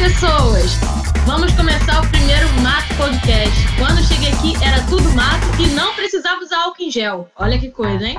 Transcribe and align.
pessoas! 0.00 0.78
Vamos 1.26 1.52
começar 1.52 2.00
o 2.00 2.08
primeiro 2.08 2.48
Mato 2.62 2.94
Podcast. 2.94 3.68
Quando 3.76 4.02
cheguei 4.02 4.32
aqui 4.32 4.56
era 4.64 4.80
tudo 4.84 5.12
mato 5.12 5.46
e 5.58 5.66
não 5.74 5.94
precisava 5.94 6.42
usar 6.42 6.56
álcool 6.62 6.82
em 6.82 6.90
gel. 6.90 7.28
Olha 7.36 7.58
que 7.58 7.68
coisa, 7.68 8.06
hein? 8.06 8.16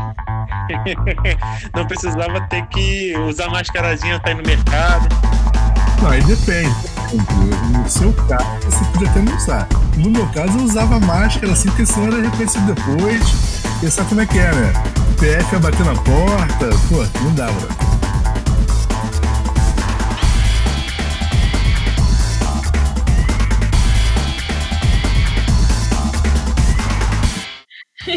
não 1.75 1.87
precisava 1.87 2.39
ter 2.49 2.67
que 2.67 3.17
usar 3.27 3.49
mascarazinha 3.49 4.19
pra 4.19 4.29
ir 4.29 4.35
no 4.35 4.43
mercado. 4.43 5.09
Não, 6.03 6.11
aí 6.11 6.21
depende. 6.23 6.75
No 7.73 7.89
seu 7.89 8.13
caso, 8.13 8.45
você 8.63 8.85
podia 8.91 9.09
até 9.09 9.19
não 9.19 9.35
usar. 9.35 9.67
No 9.97 10.11
meu 10.11 10.27
caso, 10.27 10.59
eu 10.59 10.63
usava 10.63 10.99
máscara 10.99 11.51
assim, 11.51 11.69
porque 11.69 11.87
senão 11.87 12.07
era 12.07 12.21
reconhecido 12.21 12.75
depois. 12.75 13.23
E 13.81 13.89
sabe 13.89 14.09
como 14.09 14.21
é 14.21 14.25
que 14.27 14.37
é, 14.37 14.51
né? 14.53 14.73
O 15.09 15.13
PF 15.15 15.53
ia 15.53 15.59
bater 15.59 15.85
na 15.85 15.95
porta. 15.95 16.69
Pô, 16.87 17.19
não 17.23 17.33
dava. 17.33 17.90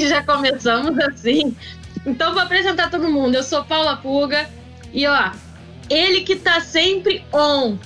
Já 0.09 0.23
começamos 0.23 0.99
assim. 0.99 1.57
Então 2.07 2.33
vou 2.33 2.43
apresentar 2.43 2.91
todo 2.91 3.11
mundo. 3.11 3.35
Eu 3.35 3.43
sou 3.43 3.65
Paula 3.65 3.97
Puga 3.97 4.49
e 4.93 5.07
ó, 5.07 5.31
ele 5.89 6.21
que 6.21 6.37
tá 6.37 6.61
sempre 6.61 7.25
on. 7.33 7.77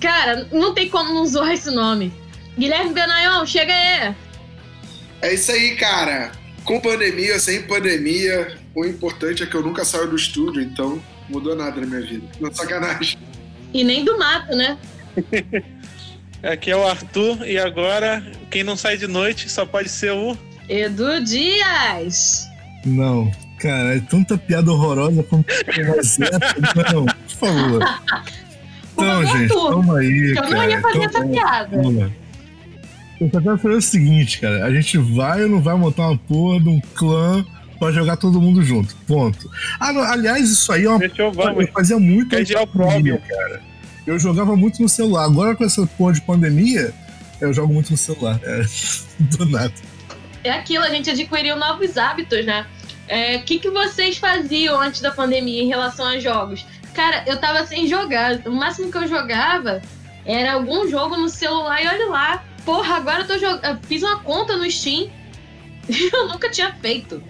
Cara, 0.00 0.48
não 0.52 0.74
tem 0.74 0.88
como 0.88 1.14
não 1.14 1.26
zoar 1.26 1.52
esse 1.52 1.70
nome. 1.70 2.12
Guilherme 2.58 2.92
Benayon, 2.92 3.46
chega 3.46 3.72
aí. 3.72 4.14
É 5.22 5.34
isso 5.34 5.50
aí, 5.50 5.76
cara. 5.76 6.32
Com 6.64 6.80
pandemia, 6.80 7.38
sem 7.38 7.62
pandemia, 7.62 8.56
o 8.74 8.84
importante 8.84 9.42
é 9.42 9.46
que 9.46 9.54
eu 9.54 9.62
nunca 9.62 9.84
saio 9.84 10.08
do 10.08 10.16
estúdio, 10.16 10.62
então 10.62 11.02
mudou 11.28 11.54
nada 11.54 11.80
na 11.80 11.86
minha 11.86 12.00
vida. 12.00 12.26
Não 12.40 12.52
sacanagem. 12.52 13.18
E 13.72 13.82
nem 13.82 14.04
do 14.04 14.18
mato, 14.18 14.54
né? 14.54 14.78
Aqui 16.42 16.70
é 16.70 16.76
o 16.76 16.86
Arthur 16.86 17.46
e 17.46 17.58
agora 17.58 18.22
quem 18.50 18.62
não 18.62 18.76
sai 18.76 18.98
de 18.98 19.06
noite 19.06 19.48
só 19.48 19.64
pode 19.64 19.88
ser 19.88 20.12
o 20.12 20.36
Edu 20.68 21.22
Dias. 21.24 22.48
Não, 22.84 23.30
cara, 23.58 23.96
é 23.96 24.00
tanta 24.00 24.36
piada 24.36 24.72
horrorosa 24.72 25.22
como 25.24 25.44
Não, 26.92 27.06
por 27.06 27.36
favor. 27.36 27.80
Então, 28.96 29.26
gente, 29.26 29.48
toma 29.48 29.98
aí. 29.98 30.30
Eu 30.30 30.34
cara, 30.36 30.50
não 30.50 30.70
ia 30.70 30.80
fazer 30.80 31.02
essa 31.02 31.26
piada. 31.26 31.76
Eu 33.20 33.30
só 33.30 33.40
quero 33.40 33.58
fazer 33.58 33.74
o 33.74 33.82
seguinte, 33.82 34.40
cara. 34.40 34.64
A 34.64 34.72
gente 34.72 34.96
vai 34.98 35.42
ou 35.42 35.48
não 35.48 35.60
vai 35.60 35.74
montar 35.76 36.08
uma 36.08 36.16
porra 36.16 36.60
de 36.60 36.68
um 36.68 36.80
clã 36.94 37.44
pra 37.80 37.90
jogar 37.90 38.16
todo 38.16 38.40
mundo 38.40 38.62
junto. 38.62 38.94
Ponto. 39.06 39.50
Ah, 39.80 39.92
não, 39.92 40.00
aliás, 40.00 40.48
isso 40.48 40.70
aí 40.70 40.84
é 40.84 40.88
uma. 40.88 41.00
Deixa 41.00 41.22
eu, 41.22 41.32
vamos. 41.32 41.66
eu 41.66 41.72
fazia 41.72 41.98
muito 41.98 42.36
Quer 42.36 42.60
o 42.60 42.66
próprio, 42.68 43.20
cara. 43.28 43.60
Eu 44.06 44.16
jogava 44.16 44.54
muito 44.54 44.80
no 44.80 44.88
celular. 44.88 45.24
Agora 45.24 45.56
com 45.56 45.64
essa 45.64 45.84
porra 45.86 46.12
de 46.12 46.20
pandemia, 46.20 46.94
eu 47.40 47.52
jogo 47.52 47.74
muito 47.74 47.90
no 47.90 47.96
celular. 47.96 48.38
É, 48.44 48.64
do 49.18 49.44
nada 49.46 49.72
é 50.44 50.50
aquilo, 50.50 50.84
a 50.84 50.90
gente 50.90 51.10
adquiriu 51.10 51.56
novos 51.56 51.96
hábitos, 51.96 52.44
né? 52.44 52.66
É, 53.08 53.36
o 53.36 53.42
que, 53.42 53.58
que 53.58 53.70
vocês 53.70 54.16
faziam 54.18 54.80
antes 54.80 55.00
da 55.00 55.10
pandemia 55.10 55.62
em 55.62 55.68
relação 55.68 56.06
a 56.06 56.18
jogos? 56.18 56.64
Cara, 56.94 57.24
eu 57.26 57.38
tava 57.38 57.66
sem 57.66 57.86
jogar. 57.86 58.40
O 58.46 58.52
máximo 58.52 58.90
que 58.90 58.96
eu 58.96 59.08
jogava 59.08 59.82
era 60.24 60.52
algum 60.52 60.88
jogo 60.88 61.16
no 61.16 61.28
celular 61.28 61.82
e 61.82 61.88
olha 61.88 62.06
lá. 62.06 62.44
Porra, 62.64 62.96
agora 62.96 63.22
eu 63.22 63.26
tô 63.26 63.38
jogando. 63.38 63.80
Fiz 63.86 64.02
uma 64.02 64.20
conta 64.20 64.56
no 64.56 64.70
Steam. 64.70 65.10
eu 65.88 66.28
nunca 66.28 66.50
tinha 66.50 66.72
feito. 66.74 67.22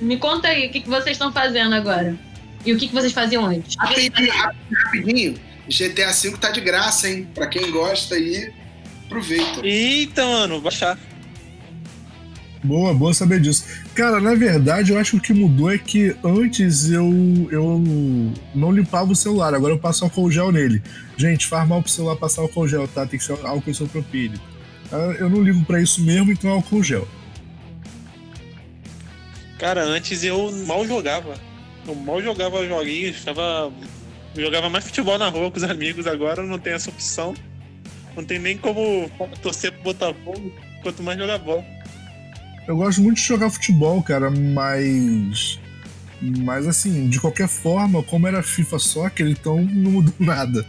Me 0.00 0.16
conta 0.16 0.48
aí, 0.48 0.66
o 0.66 0.70
que, 0.70 0.80
que 0.80 0.88
vocês 0.88 1.12
estão 1.12 1.32
fazendo 1.32 1.74
agora? 1.74 2.18
E 2.64 2.72
o 2.72 2.78
que, 2.78 2.88
que 2.88 2.94
vocês 2.94 3.12
faziam 3.12 3.44
antes? 3.46 3.76
Rapidinho, 3.76 4.32
rapidinho. 4.32 5.34
GTA 5.68 6.12
V 6.12 6.36
tá 6.38 6.50
de 6.50 6.60
graça, 6.60 7.08
hein? 7.08 7.28
Pra 7.34 7.46
quem 7.46 7.70
gosta 7.70 8.16
aí, 8.16 8.52
aproveita. 9.06 9.64
Eita, 9.64 10.24
mano, 10.24 10.60
baixar. 10.60 10.98
Boa, 12.64 12.92
boa 12.92 13.14
saber 13.14 13.40
disso. 13.40 13.64
Cara, 13.94 14.20
na 14.20 14.34
verdade, 14.34 14.92
eu 14.92 14.98
acho 14.98 15.12
que 15.12 15.16
o 15.16 15.20
que 15.20 15.32
mudou 15.32 15.70
é 15.70 15.78
que 15.78 16.16
antes 16.24 16.90
eu, 16.90 17.08
eu 17.50 17.82
não 18.54 18.72
limpava 18.72 19.12
o 19.12 19.16
celular, 19.16 19.54
agora 19.54 19.72
eu 19.72 19.78
passo 19.78 20.04
álcool 20.04 20.30
gel 20.30 20.50
nele. 20.50 20.82
Gente, 21.16 21.46
faz 21.46 21.68
mal 21.68 21.82
pro 21.82 21.90
celular 21.90 22.16
passar 22.16 22.42
álcool 22.42 22.66
gel, 22.66 22.88
tá? 22.88 23.06
Tem 23.06 23.18
que 23.18 23.24
ser 23.24 23.38
álcool 23.44 23.70
isopropílico. 23.70 24.44
Ah, 24.90 25.14
eu 25.18 25.28
não 25.28 25.42
ligo 25.42 25.64
para 25.64 25.80
isso 25.80 26.02
mesmo, 26.02 26.32
então 26.32 26.50
é 26.50 26.54
álcool 26.54 26.82
gel. 26.82 27.06
Cara, 29.58 29.84
antes 29.84 30.24
eu 30.24 30.50
mal 30.66 30.86
jogava. 30.86 31.34
Eu 31.86 31.94
mal 31.94 32.20
jogava 32.22 32.66
joguinhos, 32.66 33.24
tava... 33.24 33.72
jogava 34.36 34.68
mais 34.68 34.84
futebol 34.84 35.18
na 35.18 35.28
rua 35.28 35.50
com 35.50 35.56
os 35.56 35.64
amigos, 35.64 36.06
agora 36.06 36.42
não 36.42 36.58
tem 36.58 36.72
essa 36.72 36.90
opção. 36.90 37.34
Não 38.16 38.24
tem 38.24 38.38
nem 38.38 38.56
como 38.56 39.10
torcer 39.42 39.72
pro 39.72 39.82
Botafogo, 39.82 40.52
quanto 40.82 41.02
mais 41.02 41.18
jogar 41.18 41.38
bola. 41.38 41.75
Eu 42.66 42.76
gosto 42.76 43.00
muito 43.00 43.16
de 43.18 43.22
jogar 43.22 43.50
futebol, 43.50 44.02
cara, 44.02 44.30
mas. 44.30 45.58
Mas 46.20 46.66
assim, 46.66 47.08
de 47.08 47.20
qualquer 47.20 47.46
forma, 47.46 48.02
como 48.02 48.26
era 48.26 48.42
FIFA 48.42 48.78
Soccer, 48.78 49.28
então 49.28 49.62
não 49.62 49.92
mudou 49.92 50.14
nada. 50.18 50.66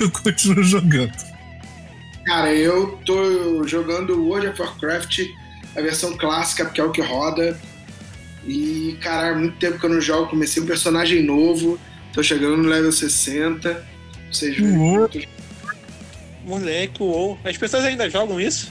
Eu 0.00 0.10
continuo 0.10 0.62
jogando. 0.62 1.12
Cara, 2.24 2.54
eu 2.54 2.98
tô 3.04 3.66
jogando 3.66 4.24
World 4.24 4.48
of 4.48 4.62
Warcraft, 4.62 5.20
a 5.76 5.80
versão 5.82 6.16
clássica, 6.16 6.64
porque 6.64 6.80
é 6.80 6.84
o 6.84 6.90
que 6.90 7.02
roda. 7.02 7.58
E, 8.46 8.96
cara, 9.00 9.30
há 9.30 9.34
muito 9.34 9.56
tempo 9.58 9.78
que 9.78 9.84
eu 9.84 9.90
não 9.90 10.00
jogo, 10.00 10.30
comecei 10.30 10.62
um 10.62 10.66
personagem 10.66 11.22
novo, 11.22 11.78
tô 12.12 12.22
chegando 12.22 12.56
no 12.56 12.68
level 12.68 12.92
60. 12.92 13.84
Vocês 14.30 14.56
viram? 14.56 14.78
Moleque, 16.44 17.02
uou. 17.02 17.38
As 17.44 17.56
pessoas 17.56 17.84
ainda 17.84 18.08
jogam 18.08 18.40
isso? 18.40 18.70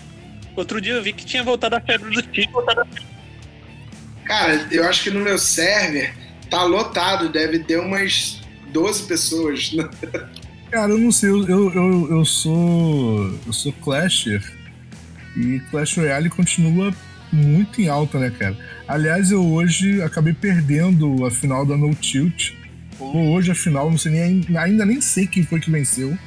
Outro 0.55 0.79
dia 0.79 0.93
eu 0.93 1.03
vi 1.03 1.13
que 1.13 1.25
tinha 1.25 1.43
voltado 1.43 1.75
a 1.75 1.81
febre 1.81 2.09
do 2.13 2.21
tipo. 2.21 2.63
Cara, 4.25 4.67
eu 4.71 4.87
acho 4.87 5.03
que 5.03 5.11
no 5.11 5.19
meu 5.19 5.37
server 5.37 6.13
tá 6.49 6.63
lotado, 6.63 7.29
deve 7.29 7.59
ter 7.59 7.79
umas 7.79 8.41
12 8.71 9.03
pessoas. 9.03 9.73
Né? 9.73 9.89
Cara, 10.69 10.91
eu 10.91 10.97
não 10.97 11.11
sei, 11.11 11.29
eu, 11.29 11.47
eu, 11.47 12.07
eu, 12.09 12.25
sou. 12.25 13.39
Eu 13.45 13.53
sou 13.53 13.73
Clasher. 13.73 14.41
E 15.35 15.59
Clash 15.71 15.97
Royale 15.97 16.29
continua 16.29 16.93
muito 17.31 17.81
em 17.81 17.87
alta, 17.87 18.19
né, 18.19 18.29
cara? 18.29 18.55
Aliás, 18.87 19.31
eu 19.31 19.43
hoje 19.43 20.01
acabei 20.01 20.33
perdendo 20.33 21.25
a 21.25 21.31
final 21.31 21.65
da 21.65 21.75
No 21.75 21.93
Tilt. 21.95 22.51
Hoje 22.99 23.51
a 23.51 23.55
final, 23.55 23.89
não 23.89 23.97
sei 23.97 24.11
nem, 24.11 24.57
ainda 24.57 24.85
nem 24.85 25.01
sei 25.01 25.25
quem 25.25 25.43
foi 25.43 25.59
que 25.59 25.71
venceu. 25.71 26.17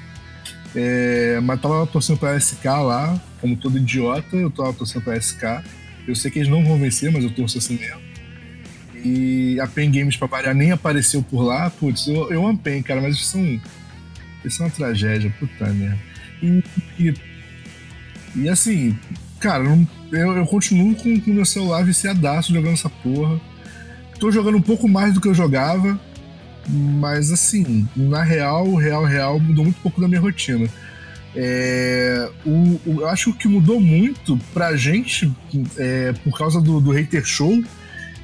É, 0.74 1.38
mas 1.42 1.60
tava 1.60 1.86
torcendo 1.86 2.18
pra 2.18 2.38
SK 2.38 2.64
lá, 2.64 3.20
como 3.46 3.56
todo 3.56 3.78
idiota, 3.78 4.36
eu 4.36 4.50
tava 4.50 4.72
torcendo 4.72 5.04
pra 5.04 5.16
SK. 5.16 5.62
Eu 6.06 6.16
sei 6.16 6.30
que 6.30 6.40
eles 6.40 6.48
não 6.48 6.64
vão 6.64 6.78
vencer, 6.78 7.12
mas 7.12 7.22
eu 7.22 7.30
torço 7.30 7.58
assim 7.58 7.78
mesmo. 7.78 8.00
E 9.04 9.60
a 9.60 9.68
Pen 9.68 9.90
Games, 9.90 10.16
pra 10.16 10.26
variar, 10.26 10.54
nem 10.54 10.72
apareceu 10.72 11.22
por 11.22 11.42
lá. 11.42 11.70
Putz, 11.70 12.08
eu, 12.08 12.30
eu 12.32 12.44
amo 12.44 12.58
Pen, 12.58 12.82
cara, 12.82 13.00
mas 13.00 13.14
isso 13.14 13.26
são. 13.26 13.42
É 13.44 14.62
uma 14.62 14.70
tragédia, 14.70 15.32
puta 15.38 15.66
merda. 15.66 15.98
E, 16.42 16.62
e, 16.98 17.14
e 18.34 18.48
assim, 18.48 18.96
cara, 19.40 19.64
eu, 20.12 20.36
eu 20.36 20.46
continuo 20.46 20.94
com 20.94 21.08
o 21.08 21.34
meu 21.34 21.44
celular 21.44 21.84
viciadaço 21.84 22.52
jogando 22.52 22.74
essa 22.74 22.90
porra. 22.90 23.40
Tô 24.18 24.30
jogando 24.30 24.58
um 24.58 24.62
pouco 24.62 24.88
mais 24.88 25.14
do 25.14 25.20
que 25.20 25.28
eu 25.28 25.34
jogava, 25.34 26.00
mas 26.68 27.30
assim, 27.30 27.86
na 27.94 28.22
real, 28.22 28.74
real, 28.74 29.04
real, 29.04 29.38
mudou 29.38 29.64
muito 29.64 29.80
pouco 29.80 30.00
da 30.00 30.08
minha 30.08 30.20
rotina. 30.20 30.68
É, 31.38 32.30
o, 32.46 32.80
o, 32.86 33.00
eu 33.02 33.08
acho 33.08 33.32
que 33.34 33.46
mudou 33.46 33.78
muito 33.78 34.38
pra 34.54 34.74
gente, 34.74 35.30
é, 35.76 36.14
por 36.24 36.36
causa 36.36 36.60
do, 36.62 36.80
do 36.80 36.90
Hater 36.90 37.24
Show, 37.24 37.62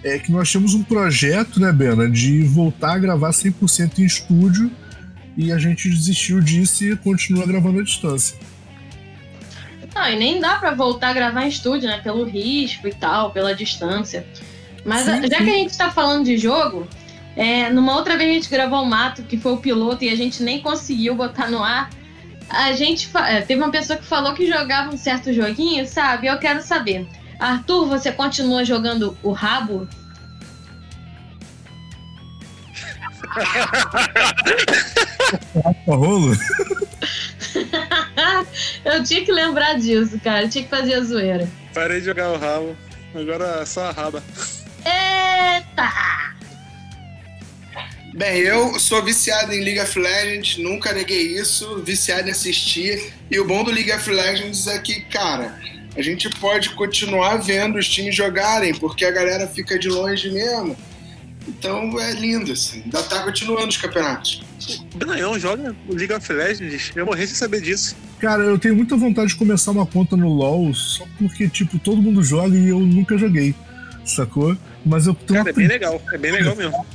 é 0.03 0.19
que 0.19 0.33
nós 0.33 0.51
temos 0.51 0.75
um 0.75 0.83
projeto, 0.83 1.61
né, 1.61 1.71
Bena, 1.71 2.11
de 2.11 2.43
voltar 2.45 2.95
a 2.95 2.99
gravar 2.99 3.31
100% 3.31 3.99
em 3.99 4.05
estúdio 4.05 4.71
e 5.37 5.53
a 5.53 5.59
gente 5.59 5.89
desistiu 5.89 6.41
disso 6.41 6.85
e 6.85 6.97
continua 6.97 7.47
gravando 7.47 7.81
à 7.81 7.83
distância. 7.83 8.37
Não, 9.95 10.09
e 10.09 10.17
nem 10.17 10.41
dá 10.41 10.57
para 10.57 10.75
voltar 10.75 11.11
a 11.11 11.13
gravar 11.13 11.45
em 11.45 11.49
estúdio, 11.49 11.89
né, 11.89 12.01
pelo 12.03 12.25
risco 12.25 12.89
e 12.89 12.95
tal, 12.95 13.31
pela 13.31 13.55
distância. 13.55 14.27
Mas 14.87 15.03
sim, 15.03 15.29
já 15.29 15.39
sim. 15.39 15.45
que 15.45 15.51
a 15.51 15.55
gente 15.55 15.77
tá 15.77 15.91
falando 15.91 16.25
de 16.25 16.39
jogo, 16.39 16.89
é, 17.37 17.71
numa 17.71 17.95
outra 17.95 18.17
vez 18.17 18.31
a 18.31 18.35
gente 18.35 18.51
gravou 18.51 18.83
o 18.83 18.87
Mato, 18.87 19.23
que 19.23 19.37
foi 19.37 19.53
o 19.53 19.59
piloto, 19.59 20.03
e 20.03 20.09
a 20.09 20.17
gente 20.17 20.43
nem 20.43 20.61
conseguiu 20.61 21.15
botar 21.15 21.51
no 21.51 21.63
ar 21.63 21.91
a 22.53 22.73
gente 22.75 23.11
é, 23.17 23.41
teve 23.41 23.61
uma 23.63 23.71
pessoa 23.71 23.99
que 23.99 24.05
falou 24.05 24.35
que 24.35 24.47
jogava 24.47 24.93
um 24.93 24.97
certo 24.97 25.33
joguinho, 25.33 25.87
sabe? 25.87 26.27
Eu 26.27 26.39
quero 26.39 26.61
saber. 26.63 27.09
Arthur, 27.39 27.87
você 27.87 28.13
continua 28.13 28.65
jogando 28.65 29.17
o 29.23 29.33
rabo? 29.33 29.89
rolo? 35.87 36.37
eu 38.85 39.03
tinha 39.03 39.25
que 39.25 39.33
lembrar 39.33 39.79
disso, 39.79 40.21
cara. 40.21 40.43
Eu 40.43 40.51
tinha 40.51 40.65
que 40.65 40.71
fazer 40.71 40.95
a 40.95 41.01
zoeira. 41.01 41.49
Parei 41.73 42.01
de 42.01 42.07
jogar 42.07 42.33
o 42.33 42.39
rabo. 42.39 42.77
Agora 43.15 43.63
é 43.63 43.67
só 43.67 43.87
a 43.87 43.93
raba. 43.93 44.23
Eita! 44.85 46.32
Bem, 48.15 48.41
eu 48.41 48.79
sou 48.79 49.03
viciado 49.03 49.55
em 49.55 49.65
League 49.65 49.81
of 49.81 49.99
Legends, 49.99 50.59
nunca 50.59 50.93
neguei 50.93 51.39
isso, 51.39 51.79
viciado 51.79 52.29
em 52.29 52.31
assistir. 52.31 53.13
E 53.31 53.41
o 53.41 53.47
bom 53.47 53.65
do 53.65 53.71
League 53.71 53.91
of 53.91 54.11
Legends 54.11 54.67
é 54.67 54.79
que, 54.79 55.01
cara, 55.03 55.59
a 55.97 56.03
gente 56.03 56.29
pode 56.39 56.71
continuar 56.71 57.39
vendo 57.39 57.79
os 57.79 57.89
times 57.89 58.15
jogarem, 58.15 58.75
porque 58.75 59.07
a 59.07 59.11
galera 59.11 59.47
fica 59.47 59.79
de 59.79 59.89
longe 59.89 60.31
mesmo. 60.31 60.77
Então 61.49 61.99
é 61.99 62.13
lindo, 62.13 62.53
assim. 62.53 62.83
Ainda 62.83 63.03
tá 63.03 63.23
continuando 63.23 63.69
os 63.69 63.79
campeonatos. 63.79 64.43
O 64.95 64.99
Benaião 64.99 65.39
joga 65.39 65.75
o 65.89 65.95
League 65.95 66.13
of 66.13 66.31
Legends. 66.31 66.93
Eu 66.95 67.07
morri 67.07 67.27
sem 67.27 67.35
saber 67.35 67.63
disso. 67.63 67.97
Cara, 68.21 68.43
eu 68.43 68.59
tenho 68.59 68.77
muita 68.77 68.95
vontade 68.95 69.31
de 69.31 69.37
começar 69.37 69.71
uma 69.71 69.87
conta 69.87 70.17
no 70.19 70.29
LoL 70.29 70.73
só 70.75 71.05
porque, 71.19 71.49
tipo, 71.49 71.79
todo 71.79 72.01
mundo 72.01 72.23
joga 72.23 72.57
e 72.57 72.69
eu 72.69 72.79
nunca 72.79 73.17
joguei. 73.17 73.55
Sacou? 74.05 74.57
Mas 74.85 75.07
eu 75.07 75.15
tô. 75.15 75.33
Cara, 75.33 75.49
é 75.49 75.53
bem 75.53 75.67
legal. 75.67 76.01
É 76.13 76.19
bem 76.19 76.31
legal 76.31 76.55
mesmo. 76.55 76.87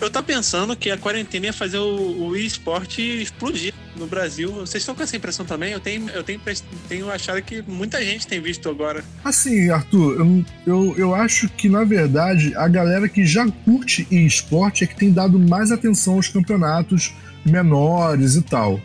Eu 0.00 0.08
tô 0.08 0.22
pensando 0.22 0.76
que 0.76 0.90
a 0.90 0.96
quarentena 0.96 1.46
ia 1.46 1.52
fazer 1.52 1.78
o, 1.78 2.28
o 2.28 2.36
esporte 2.36 3.02
explodir 3.02 3.74
no 3.96 4.06
Brasil. 4.06 4.52
Vocês 4.52 4.82
estão 4.82 4.94
com 4.94 5.02
essa 5.02 5.16
impressão 5.16 5.44
também? 5.44 5.72
Eu 5.72 5.80
tenho, 5.80 6.08
eu 6.10 6.22
tenho, 6.22 6.40
tenho 6.88 7.10
achado 7.10 7.42
que 7.42 7.62
muita 7.66 8.02
gente 8.04 8.26
tem 8.26 8.40
visto 8.40 8.68
agora. 8.68 9.04
Assim, 9.24 9.70
Arthur, 9.70 10.20
eu, 10.20 10.44
eu, 10.66 10.94
eu 10.96 11.14
acho 11.14 11.48
que, 11.48 11.68
na 11.68 11.82
verdade, 11.82 12.54
a 12.56 12.68
galera 12.68 13.08
que 13.08 13.26
já 13.26 13.44
curte 13.64 14.06
esporte 14.10 14.84
é 14.84 14.86
que 14.86 14.96
tem 14.96 15.12
dado 15.12 15.36
mais 15.36 15.72
atenção 15.72 16.14
aos 16.14 16.28
campeonatos 16.28 17.12
menores 17.44 18.36
e 18.36 18.42
tal. 18.42 18.80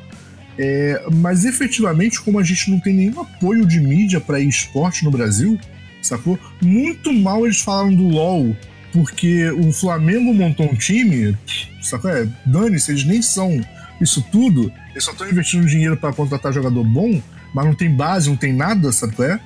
É, 0.57 1.03
mas 1.13 1.45
efetivamente, 1.45 2.21
como 2.21 2.39
a 2.39 2.43
gente 2.43 2.71
não 2.71 2.79
tem 2.79 2.93
nenhum 2.93 3.21
apoio 3.21 3.67
de 3.67 3.79
mídia 3.79 4.19
para 4.19 4.39
esporte 4.39 5.03
no 5.03 5.11
Brasil, 5.11 5.59
sacou? 6.01 6.39
Muito 6.59 7.13
mal 7.13 7.45
eles 7.45 7.61
falaram 7.61 7.93
do 7.93 8.07
LoL 8.07 8.55
porque 8.93 9.49
o 9.49 9.73
Flamengo 9.73 10.31
montou 10.33 10.71
um 10.71 10.75
time, 10.75 11.35
sacou? 11.81 12.11
É, 12.11 12.27
dane-se, 12.45 12.91
eles 12.91 13.03
nem 13.03 13.21
são 13.23 13.59
isso 13.99 14.23
tudo, 14.31 14.71
eles 14.91 15.03
só 15.03 15.11
estão 15.11 15.27
investindo 15.27 15.65
dinheiro 15.65 15.97
para 15.97 16.13
contratar 16.13 16.53
jogador 16.53 16.83
bom, 16.83 17.19
mas 17.53 17.65
não 17.65 17.73
tem 17.73 17.89
base, 17.89 18.29
não 18.29 18.37
tem 18.37 18.53
nada, 18.53 18.91
sabe 18.91 19.15
é? 19.23 19.39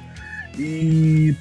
E, 0.60 1.34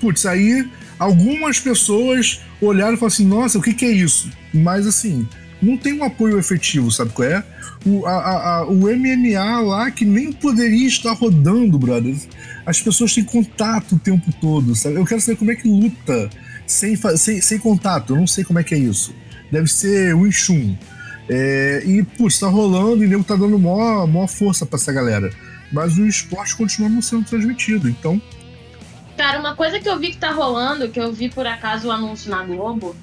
putz, 0.00 0.26
aí 0.26 0.68
algumas 0.98 1.60
pessoas 1.60 2.40
olharam 2.60 2.94
e 2.94 2.96
falaram 2.96 3.14
assim: 3.14 3.26
nossa, 3.26 3.58
o 3.58 3.62
que, 3.62 3.74
que 3.74 3.84
é 3.84 3.90
isso? 3.90 4.30
Mas 4.52 4.86
assim, 4.86 5.28
não 5.60 5.76
tem 5.76 5.92
um 5.92 6.04
apoio 6.04 6.38
efetivo, 6.38 6.90
sabe 6.90 7.12
qual 7.12 7.28
é? 7.28 7.44
O, 7.86 8.06
a, 8.06 8.12
a, 8.12 8.66
o 8.66 8.88
MMA 8.96 9.60
lá 9.60 9.90
que 9.90 10.04
nem 10.04 10.32
poderia 10.32 10.86
estar 10.86 11.12
rodando, 11.12 11.78
brothers. 11.78 12.28
As 12.64 12.80
pessoas 12.80 13.12
têm 13.14 13.24
contato 13.24 13.96
o 13.96 13.98
tempo 13.98 14.32
todo, 14.40 14.74
sabe? 14.74 14.96
Eu 14.96 15.04
quero 15.04 15.20
saber 15.20 15.36
como 15.36 15.50
é 15.50 15.56
que 15.56 15.68
luta 15.68 16.30
sem, 16.66 16.96
sem, 17.16 17.40
sem 17.40 17.58
contato. 17.58 18.14
Eu 18.14 18.16
não 18.16 18.26
sei 18.26 18.44
como 18.44 18.58
é 18.58 18.64
que 18.64 18.74
é 18.74 18.78
isso. 18.78 19.14
Deve 19.50 19.68
ser 19.68 20.14
o 20.14 20.26
Enxum. 20.26 20.76
É, 21.28 21.82
e, 21.84 22.02
putz, 22.02 22.38
tá 22.38 22.48
rolando 22.48 23.02
e 23.02 23.06
o 23.06 23.08
nego 23.08 23.24
tá 23.24 23.36
dando 23.36 23.58
maior, 23.58 24.06
maior 24.06 24.26
força 24.26 24.66
pra 24.66 24.76
essa 24.76 24.92
galera. 24.92 25.32
Mas 25.72 25.96
o 25.96 26.06
esporte 26.06 26.56
continua 26.56 26.88
não 26.88 27.00
sendo 27.00 27.24
transmitido, 27.24 27.88
então. 27.88 28.20
Cara, 29.16 29.38
uma 29.38 29.54
coisa 29.54 29.78
que 29.78 29.88
eu 29.88 29.98
vi 29.98 30.10
que 30.10 30.18
tá 30.18 30.30
rolando, 30.30 30.88
que 30.88 31.00
eu 31.00 31.12
vi 31.12 31.30
por 31.30 31.46
acaso 31.46 31.88
o 31.88 31.90
anúncio 31.90 32.30
na 32.30 32.42
Globo, 32.42 32.96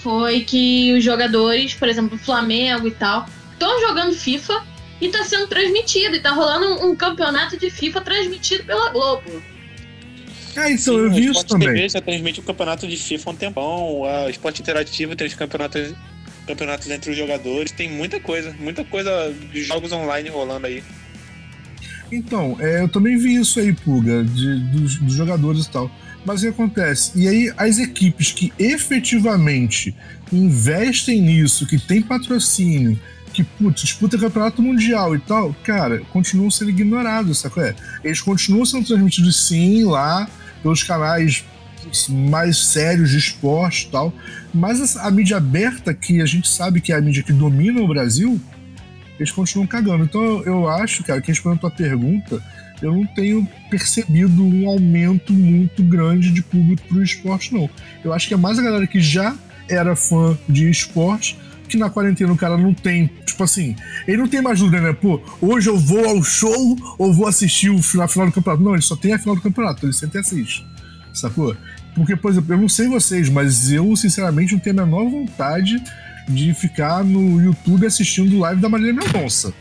foi 0.00 0.40
que 0.40 0.94
os 0.96 1.04
jogadores, 1.04 1.74
por 1.74 1.88
exemplo, 1.88 2.16
o 2.16 2.18
Flamengo 2.18 2.88
e 2.88 2.92
tal, 2.92 3.26
estão 3.52 3.80
jogando 3.80 4.14
FIFA 4.14 4.64
e 5.00 5.08
tá 5.08 5.24
sendo 5.24 5.46
transmitido. 5.46 6.16
E 6.16 6.20
tá 6.20 6.30
rolando 6.30 6.66
um, 6.66 6.90
um 6.90 6.96
campeonato 6.96 7.56
de 7.56 7.70
FIFA 7.70 8.00
transmitido 8.00 8.64
pela 8.64 8.90
Globo. 8.90 9.42
É, 10.58 10.72
então, 10.72 10.94
Sim, 10.94 11.00
eu 11.00 11.10
vi 11.10 11.26
isso 11.26 11.46
também. 11.46 11.68
TV 11.68 11.88
já 11.88 12.00
transmite 12.00 12.40
o 12.40 12.42
campeonato 12.42 12.88
de 12.88 12.96
FIFA 12.96 13.30
há 13.30 13.32
um 13.32 13.36
tempão, 13.36 14.04
a 14.04 14.28
Esporte 14.28 14.60
Interativo 14.60 15.14
tem 15.14 15.26
os 15.26 15.34
campeonatos, 15.34 15.94
campeonatos 16.46 16.90
entre 16.90 17.12
os 17.12 17.16
jogadores, 17.16 17.70
tem 17.70 17.88
muita 17.88 18.18
coisa, 18.18 18.54
muita 18.58 18.84
coisa 18.84 19.32
de 19.52 19.62
jogos 19.62 19.92
online 19.92 20.28
rolando 20.28 20.66
aí. 20.66 20.82
Então, 22.10 22.56
é, 22.58 22.80
eu 22.80 22.88
também 22.88 23.16
vi 23.16 23.36
isso 23.36 23.60
aí, 23.60 23.72
Puga, 23.72 24.24
de, 24.24 24.58
dos, 24.72 24.96
dos 24.96 25.14
jogadores 25.14 25.66
e 25.66 25.70
tal. 25.70 25.90
Mas 26.24 26.40
o 26.40 26.42
que 26.42 26.48
acontece? 26.48 27.12
E 27.14 27.28
aí, 27.28 27.52
as 27.56 27.78
equipes 27.78 28.32
que 28.32 28.52
efetivamente 28.58 29.94
investem 30.32 31.22
nisso, 31.22 31.66
que 31.66 31.78
tem 31.78 32.02
patrocínio, 32.02 32.98
que, 33.32 33.44
putz, 33.44 33.82
disputa 33.82 34.18
campeonato 34.18 34.60
mundial 34.60 35.14
e 35.14 35.20
tal, 35.20 35.54
cara, 35.62 36.00
continuam 36.12 36.50
sendo 36.50 36.70
ignorados, 36.70 37.38
sabe? 37.38 37.60
É? 37.60 37.74
Eles 38.02 38.20
continuam 38.20 38.64
sendo 38.64 38.86
transmitidos 38.86 39.46
sim 39.46 39.84
lá 39.84 40.28
pelos 40.62 40.82
canais 40.82 41.44
mais 42.08 42.58
sérios 42.66 43.10
de 43.10 43.18
esporte 43.18 43.86
e 43.86 43.90
tal, 43.90 44.12
mas 44.52 44.96
a, 44.96 45.10
mídia 45.10 45.36
aberta, 45.36 45.94
que 45.94 46.20
a 46.20 46.26
gente 46.26 46.48
sabe 46.48 46.80
que 46.80 46.92
é 46.92 46.96
a 46.96 47.00
mídia 47.00 47.22
que 47.22 47.32
domina 47.32 47.80
o 47.80 47.88
Brasil, 47.88 48.40
eles 49.18 49.32
continuam 49.32 49.66
cagando. 49.66 50.04
Então 50.04 50.22
eu, 50.22 50.44
eu 50.44 50.68
acho, 50.68 51.02
cara, 51.04 51.20
que 51.20 51.28
respondendo 51.28 51.58
a 51.58 51.60
tua 51.62 51.70
pergunta, 51.70 52.42
eu 52.82 52.92
não 52.92 53.06
tenho 53.06 53.46
percebido 53.70 54.44
um 54.44 54.68
aumento 54.68 55.32
muito 55.32 55.82
grande 55.82 56.30
de 56.30 56.42
público 56.42 56.86
pro 56.88 57.02
esporte, 57.02 57.52
não. 57.52 57.68
Eu 58.04 58.12
acho 58.12 58.28
que 58.28 58.34
é 58.34 58.36
mais 58.36 58.58
a 58.58 58.62
galera 58.62 58.86
que 58.86 59.00
já 59.00 59.34
era 59.68 59.96
fã 59.96 60.38
de 60.48 60.70
esporte 60.70 61.36
que 61.68 61.76
na 61.76 61.90
quarentena 61.90 62.32
o 62.32 62.36
cara 62.36 62.56
não 62.56 62.74
tem, 62.74 63.06
tipo 63.24 63.44
assim, 63.44 63.76
ele 64.06 64.16
não 64.16 64.26
tem 64.26 64.42
mais 64.42 64.58
dúvida, 64.58 64.80
né? 64.80 64.92
Pô, 64.92 65.20
hoje 65.40 65.68
eu 65.68 65.76
vou 65.76 66.04
ao 66.04 66.22
show 66.22 66.76
ou 66.98 67.12
vou 67.12 67.26
assistir 67.26 67.70
o 67.70 67.82
final, 67.82 68.06
a 68.06 68.08
final 68.08 68.26
do 68.26 68.32
campeonato. 68.32 68.62
Não, 68.64 68.72
ele 68.72 68.82
só 68.82 68.96
tem 68.96 69.12
a 69.12 69.18
final 69.18 69.36
do 69.36 69.42
campeonato, 69.42 69.84
ele 69.84 69.92
sempre 69.92 70.18
assiste, 70.18 70.66
sacou? 71.12 71.56
Porque, 71.94 72.16
por 72.16 72.30
exemplo, 72.30 72.54
eu 72.54 72.58
não 72.58 72.68
sei 72.68 72.88
vocês, 72.88 73.28
mas 73.28 73.70
eu, 73.70 73.94
sinceramente, 73.96 74.52
não 74.52 74.60
tenho 74.60 74.80
a 74.80 74.86
menor 74.86 75.08
vontade 75.08 75.82
de 76.28 76.54
ficar 76.54 77.04
no 77.04 77.42
YouTube 77.42 77.86
assistindo 77.86 78.38
live 78.38 78.60
da 78.60 78.68
Marília 78.68 78.92
Mendonça. 78.92 79.52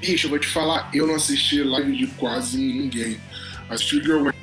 Bicho, 0.00 0.26
eu 0.26 0.30
vou 0.30 0.38
te 0.38 0.46
falar, 0.46 0.90
eu 0.92 1.06
não 1.06 1.14
assisti 1.14 1.62
live 1.62 1.96
de 1.96 2.06
quase 2.08 2.58
ninguém. 2.58 3.16
Assisti 3.68 4.00
de 4.00 4.12
algumas 4.12 4.34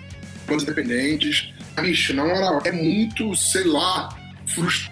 independentes. 0.50 1.53
Bicho, 1.80 2.13
na 2.13 2.25
moral, 2.25 2.62
é 2.65 2.71
muito, 2.71 3.36
sei 3.36 3.63
lá, 3.63 4.09
frustrante 4.45 4.90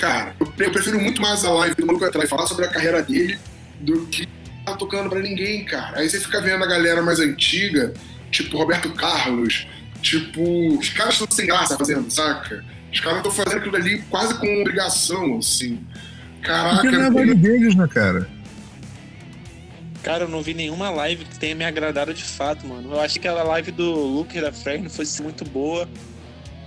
cara, 0.00 0.34
eu 0.58 0.70
prefiro 0.70 1.00
muito 1.00 1.20
mais 1.20 1.44
a 1.44 1.50
live 1.50 1.74
do 1.74 1.86
maluco 1.86 2.04
atrás 2.04 2.28
falar 2.28 2.46
sobre 2.46 2.64
a 2.64 2.68
carreira 2.68 3.02
dele 3.02 3.38
do 3.80 4.06
que 4.06 4.26
tá 4.64 4.74
tocando 4.76 5.08
pra 5.08 5.20
ninguém, 5.20 5.64
cara. 5.64 5.98
Aí 5.98 6.08
você 6.08 6.18
fica 6.20 6.40
vendo 6.40 6.64
a 6.64 6.66
galera 6.66 7.02
mais 7.02 7.20
antiga, 7.20 7.94
tipo 8.30 8.58
Roberto 8.58 8.92
Carlos, 8.92 9.66
tipo. 10.02 10.78
Os 10.78 10.88
caras 10.90 11.14
estão 11.14 11.28
sem 11.30 11.46
graça 11.46 11.76
fazendo, 11.76 12.10
saca? 12.10 12.64
Os 12.92 13.00
caras 13.00 13.18
estão 13.18 13.32
fazendo 13.32 13.58
aquilo 13.58 13.76
ali 13.76 13.98
quase 14.10 14.34
com 14.38 14.60
obrigação, 14.60 15.38
assim. 15.38 15.80
Caraca. 16.42 16.82
Porque 16.82 16.96
não 16.96 17.06
é 17.06 17.10
vibe 17.10 17.34
deles, 17.34 17.74
né, 17.74 17.86
cara? 17.88 18.28
Cara, 20.02 20.24
eu 20.24 20.28
não 20.28 20.40
vi 20.40 20.54
nenhuma 20.54 20.88
live 20.88 21.24
que 21.24 21.36
tenha 21.36 21.54
me 21.54 21.64
agradado 21.64 22.14
de 22.14 22.22
fato, 22.22 22.64
mano. 22.66 22.92
Eu 22.92 23.00
achei 23.00 23.20
que 23.20 23.26
a 23.26 23.42
live 23.42 23.72
do 23.72 23.92
Luke 23.92 24.40
da 24.40 24.52
Fresno 24.52 24.88
fosse 24.88 25.20
muito 25.20 25.44
boa, 25.44 25.88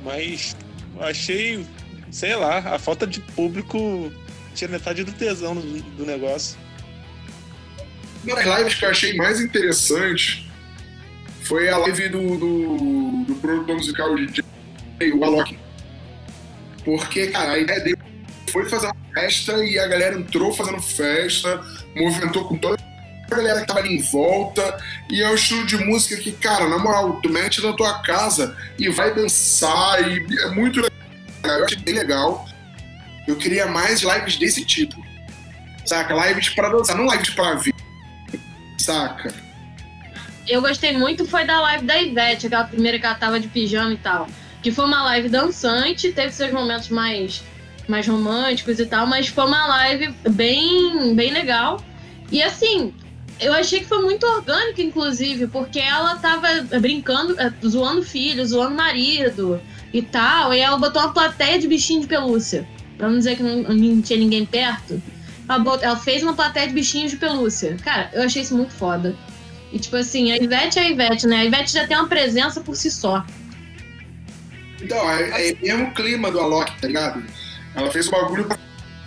mas 0.04 0.58
eu 0.98 1.04
achei 1.06 1.66
sei 2.12 2.36
lá, 2.36 2.60
a 2.60 2.80
falta 2.80 3.06
de 3.06 3.20
público 3.20 4.12
tinha 4.54 4.70
metade 4.70 5.04
do 5.04 5.12
tesão 5.12 5.56
do, 5.56 5.62
do 5.62 6.06
negócio. 6.06 6.58
Uma 8.24 8.36
das 8.36 8.58
lives 8.58 8.76
que 8.76 8.86
eu 8.86 8.90
achei 8.90 9.16
mais 9.16 9.40
interessante 9.40 10.50
foi 11.44 11.70
a 11.70 11.78
live 11.78 12.10
do, 12.10 12.38
do, 12.38 13.26
do 13.26 13.36
produtor 13.36 13.76
musical 13.76 14.16
de 14.16 14.44
o 15.14 15.24
Alok. 15.24 15.58
Porque, 16.84 17.28
cara, 17.28 17.54
a 17.54 17.58
ideia 17.58 17.80
dele 17.80 17.98
foi 18.52 18.68
fazer 18.68 18.88
uma 18.88 19.14
festa 19.14 19.64
e 19.64 19.80
a 19.80 19.88
galera 19.88 20.18
entrou 20.18 20.52
fazendo 20.54 20.82
festa, 20.82 21.62
movimentou 21.96 22.46
com 22.48 22.58
toda 22.58 22.76
a 22.76 23.36
galera 23.36 23.62
que 23.62 23.68
tava 23.68 23.80
ali 23.80 23.96
em 23.96 24.02
volta. 24.02 24.78
E 25.10 25.22
é 25.22 25.30
um 25.30 25.36
estilo 25.36 25.66
de 25.66 25.78
música 25.78 26.22
que, 26.22 26.34
cara, 26.34 26.68
na 26.68 26.78
moral, 26.78 27.22
tu 27.22 27.30
mete 27.30 27.62
na 27.62 27.72
tua 27.74 28.02
casa 28.02 28.58
e 28.78 28.90
vai 28.90 29.14
dançar, 29.14 30.06
e 30.06 30.26
é 30.42 30.50
muito 30.50 30.82
legal 30.82 30.99
eu 31.44 31.66
achei 31.66 31.78
bem 31.80 31.96
legal. 31.96 32.48
Eu 33.28 33.36
queria 33.36 33.68
mais 33.68 34.02
lives 34.02 34.38
desse 34.38 34.66
tipo. 34.66 34.96
Saca? 35.86 36.14
Lives 36.28 36.50
para 36.50 36.70
dançar, 36.70 36.98
não 36.98 37.08
lives 37.12 37.30
para 37.30 37.56
ver. 37.56 37.74
Saca? 38.78 39.34
Eu 40.48 40.62
gostei 40.62 40.98
muito 40.98 41.26
foi 41.26 41.46
da 41.46 41.62
live 41.62 41.86
da 41.86 42.02
Ivete, 42.02 42.48
aquela 42.48 42.64
primeira 42.64 42.98
que 42.98 43.06
ela 43.06 43.16
tava 43.16 43.40
de 43.40 43.48
pijama 43.48 43.94
e 43.94 43.98
tal. 43.98 44.28
Que 44.64 44.72
foi 44.72 44.86
uma 44.86 45.04
live 45.04 45.30
dançante, 45.30 46.12
teve 46.12 46.32
seus 46.32 46.52
momentos 46.52 46.90
mais, 46.90 47.44
mais 47.88 48.08
românticos 48.08 48.80
e 48.80 48.86
tal, 48.86 49.06
mas 49.06 49.28
foi 49.28 49.46
uma 49.46 49.68
live 49.68 50.14
bem, 50.30 51.16
bem 51.16 51.32
legal. 51.32 51.84
E 52.32 52.42
assim, 52.42 52.94
eu 53.40 53.54
achei 53.54 53.80
que 53.80 53.86
foi 53.86 54.02
muito 54.02 54.26
orgânico, 54.26 54.82
inclusive, 54.82 55.48
porque 55.48 55.80
ela 55.80 56.16
tava 56.16 56.48
brincando, 56.80 57.40
eh, 57.40 57.54
zoando 57.66 58.04
filho, 58.04 58.46
zoando 58.46 58.76
marido 58.76 59.62
e 59.94 60.02
tal. 60.02 60.54
E 60.54 60.60
ela 60.60 60.78
botou 60.78 61.02
uma 61.02 61.14
plateia 61.14 61.60
de 61.60 61.68
bichinho 61.68 62.02
de 62.02 62.08
pelúcia. 62.08 62.68
Pra 62.98 63.10
não 63.10 63.18
dizer 63.18 63.38
que 63.38 63.44
não, 63.44 63.64
não 63.64 64.02
tinha 64.02 64.20
ninguém 64.20 64.46
perto. 64.46 65.02
Ela, 65.48 65.60
botou, 65.60 65.84
ela, 65.84 65.98
fez 65.98 66.22
uma 66.22 66.34
plateia 66.34 66.68
de 66.68 66.74
bichinhos 66.74 67.12
de 67.12 67.18
pelúcia. 67.18 67.78
Cara, 67.84 68.10
eu 68.14 68.24
achei 68.24 68.42
isso 68.42 68.56
muito 68.56 68.74
foda. 68.74 69.16
E 69.72 69.80
tipo 69.80 69.96
assim, 69.96 70.32
a 70.32 70.38
Ivete 70.38 70.80
é 70.80 70.84
a 70.84 70.90
Ivete, 70.90 71.28
né? 71.28 71.38
A 71.38 71.46
Ivete 71.46 71.74
já 71.74 71.88
tem 71.88 71.98
uma 71.98 72.08
presença 72.08 72.62
por 72.62 72.76
si 72.76 72.90
só. 72.90 73.26
Então, 74.82 74.98
é, 75.12 75.50
é 75.50 75.56
mesmo 75.62 75.94
clima 75.94 76.32
do 76.32 76.40
Alok, 76.40 76.72
tá 76.80 76.88
ligado? 76.88 77.24
Ela 77.76 77.92
fez 77.92 78.08
o 78.08 78.12
bagulho 78.12 78.46
pra 78.46 78.58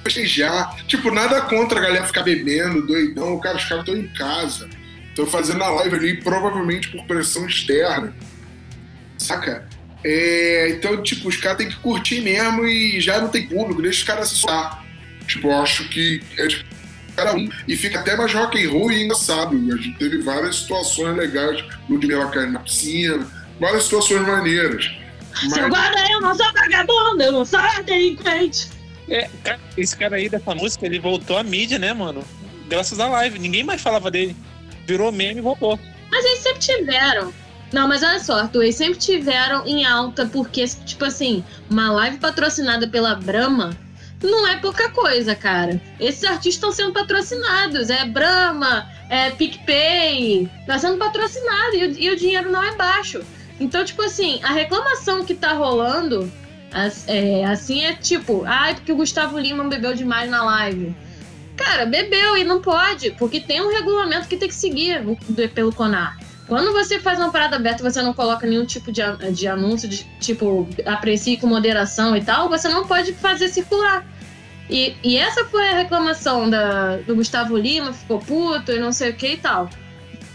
festejar. 0.04 0.76
Tipo, 0.86 1.10
nada 1.10 1.40
contra 1.42 1.78
a 1.78 1.82
galera 1.82 2.06
ficar 2.06 2.22
bebendo, 2.22 2.86
doidão. 2.86 3.38
Cara, 3.40 3.56
os 3.56 3.64
caras 3.64 3.86
estão 3.86 4.00
em 4.00 4.08
casa. 4.08 4.68
Estão 5.08 5.26
fazendo 5.26 5.62
a 5.62 5.70
live 5.70 5.96
ali, 5.96 6.22
provavelmente 6.22 6.88
por 6.88 7.04
pressão 7.04 7.46
externa. 7.46 8.14
Saca? 9.18 9.68
É, 10.04 10.70
então, 10.70 11.02
tipo, 11.02 11.28
os 11.28 11.36
caras 11.36 11.58
têm 11.58 11.68
que 11.68 11.76
curtir 11.76 12.20
mesmo 12.20 12.66
e 12.66 13.00
já 13.00 13.20
não 13.20 13.28
tem 13.28 13.46
público, 13.46 13.82
deixa 13.82 14.00
os 14.00 14.04
caras 14.04 14.28
se 14.28 14.36
soltar. 14.36 14.84
Tipo, 15.26 15.48
eu 15.48 15.62
acho 15.62 15.88
que 15.88 16.20
é 16.36 16.46
tipo, 16.48 16.64
cada 17.16 17.34
um. 17.34 17.48
E 17.68 17.76
fica 17.76 18.00
até 18.00 18.16
mais 18.16 18.32
rock 18.32 18.64
and 18.64 18.70
roll 18.70 18.90
e 18.90 19.04
engraçado. 19.04 19.56
A 19.56 19.76
gente 19.76 19.98
teve 19.98 20.18
várias 20.18 20.56
situações 20.56 21.16
legais. 21.16 21.64
Ludmilla 21.88 22.28
caindo 22.30 22.52
na 22.52 22.60
piscina, 22.60 23.26
várias 23.60 23.84
situações 23.84 24.22
maneiras. 24.22 24.90
Mas... 25.42 25.52
Seu 25.52 25.68
guarda, 25.68 26.04
eu 26.10 26.20
não 26.20 26.34
sou 26.34 26.52
vagabundo, 26.52 27.22
eu 27.22 27.32
não 27.32 27.44
sou 27.44 27.60
delinquente. 27.84 28.68
É, 29.08 29.28
esse 29.76 29.96
cara 29.96 30.16
aí 30.16 30.28
dessa 30.28 30.54
música, 30.54 30.86
ele 30.86 30.98
voltou 30.98 31.36
à 31.36 31.42
mídia, 31.42 31.78
né, 31.78 31.92
mano? 31.92 32.24
Graças 32.68 32.98
à 33.00 33.08
live. 33.08 33.38
Ninguém 33.38 33.62
mais 33.62 33.80
falava 33.80 34.10
dele. 34.10 34.36
Virou 34.86 35.12
meme 35.12 35.38
e 35.38 35.42
voltou. 35.42 35.78
Mas 36.10 36.24
eles 36.24 36.40
sempre 36.40 36.60
tiveram. 36.60 37.32
Não, 37.72 37.88
mas 37.88 38.02
olha 38.02 38.20
só, 38.20 38.40
Arthur, 38.40 38.64
eles 38.64 38.76
sempre 38.76 38.98
tiveram 38.98 39.66
em 39.66 39.84
alta, 39.84 40.26
porque, 40.26 40.64
tipo 40.84 41.04
assim, 41.04 41.42
uma 41.70 41.90
live 41.90 42.18
patrocinada 42.18 42.86
pela 42.86 43.14
Brahma 43.14 43.76
não 44.22 44.46
é 44.46 44.56
pouca 44.56 44.90
coisa, 44.90 45.34
cara. 45.34 45.80
Esses 45.98 46.22
artistas 46.24 46.54
estão 46.54 46.72
sendo 46.72 46.92
patrocinados. 46.92 47.90
É 47.90 48.04
Brahma, 48.04 48.88
é 49.08 49.30
PicPay, 49.30 50.48
tá 50.66 50.78
sendo 50.78 50.98
patrocinado 50.98 51.74
e 51.74 51.86
o, 51.86 51.98
e 51.98 52.10
o 52.10 52.16
dinheiro 52.16 52.50
não 52.50 52.62
é 52.62 52.74
baixo. 52.76 53.22
Então, 53.58 53.84
tipo 53.84 54.02
assim, 54.02 54.40
a 54.42 54.52
reclamação 54.52 55.24
que 55.24 55.34
tá 55.34 55.52
rolando, 55.52 56.30
é, 57.06 57.44
assim, 57.44 57.84
é 57.84 57.94
tipo, 57.94 58.44
ai, 58.44 58.72
ah, 58.72 58.74
porque 58.74 58.92
o 58.92 58.96
Gustavo 58.96 59.38
Lima 59.38 59.64
bebeu 59.64 59.94
demais 59.94 60.30
na 60.30 60.42
live. 60.44 60.94
Cara, 61.56 61.84
bebeu 61.84 62.36
e 62.36 62.44
não 62.44 62.60
pode, 62.60 63.10
porque 63.12 63.38
tem 63.38 63.60
um 63.60 63.70
regulamento 63.70 64.26
que 64.26 64.36
tem 64.36 64.48
que 64.48 64.54
seguir 64.54 65.02
pelo 65.54 65.72
CONAR. 65.72 66.18
Quando 66.52 66.70
você 66.70 67.00
faz 67.00 67.18
uma 67.18 67.32
parada 67.32 67.56
aberta 67.56 67.82
você 67.82 68.02
não 68.02 68.12
coloca 68.12 68.46
nenhum 68.46 68.66
tipo 68.66 68.92
de, 68.92 69.00
de 69.32 69.48
anúncio 69.48 69.88
de 69.88 70.04
tipo 70.20 70.68
aprecie 70.84 71.38
com 71.38 71.46
moderação 71.46 72.14
e 72.14 72.22
tal, 72.22 72.50
você 72.50 72.68
não 72.68 72.86
pode 72.86 73.14
fazer 73.14 73.48
circular. 73.48 74.04
E, 74.68 74.94
e 75.02 75.16
essa 75.16 75.46
foi 75.46 75.66
a 75.66 75.78
reclamação 75.78 76.50
da, 76.50 76.98
do 76.98 77.16
Gustavo 77.16 77.56
Lima, 77.56 77.94
ficou 77.94 78.18
puto 78.18 78.70
e 78.70 78.78
não 78.78 78.92
sei 78.92 79.12
o 79.12 79.14
que 79.14 79.28
e 79.28 79.36
tal. 79.38 79.70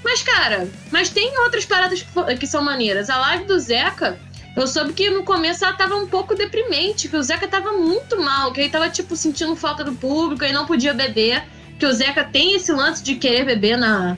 Mas, 0.04 0.24
cara, 0.24 0.68
mas 0.90 1.10
tem 1.10 1.38
outras 1.42 1.66
paradas 1.66 2.02
que, 2.02 2.38
que 2.38 2.48
são 2.48 2.64
maneiras. 2.64 3.12
A 3.12 3.20
live 3.20 3.46
do 3.46 3.60
Zeca, 3.60 4.20
eu 4.56 4.66
soube 4.66 4.94
que 4.94 5.12
no 5.12 5.24
começo 5.24 5.66
ela 5.66 5.76
tava 5.76 5.98
um 5.98 6.08
pouco 6.08 6.34
deprimente, 6.34 7.10
que 7.10 7.16
o 7.16 7.22
Zeca 7.22 7.48
tava 7.48 7.74
muito 7.74 8.20
mal, 8.20 8.52
que 8.52 8.62
ele 8.62 8.70
tava, 8.70 8.90
tipo, 8.90 9.16
sentindo 9.16 9.56
falta 9.56 9.84
do 9.84 9.94
público 9.94 10.44
e 10.44 10.52
não 10.52 10.66
podia 10.66 10.96
beber. 10.96 11.44
Que 11.78 11.86
o 11.86 11.94
Zeca 11.94 12.24
tem 12.24 12.56
esse 12.56 12.72
lance 12.72 13.04
de 13.04 13.18
querer 13.18 13.46
beber 13.46 13.78
na, 13.78 14.18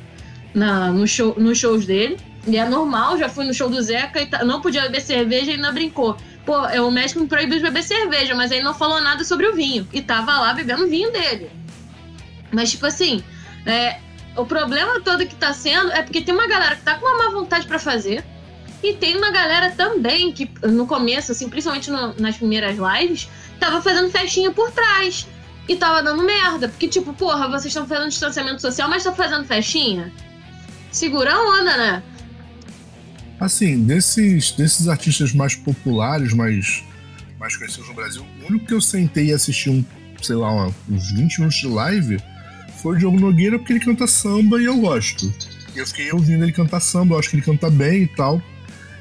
na, 0.53 0.91
no 0.91 1.07
show, 1.07 1.35
nos 1.37 1.57
shows 1.57 1.85
dele. 1.85 2.17
E 2.47 2.57
é 2.57 2.67
normal, 2.67 3.17
já 3.17 3.29
fui 3.29 3.45
no 3.45 3.53
show 3.53 3.69
do 3.69 3.81
Zeca 3.81 4.21
e 4.21 4.45
não 4.45 4.61
podia 4.61 4.83
beber 4.83 5.01
cerveja 5.01 5.51
e 5.51 5.55
ainda 5.55 5.71
brincou. 5.71 6.17
Pô, 6.45 6.65
é, 6.65 6.81
o 6.81 6.89
médico 6.89 7.19
me 7.19 7.27
proibiu 7.27 7.57
de 7.57 7.63
beber 7.63 7.83
cerveja, 7.83 8.33
mas 8.33 8.49
ele 8.51 8.63
não 8.63 8.73
falou 8.73 8.99
nada 9.01 9.23
sobre 9.23 9.45
o 9.47 9.53
vinho. 9.53 9.87
E 9.93 10.01
tava 10.01 10.39
lá 10.39 10.53
bebendo 10.53 10.87
vinho 10.87 11.11
dele. 11.11 11.51
Mas, 12.51 12.71
tipo 12.71 12.85
assim, 12.85 13.23
é, 13.65 13.99
o 14.35 14.45
problema 14.45 14.99
todo 15.01 15.27
que 15.27 15.35
tá 15.35 15.53
sendo 15.53 15.91
é 15.91 16.01
porque 16.01 16.21
tem 16.21 16.33
uma 16.33 16.47
galera 16.47 16.75
que 16.75 16.81
tá 16.81 16.95
com 16.95 17.05
uma 17.05 17.25
má 17.25 17.31
vontade 17.31 17.67
para 17.67 17.77
fazer. 17.77 18.23
E 18.81 18.93
tem 18.93 19.17
uma 19.17 19.29
galera 19.29 19.71
também 19.71 20.31
que, 20.31 20.49
no 20.63 20.87
começo, 20.87 21.33
assim, 21.33 21.49
principalmente 21.49 21.91
no, 21.91 22.15
nas 22.17 22.37
primeiras 22.37 22.77
lives, 22.77 23.29
tava 23.59 23.81
fazendo 23.81 24.09
festinha 24.09 24.51
por 24.51 24.71
trás. 24.71 25.27
E 25.67 25.75
tava 25.75 26.01
dando 26.01 26.23
merda. 26.23 26.69
Porque, 26.69 26.87
tipo, 26.87 27.13
porra, 27.13 27.47
vocês 27.47 27.65
estão 27.65 27.85
fazendo 27.85 28.09
distanciamento 28.09 28.61
social, 28.61 28.89
mas 28.89 28.99
estão 28.99 29.13
fazendo 29.13 29.45
festinha? 29.45 30.11
Segura 30.91 31.33
a 31.33 31.61
onda, 31.61 31.77
né? 31.77 32.03
Assim, 33.39 33.83
desses, 33.83 34.51
desses 34.51 34.87
artistas 34.87 35.33
mais 35.33 35.55
populares, 35.55 36.33
mais, 36.33 36.83
mais 37.39 37.55
conhecidos 37.55 37.87
no 37.87 37.93
Brasil, 37.93 38.25
o 38.41 38.47
único 38.47 38.65
que 38.65 38.73
eu 38.73 38.81
sentei 38.81 39.27
e 39.27 39.33
assisti 39.33 39.69
um, 39.69 39.83
sei 40.21 40.35
lá, 40.35 40.67
uns 40.89 41.11
20 41.11 41.37
minutos 41.37 41.59
de 41.59 41.67
live 41.67 42.17
foi 42.81 42.95
o 42.95 42.99
Diogo 42.99 43.19
Nogueira, 43.19 43.57
porque 43.57 43.73
ele 43.73 43.79
canta 43.79 44.07
samba 44.07 44.59
e 44.59 44.65
eu 44.65 44.77
gosto. 44.77 45.31
Eu 45.75 45.85
fiquei 45.85 46.11
ouvindo 46.11 46.43
ele 46.43 46.51
cantar 46.51 46.79
samba, 46.79 47.15
eu 47.15 47.19
acho 47.19 47.29
que 47.29 47.35
ele 47.35 47.43
canta 47.43 47.69
bem 47.69 48.03
e 48.03 48.07
tal. 48.07 48.41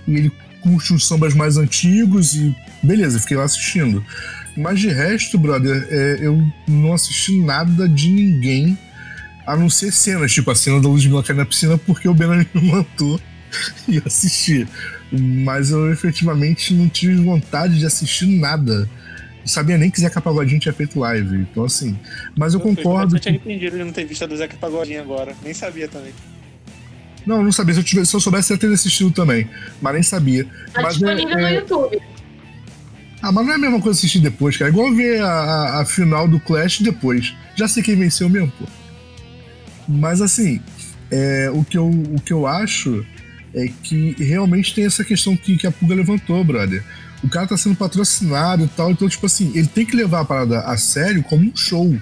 E 0.06 0.14
ele 0.14 0.32
curte 0.60 0.92
os 0.92 1.06
sambas 1.06 1.34
mais 1.34 1.56
antigos 1.56 2.34
e 2.34 2.54
beleza, 2.82 3.18
fiquei 3.18 3.36
lá 3.36 3.44
assistindo. 3.44 4.04
Mas 4.56 4.80
de 4.80 4.88
resto, 4.88 5.38
brother, 5.38 5.86
é, 5.90 6.18
eu 6.20 6.40
não 6.66 6.92
assisti 6.92 7.40
nada 7.40 7.88
de 7.88 8.08
ninguém 8.08 8.76
a 9.48 9.56
não 9.56 9.70
ser 9.70 9.90
cenas, 9.90 10.30
tipo 10.30 10.50
a 10.50 10.54
cena 10.54 10.78
da 10.78 10.88
Ludmilla 10.88 11.22
cair 11.22 11.36
na 11.36 11.46
piscina 11.46 11.78
porque 11.78 12.06
o 12.06 12.12
Benjamin 12.12 12.46
me 12.52 12.70
matou 12.70 13.18
e 13.88 13.96
assisti. 14.04 14.68
Mas 15.10 15.70
eu 15.70 15.90
efetivamente 15.90 16.74
não 16.74 16.86
tive 16.86 17.16
vontade 17.16 17.78
de 17.78 17.86
assistir 17.86 18.26
nada. 18.26 18.80
Não 19.40 19.46
sabia 19.46 19.78
nem 19.78 19.90
que 19.90 19.98
Zeca 19.98 20.20
Pagodinho 20.20 20.60
tinha 20.60 20.74
feito 20.74 21.00
live. 21.00 21.38
Então, 21.38 21.64
assim. 21.64 21.98
Mas 22.36 22.52
eu, 22.52 22.60
eu 22.60 22.64
concordo. 22.64 23.16
Eu 23.16 23.20
tinha 23.20 23.36
entendido 23.36 23.78
de 23.78 23.84
não 23.84 23.90
ter 23.90 24.04
visto 24.04 24.22
a 24.22 24.26
do 24.26 24.36
Zeca 24.36 24.54
Pagodinho 24.58 25.00
agora. 25.00 25.34
Nem 25.42 25.54
sabia 25.54 25.88
também. 25.88 26.12
Não, 27.24 27.42
não 27.42 27.50
sabia. 27.50 27.72
Se 27.72 27.80
eu, 27.80 27.84
tivesse, 27.84 28.10
se 28.10 28.16
eu 28.16 28.20
soubesse, 28.20 28.52
eu 28.52 28.58
teria 28.58 28.74
assistido 28.74 29.10
também. 29.10 29.48
Mas 29.80 29.94
nem 29.94 30.02
sabia. 30.02 30.44
Tá 30.74 30.82
mas 30.82 30.98
disponível 30.98 31.38
é, 31.38 31.40
no 31.40 31.46
é... 31.46 31.54
YouTube. 31.54 32.02
Ah, 33.22 33.32
mas 33.32 33.46
não 33.46 33.52
é 33.52 33.56
a 33.56 33.58
mesma 33.58 33.80
coisa 33.80 33.98
assistir 33.98 34.20
depois, 34.20 34.58
cara. 34.58 34.70
É 34.70 34.72
igual 34.74 34.94
ver 34.94 35.22
a, 35.22 35.26
a, 35.26 35.80
a 35.80 35.84
final 35.86 36.28
do 36.28 36.38
Clash 36.38 36.80
depois. 36.80 37.34
Já 37.56 37.66
sei 37.66 37.82
quem 37.82 37.96
venceu 37.96 38.28
mesmo, 38.28 38.52
pô. 38.58 38.66
Mas 39.88 40.20
assim, 40.20 40.60
é, 41.10 41.50
o, 41.52 41.64
que 41.64 41.78
eu, 41.78 41.88
o 41.88 42.20
que 42.20 42.32
eu 42.32 42.46
acho 42.46 43.04
é 43.54 43.68
que 43.82 44.14
realmente 44.22 44.74
tem 44.74 44.84
essa 44.84 45.02
questão 45.02 45.36
que, 45.36 45.56
que 45.56 45.66
a 45.66 45.72
Puga 45.72 45.94
levantou, 45.94 46.44
brother. 46.44 46.84
O 47.22 47.28
cara 47.28 47.46
tá 47.46 47.56
sendo 47.56 47.74
patrocinado 47.74 48.64
e 48.64 48.68
tal, 48.68 48.90
então, 48.90 49.08
tipo 49.08 49.26
assim, 49.26 49.50
ele 49.54 49.66
tem 49.66 49.84
que 49.84 49.96
levar 49.96 50.20
a 50.20 50.24
parada 50.24 50.60
a 50.60 50.76
sério 50.76 51.22
como 51.22 51.44
um 51.44 51.56
show. 51.56 51.96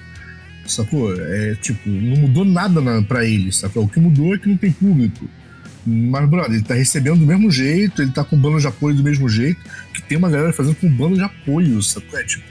Sacou? 0.66 1.14
É 1.14 1.54
tipo, 1.54 1.88
não 1.88 2.16
mudou 2.22 2.44
nada 2.44 2.80
na, 2.80 3.00
pra 3.00 3.24
ele, 3.24 3.52
sacou? 3.52 3.84
O 3.84 3.88
que 3.88 4.00
mudou 4.00 4.34
é 4.34 4.38
que 4.38 4.48
não 4.48 4.56
tem 4.56 4.72
público. 4.72 5.28
Mas, 5.86 6.28
brother, 6.28 6.54
ele 6.54 6.64
tá 6.64 6.74
recebendo 6.74 7.20
do 7.20 7.26
mesmo 7.26 7.48
jeito, 7.50 8.02
ele 8.02 8.10
tá 8.10 8.24
com 8.24 8.36
bando 8.36 8.58
de 8.58 8.66
apoio 8.66 8.96
do 8.96 9.04
mesmo 9.04 9.28
jeito, 9.28 9.60
que 9.94 10.02
tem 10.02 10.18
uma 10.18 10.28
galera 10.28 10.52
fazendo 10.52 10.74
com 10.74 10.90
bando 10.90 11.14
de 11.14 11.22
apoio, 11.22 11.80
sacou? 11.80 12.18
É 12.18 12.24
tipo 12.24 12.44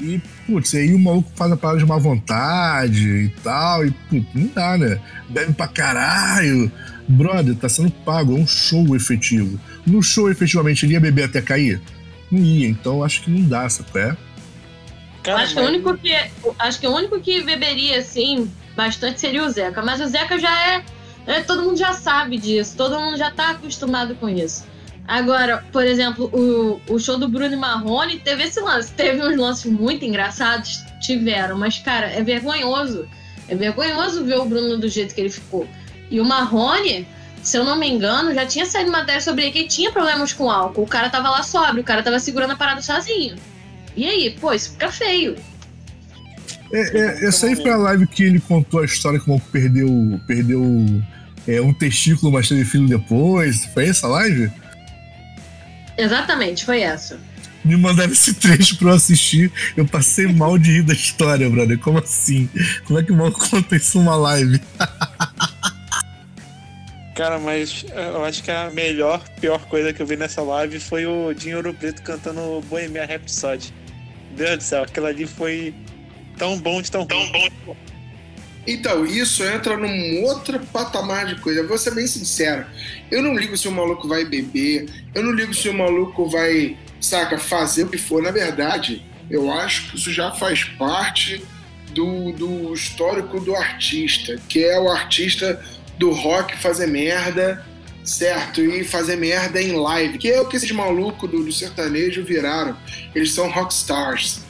e, 0.00 0.20
putz, 0.48 0.74
aí 0.74 0.94
o 0.94 0.98
maluco 0.98 1.30
faz 1.36 1.52
a 1.52 1.56
parada 1.56 1.78
de 1.78 1.84
má 1.84 1.98
vontade 1.98 3.06
e 3.06 3.28
tal, 3.44 3.84
e, 3.84 3.90
putz, 3.90 4.26
não 4.34 4.46
dá, 4.46 4.78
né? 4.78 4.98
Bebe 5.28 5.52
pra 5.52 5.68
caralho. 5.68 6.72
Brother, 7.06 7.54
tá 7.54 7.68
sendo 7.68 7.90
pago, 7.90 8.36
é 8.36 8.40
um 8.40 8.46
show 8.46 8.96
efetivo. 8.96 9.60
No 9.86 10.02
show, 10.02 10.30
efetivamente, 10.30 10.84
ele 10.84 10.94
ia 10.94 11.00
beber 11.00 11.24
até 11.24 11.40
cair? 11.42 11.80
Não 12.30 12.40
ia, 12.40 12.68
então 12.68 13.04
acho 13.04 13.22
que 13.22 13.30
não 13.30 13.46
dá, 13.46 13.68
sabe? 13.68 13.90
É? 13.96 14.16
acho, 15.32 15.54
que 15.54 15.60
o 15.60 15.64
único 15.64 15.98
que, 15.98 16.14
acho 16.58 16.80
que 16.80 16.86
o 16.86 16.94
único 16.94 17.20
que 17.20 17.42
beberia, 17.42 17.98
assim, 17.98 18.50
bastante 18.74 19.20
seria 19.20 19.44
o 19.44 19.50
Zeca. 19.50 19.82
Mas 19.82 20.00
o 20.00 20.06
Zeca 20.06 20.38
já 20.38 20.74
é, 20.74 20.84
é. 21.26 21.40
Todo 21.40 21.62
mundo 21.62 21.76
já 21.76 21.92
sabe 21.92 22.38
disso, 22.38 22.76
todo 22.76 22.98
mundo 22.98 23.16
já 23.16 23.30
tá 23.30 23.50
acostumado 23.50 24.14
com 24.14 24.28
isso. 24.28 24.66
Agora, 25.08 25.64
por 25.72 25.86
exemplo, 25.86 26.26
o, 26.34 26.92
o 26.92 26.98
show 26.98 27.16
do 27.16 27.26
Bruno 27.26 27.56
Marrone 27.56 28.18
teve 28.18 28.42
esse 28.42 28.60
lance. 28.60 28.92
Teve 28.92 29.26
uns 29.26 29.38
lances 29.38 29.64
muito 29.64 30.04
engraçados, 30.04 30.84
tiveram, 31.00 31.56
mas, 31.56 31.78
cara, 31.78 32.08
é 32.08 32.22
vergonhoso. 32.22 33.08
É 33.48 33.56
vergonhoso 33.56 34.22
ver 34.26 34.38
o 34.38 34.44
Bruno 34.44 34.76
do 34.76 34.86
jeito 34.86 35.14
que 35.14 35.22
ele 35.22 35.30
ficou. 35.30 35.66
E 36.10 36.20
o 36.20 36.24
Marrone, 36.26 37.08
se 37.42 37.56
eu 37.56 37.64
não 37.64 37.78
me 37.78 37.88
engano, 37.88 38.34
já 38.34 38.44
tinha 38.44 38.66
saído 38.66 38.92
matéria 38.92 39.22
sobre 39.22 39.44
ele 39.44 39.52
que 39.52 39.66
tinha 39.66 39.90
problemas 39.90 40.34
com 40.34 40.50
álcool. 40.50 40.82
O 40.82 40.86
cara 40.86 41.08
tava 41.08 41.30
lá 41.30 41.42
sóbrio, 41.42 41.80
o 41.80 41.86
cara 41.86 42.02
tava 42.02 42.20
segurando 42.20 42.52
a 42.52 42.56
parada 42.56 42.82
sozinho. 42.82 43.34
E 43.96 44.06
aí, 44.06 44.36
pô, 44.38 44.52
isso 44.52 44.72
fica 44.72 44.92
feio. 44.92 45.36
É, 46.70 46.98
é, 46.98 47.24
essa 47.26 47.46
aí 47.46 47.56
foi 47.56 47.70
a 47.70 47.78
live 47.78 48.06
que 48.06 48.24
ele 48.24 48.40
contou 48.40 48.80
a 48.80 48.84
história 48.84 49.18
que 49.18 49.24
o 49.24 49.30
maluco 49.30 49.48
perdeu, 49.50 50.20
perdeu 50.26 51.02
é, 51.46 51.62
um 51.62 51.72
testículo, 51.72 52.30
mas 52.30 52.46
teve 52.46 52.62
filho 52.66 52.86
depois. 52.86 53.64
Foi 53.72 53.88
essa 53.88 54.06
live? 54.06 54.52
Exatamente, 55.98 56.64
foi 56.64 56.80
essa. 56.80 57.18
Me 57.64 57.76
mandaram 57.76 58.12
esse 58.12 58.32
trecho 58.34 58.78
pra 58.78 58.90
eu 58.90 58.94
assistir. 58.94 59.52
Eu 59.76 59.84
passei 59.84 60.28
mal 60.28 60.56
de 60.56 60.74
rir 60.74 60.82
da 60.82 60.94
história, 60.94 61.50
brother. 61.50 61.78
Como 61.78 61.98
assim? 61.98 62.48
Como 62.84 62.98
é 62.98 63.02
que 63.02 63.10
o 63.12 63.16
mal 63.16 63.32
conta 63.32 63.76
isso 63.76 63.98
numa 63.98 64.16
live? 64.16 64.60
Cara, 67.16 67.38
mas 67.40 67.84
eu 67.92 68.24
acho 68.24 68.44
que 68.44 68.50
a 68.50 68.70
melhor, 68.70 69.20
pior 69.40 69.58
coisa 69.66 69.92
que 69.92 70.00
eu 70.00 70.06
vi 70.06 70.16
nessa 70.16 70.40
live 70.40 70.78
foi 70.78 71.04
o 71.04 71.34
Dinheiro 71.34 71.74
Preto 71.74 72.00
cantando 72.00 72.60
Bohemia 72.70 73.04
Rhapsody. 73.04 73.74
Deus 74.36 74.58
do 74.58 74.62
céu, 74.62 74.84
aquilo 74.84 75.06
ali 75.06 75.26
foi 75.26 75.74
tão 76.36 76.56
bom 76.56 76.80
de 76.80 76.92
tão, 76.92 77.04
tão 77.04 77.18
bom. 77.32 77.76
Então, 78.70 79.06
isso 79.06 79.42
entra 79.42 79.78
num 79.78 80.22
outro 80.24 80.60
patamar 80.66 81.24
de 81.24 81.40
coisa. 81.40 81.66
Vou 81.66 81.78
ser 81.78 81.94
bem 81.94 82.06
sincero. 82.06 82.66
Eu 83.10 83.22
não 83.22 83.34
ligo 83.34 83.56
se 83.56 83.66
o 83.66 83.72
maluco 83.72 84.06
vai 84.06 84.26
beber, 84.26 84.90
eu 85.14 85.22
não 85.22 85.32
ligo 85.32 85.54
se 85.54 85.70
o 85.70 85.74
maluco 85.74 86.28
vai, 86.28 86.76
saca, 87.00 87.38
fazer 87.38 87.84
o 87.84 87.88
que 87.88 87.96
for. 87.96 88.22
Na 88.22 88.30
verdade, 88.30 89.02
Eu 89.30 89.50
acho 89.52 89.90
que 89.90 89.96
isso 89.96 90.10
já 90.12 90.30
faz 90.32 90.64
parte 90.64 91.42
do, 91.92 92.32
do 92.32 92.72
histórico 92.72 93.40
do 93.40 93.54
artista, 93.54 94.38
que 94.48 94.64
é 94.64 94.78
o 94.78 94.90
artista 94.90 95.62
do 95.98 96.10
rock 96.10 96.56
fazer 96.56 96.86
merda, 96.86 97.64
certo? 98.04 98.62
E 98.62 98.84
fazer 98.84 99.16
merda 99.16 99.60
em 99.60 99.72
live, 99.72 100.18
que 100.18 100.30
é 100.30 100.40
o 100.40 100.46
que 100.46 100.56
esses 100.56 100.70
malucos 100.70 101.30
do, 101.30 101.42
do 101.44 101.52
sertanejo 101.52 102.24
viraram. 102.24 102.76
Eles 103.14 103.32
são 103.32 103.50
rockstars, 103.50 104.40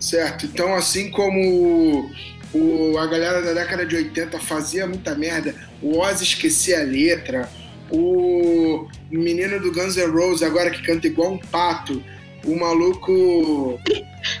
certo? 0.00 0.46
Então, 0.46 0.74
assim 0.74 1.10
como 1.10 2.10
o, 2.54 2.96
a 2.98 3.06
galera 3.06 3.42
da 3.42 3.52
década 3.52 3.84
de 3.84 3.96
80 3.96 4.38
fazia 4.38 4.86
muita 4.86 5.14
merda, 5.14 5.54
o 5.82 5.98
Ozzy 5.98 6.22
esquecia 6.22 6.80
a 6.80 6.84
letra, 6.84 7.48
o 7.90 8.86
menino 9.10 9.60
do 9.60 9.72
Guns 9.72 9.96
N' 9.96 10.10
Roses 10.10 10.42
agora 10.42 10.70
que 10.70 10.82
canta 10.82 11.06
igual 11.06 11.32
um 11.32 11.38
pato, 11.38 12.02
o 12.44 12.58
maluco. 12.58 13.80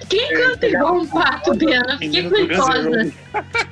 Quem 0.08 0.22
é, 0.22 0.32
canta 0.32 0.66
igual 0.66 1.00
um 1.00 1.06
pato, 1.06 1.54
Biana? 1.54 1.98
Fiquei 1.98 2.28
curiosa. 2.28 3.12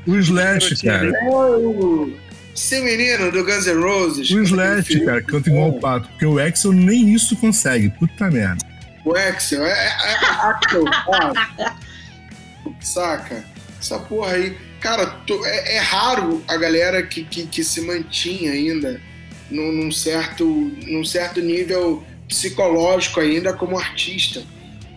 O 0.07 0.17
Slash, 0.17 0.83
cara. 0.83 1.09
É 1.09 1.29
o... 1.29 2.13
Esse 2.55 2.81
menino 2.83 3.31
do 3.31 3.45
Guns 3.45 3.67
N' 3.67 3.81
Roses. 3.81 4.31
O 4.31 4.43
Slash, 4.43 5.01
cara, 5.05 5.23
canta 5.23 5.49
igual 5.49 5.69
um 5.69 5.81
pato. 5.81 6.09
Porque 6.09 6.27
o 6.27 6.39
Axel 6.39 6.73
nem 6.73 7.15
isso 7.15 7.37
consegue. 7.37 7.91
Puta 7.91 8.31
merda. 8.31 8.65
O 9.05 9.15
Axel, 9.17 9.65
é, 9.65 9.71
é, 9.71 10.13
é 10.13 10.27
Axel, 10.47 10.85
saca? 12.81 13.52
Essa 13.83 13.99
porra 13.99 14.35
aí. 14.35 14.57
Cara, 14.81 15.21
é, 15.45 15.77
é, 15.77 15.79
raro 15.81 16.43
a 16.47 16.57
galera 16.57 17.03
que, 17.03 17.25
que, 17.25 17.47
que 17.47 17.65
se 17.65 17.81
mantinha 17.81 18.53
ainda 18.53 19.01
num, 19.51 19.73
num, 19.73 19.91
certo, 19.91 20.47
num 20.87 21.05
certo 21.05 21.41
nível 21.41 22.05
psicológico 22.29 23.19
ainda 23.19 23.53
como 23.53 23.77
artista. 23.77 24.45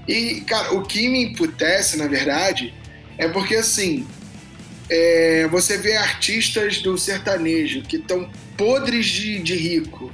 E, 0.08 0.42
cara, 0.42 0.76
o 0.76 0.84
que 0.84 1.10
me 1.10 1.24
emputece, 1.24 1.98
na 1.98 2.08
verdade, 2.08 2.76
é 3.18 3.28
porque, 3.28 3.56
assim, 3.56 4.06
é, 4.88 5.48
você 5.48 5.80
vê 5.80 5.98
artistas 5.98 6.78
do 6.78 6.96
sertanejo 6.96 7.82
que 7.82 7.96
estão 7.98 8.30
podres 8.56 9.08
de, 9.08 9.40
de 9.40 9.56
rico, 9.56 10.12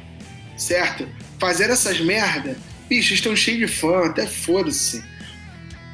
certo? 0.55 1.09
Fazer 1.37 1.69
essas 1.69 1.99
merda, 1.99 2.57
bicho, 2.87 3.13
estão 3.13 3.35
cheios 3.35 3.69
de 3.69 3.75
fã, 3.75 4.05
até 4.05 4.25
foda-se. 4.25 5.03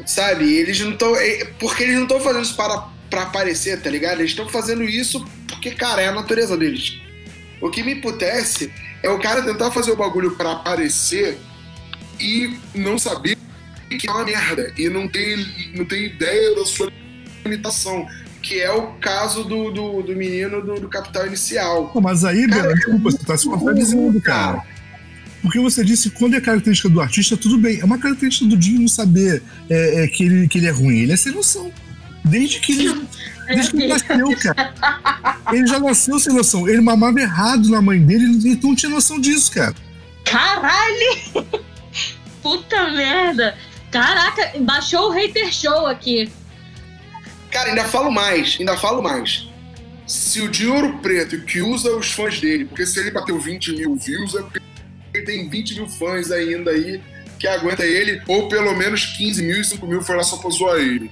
Sabe? 0.06 0.54
Eles 0.54 0.80
não 0.80 0.92
estão. 0.92 1.16
É, 1.16 1.46
porque 1.60 1.84
eles 1.84 1.96
não 1.96 2.04
estão 2.04 2.20
fazendo 2.20 2.44
isso 2.44 2.56
para, 2.56 2.88
para 3.10 3.24
aparecer, 3.24 3.82
tá 3.82 3.90
ligado? 3.90 4.20
Eles 4.20 4.32
estão 4.32 4.48
fazendo 4.48 4.84
isso 4.84 5.26
porque, 5.48 5.72
cara, 5.72 6.02
é 6.02 6.08
a 6.08 6.12
natureza 6.12 6.56
deles. 6.56 7.00
O 7.62 7.70
que 7.70 7.84
me 7.84 7.94
emputece 7.94 8.72
é 9.02 9.10
o 9.10 9.20
cara 9.20 9.42
tentar 9.42 9.72
fazer 9.72 9.92
o 9.92 9.96
bagulho 9.96 10.36
para 10.36 10.52
aparecer 10.52 11.38
e 12.20 12.58
não 12.74 12.98
saber 12.98 13.38
que 13.90 14.08
é 14.08 14.12
uma 14.12 14.26
merda. 14.26 14.72
E 14.78 14.90
não 14.90 15.08
ter, 15.08 15.38
não 15.76 15.86
ter 15.86 16.06
ideia 16.06 16.56
da 16.56 16.66
sua 16.66 16.92
limitação. 17.44 18.06
Que 18.42 18.62
é 18.62 18.72
o 18.72 18.94
caso 19.00 19.44
do, 19.44 19.72
do, 19.72 20.02
do 20.04 20.16
menino 20.16 20.62
do, 20.62 20.80
do, 20.80 20.88
Capital 20.88 21.28
Inicial. 21.28 21.92
mas 22.02 22.24
aí, 22.24 22.48
cara, 22.48 22.74
desculpa, 22.74 23.12
você 23.12 23.18
tá 23.18 23.38
se 23.38 23.50
contradizendo, 23.50 24.22
cara. 24.22 24.64
Porque 25.42 25.60
você 25.60 25.84
disse 25.84 26.10
quando 26.10 26.36
é 26.36 26.42
característica 26.42 26.90
do 26.90 27.00
artista, 27.00 27.38
tudo 27.38 27.58
bem. 27.58 27.80
É 27.80 27.86
uma 27.86 27.98
característica 27.98 28.50
do 28.50 28.58
Dinho 28.58 28.82
não 28.82 28.88
saber 28.88 29.42
é, 29.70 30.04
é, 30.04 30.08
que, 30.08 30.24
ele, 30.24 30.48
que 30.48 30.58
ele 30.58 30.68
é 30.68 30.72
ruim. 30.72 31.00
Ele 31.00 31.14
é 31.14 31.18
sem 31.18 31.32
noção. 31.32 31.72
Desde 32.24 32.60
que 32.60 32.74
ele, 32.74 33.08
desde 33.48 33.72
que 33.72 33.78
ele 33.78 33.88
nasceu, 33.88 34.38
cara. 34.38 34.74
Ele 35.52 35.68
já 35.68 35.80
nasceu 35.80 36.20
sem 36.20 36.34
noção. 36.34 36.68
Ele 36.68 36.82
mamava 36.82 37.20
errado 37.20 37.70
na 37.70 37.82
mãe 37.82 38.00
dele 38.00 38.26
e 38.26 38.60
não 38.62 38.76
tinha 38.76 38.90
noção 38.90 39.20
disso, 39.20 39.52
cara. 39.52 39.76
Caralho! 40.24 41.46
Puta 42.42 42.90
merda! 42.92 43.58
Caraca, 43.92 44.60
baixou 44.60 45.10
o 45.10 45.12
hater 45.12 45.52
show 45.52 45.88
aqui. 45.88 46.30
Cara, 47.52 47.70
ainda 47.70 47.86
falo 47.86 48.12
mais, 48.12 48.58
ainda 48.60 48.76
falo 48.78 49.02
mais. 49.02 49.48
Se 50.06 50.42
o 50.42 50.50
de 50.50 50.68
Ouro 50.68 51.00
Preto 51.00 51.42
que 51.42 51.62
usa 51.62 51.96
os 51.96 52.12
fãs 52.12 52.40
dele, 52.40 52.66
porque 52.66 52.86
se 52.86 53.00
ele 53.00 53.12
bateu 53.12 53.40
20 53.40 53.74
mil 53.74 53.96
views, 53.96 54.36
é 54.36 54.42
porque 54.42 54.62
ele 55.18 55.26
tem 55.26 55.50
20 55.50 55.76
mil 55.76 55.90
fãs 55.90 56.32
ainda 56.32 56.72
aí 56.72 57.02
que 57.38 57.48
aguenta 57.48 57.86
ele, 57.86 58.22
ou 58.28 58.48
pelo 58.48 58.76
menos 58.76 59.06
15 59.06 59.44
mil 59.44 59.62
e 59.62 59.64
5 59.64 59.86
mil 59.86 60.02
foi 60.02 60.16
lá 60.16 60.24
só 60.24 60.38
pra 60.38 60.50
zoar 60.50 60.78
ele. 60.78 61.12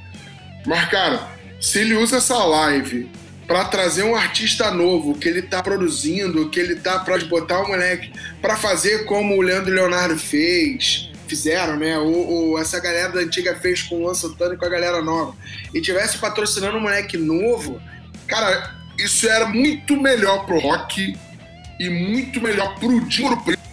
Mas, 0.65 0.89
cara, 0.89 1.30
se 1.60 1.80
ele 1.80 1.96
usa 1.96 2.18
essa 2.18 2.38
live 2.44 3.10
para 3.48 3.65
trazer 3.65 4.04
um 4.04 4.15
artista 4.15 4.72
novo 4.72 5.15
que 5.15 5.30
ele 5.30 5.44
tá 5.44 5.62
produzindo, 5.62 6.50
que 6.50 6.60
ele 6.60 6.76
tá 6.76 7.00
para 7.00 7.18
botar 7.26 7.60
o 7.62 7.68
moleque 7.68 8.12
para 8.41 8.56
fazer 8.56 9.06
como 9.06 9.38
o 9.38 9.41
Leandro 9.41 9.74
Leonardo 9.74 10.18
fez, 10.18 11.12
fizeram, 11.28 11.78
né? 11.78 11.98
Ou, 12.00 12.28
ou, 12.28 12.60
essa 12.60 12.80
galera 12.80 13.10
da 13.10 13.20
antiga 13.20 13.56
fez 13.56 13.84
com 13.84 13.96
o 13.96 14.00
Luan 14.00 14.15
Santana 14.15 14.56
e 14.56 14.58
com 14.58 14.65
a 14.65 14.70
galera 14.70 15.02
nova, 15.02 15.36
e 15.74 15.82
tivesse 15.82 16.18
patrocinando 16.18 16.78
um 16.78 16.82
moleque 16.82 17.18
novo, 17.18 17.80
cara, 18.28 18.76
isso 18.98 19.30
era 19.30 19.48
muito 19.48 20.02
melhor 20.02 20.46
pro 20.46 20.60
rock 20.60 21.15
e 21.80 21.89
muito 21.89 22.41
melhor 22.41 22.80
pro 22.80 23.00
Dinho 23.02 23.39
Preto 23.44 23.64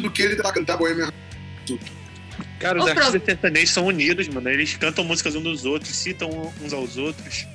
do 0.00 0.10
que 0.10 0.22
ele 0.22 0.36
tentar 0.36 0.52
cantar 0.52 0.76
Bohemian 0.76 1.10
Cara, 2.58 2.78
os 2.78 2.88
artistas 2.88 3.22
sertanejos 3.24 3.70
são 3.70 3.86
unidos, 3.86 4.28
mano. 4.28 4.48
Eles 4.48 4.76
cantam 4.76 5.04
músicas 5.04 5.34
uns 5.34 5.42
dos 5.42 5.64
outros, 5.64 5.94
citam 5.94 6.52
uns 6.62 6.72
aos 6.72 6.96
outros. 6.96 7.46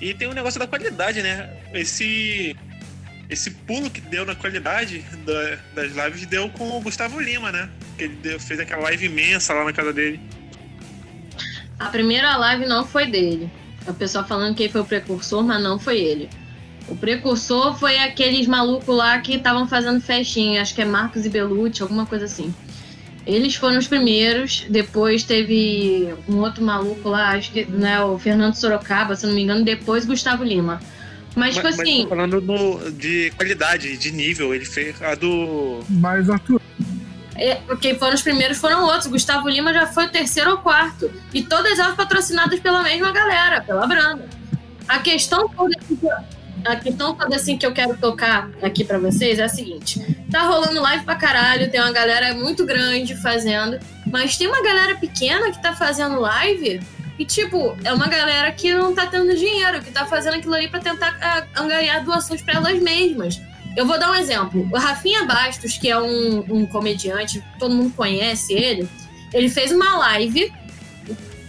E 0.00 0.14
tem 0.14 0.28
um 0.28 0.32
negócio 0.32 0.58
da 0.58 0.66
qualidade, 0.66 1.22
né? 1.22 1.50
Esse 1.72 2.56
esse 3.28 3.50
pulo 3.50 3.90
que 3.90 4.00
deu 4.00 4.26
na 4.26 4.34
qualidade 4.34 5.00
da, 5.24 5.58
das 5.74 5.92
lives 5.92 6.26
deu 6.26 6.50
com 6.50 6.76
o 6.76 6.80
Gustavo 6.80 7.18
Lima, 7.20 7.50
né? 7.50 7.68
Que 7.96 8.04
ele 8.04 8.16
deu, 8.16 8.38
fez 8.38 8.60
aquela 8.60 8.82
live 8.82 9.06
imensa 9.06 9.54
lá 9.54 9.64
na 9.64 9.72
casa 9.72 9.92
dele. 9.92 10.20
A 11.78 11.88
primeira 11.88 12.36
live 12.36 12.66
não 12.66 12.86
foi 12.86 13.06
dele. 13.06 13.50
O 13.86 13.94
pessoal 13.94 14.26
falando 14.26 14.54
que 14.54 14.64
ele 14.64 14.72
foi 14.72 14.82
o 14.82 14.84
precursor, 14.84 15.42
mas 15.42 15.62
não 15.62 15.78
foi 15.78 15.98
ele. 15.98 16.28
O 16.88 16.96
precursor 16.96 17.78
foi 17.78 17.98
aqueles 17.98 18.46
malucos 18.46 18.94
lá 18.94 19.18
que 19.20 19.34
estavam 19.34 19.68
fazendo 19.68 20.00
festinha, 20.00 20.62
acho 20.62 20.74
que 20.74 20.82
é 20.82 20.84
Marcos 20.84 21.24
e 21.24 21.28
Belucci, 21.28 21.82
alguma 21.82 22.06
coisa 22.06 22.24
assim. 22.24 22.52
Eles 23.24 23.54
foram 23.54 23.78
os 23.78 23.86
primeiros, 23.86 24.66
depois 24.68 25.22
teve 25.22 26.12
um 26.28 26.38
outro 26.38 26.64
maluco 26.64 27.08
lá, 27.08 27.30
acho 27.30 27.52
que, 27.52 27.64
né, 27.64 28.02
o 28.02 28.18
Fernando 28.18 28.54
Sorocaba, 28.54 29.14
se 29.14 29.26
não 29.26 29.34
me 29.34 29.42
engano, 29.42 29.64
depois 29.64 30.04
Gustavo 30.04 30.42
Lima. 30.42 30.80
Mas, 31.34 31.54
tipo 31.54 31.68
assim. 31.68 32.00
Mas 32.00 32.08
falando 32.08 32.40
no, 32.40 32.90
de 32.92 33.32
qualidade, 33.36 33.96
de 33.96 34.10
nível, 34.10 34.54
ele 34.54 34.64
fez 34.64 35.00
a 35.00 35.14
do. 35.14 35.80
Mas, 35.88 36.28
Arthur. 36.28 36.60
É, 37.34 37.60
quem 37.80 37.98
foram 37.98 38.14
os 38.14 38.22
primeiros 38.22 38.58
foram 38.58 38.84
outros. 38.84 39.06
Gustavo 39.06 39.48
Lima 39.48 39.72
já 39.72 39.86
foi 39.86 40.06
o 40.06 40.10
terceiro 40.10 40.50
ou 40.50 40.58
quarto. 40.58 41.10
E 41.32 41.42
todas 41.42 41.78
elas 41.78 41.94
patrocinadas 41.94 42.60
pela 42.60 42.82
mesma 42.82 43.10
galera, 43.12 43.62
pela 43.62 43.86
Branda. 43.86 44.28
A 44.86 44.98
questão 44.98 45.48
toda 45.48 45.74
a 46.64 46.76
questão 46.76 47.14
toda 47.14 47.36
assim 47.36 47.56
que 47.56 47.66
eu 47.66 47.72
quero 47.72 47.96
tocar 47.96 48.50
aqui 48.62 48.84
para 48.84 48.98
vocês 48.98 49.38
é 49.38 49.44
a 49.44 49.48
seguinte: 49.48 50.00
tá 50.30 50.42
rolando 50.42 50.80
live 50.80 51.04
pra 51.04 51.14
caralho, 51.14 51.70
tem 51.70 51.80
uma 51.80 51.92
galera 51.92 52.34
muito 52.34 52.64
grande 52.64 53.16
fazendo, 53.16 53.78
mas 54.06 54.36
tem 54.36 54.46
uma 54.46 54.62
galera 54.62 54.96
pequena 54.96 55.50
que 55.50 55.62
tá 55.62 55.74
fazendo 55.74 56.20
live 56.20 56.80
e, 57.18 57.24
tipo, 57.24 57.76
é 57.84 57.92
uma 57.92 58.08
galera 58.08 58.50
que 58.52 58.72
não 58.74 58.94
tá 58.94 59.06
tendo 59.06 59.34
dinheiro, 59.36 59.80
que 59.82 59.90
tá 59.90 60.06
fazendo 60.06 60.34
aquilo 60.34 60.54
ali 60.54 60.68
pra 60.68 60.80
tentar 60.80 61.12
uh, 61.12 61.62
angariar 61.62 62.04
doações 62.04 62.42
para 62.42 62.54
elas 62.54 62.80
mesmas. 62.80 63.40
Eu 63.76 63.86
vou 63.86 63.98
dar 63.98 64.10
um 64.10 64.14
exemplo. 64.14 64.68
O 64.72 64.76
Rafinha 64.76 65.24
Bastos, 65.24 65.76
que 65.78 65.88
é 65.88 65.98
um, 65.98 66.38
um 66.48 66.66
comediante, 66.66 67.42
todo 67.58 67.74
mundo 67.74 67.94
conhece 67.94 68.52
ele, 68.52 68.88
ele 69.32 69.48
fez 69.48 69.72
uma 69.72 69.96
live 69.98 70.52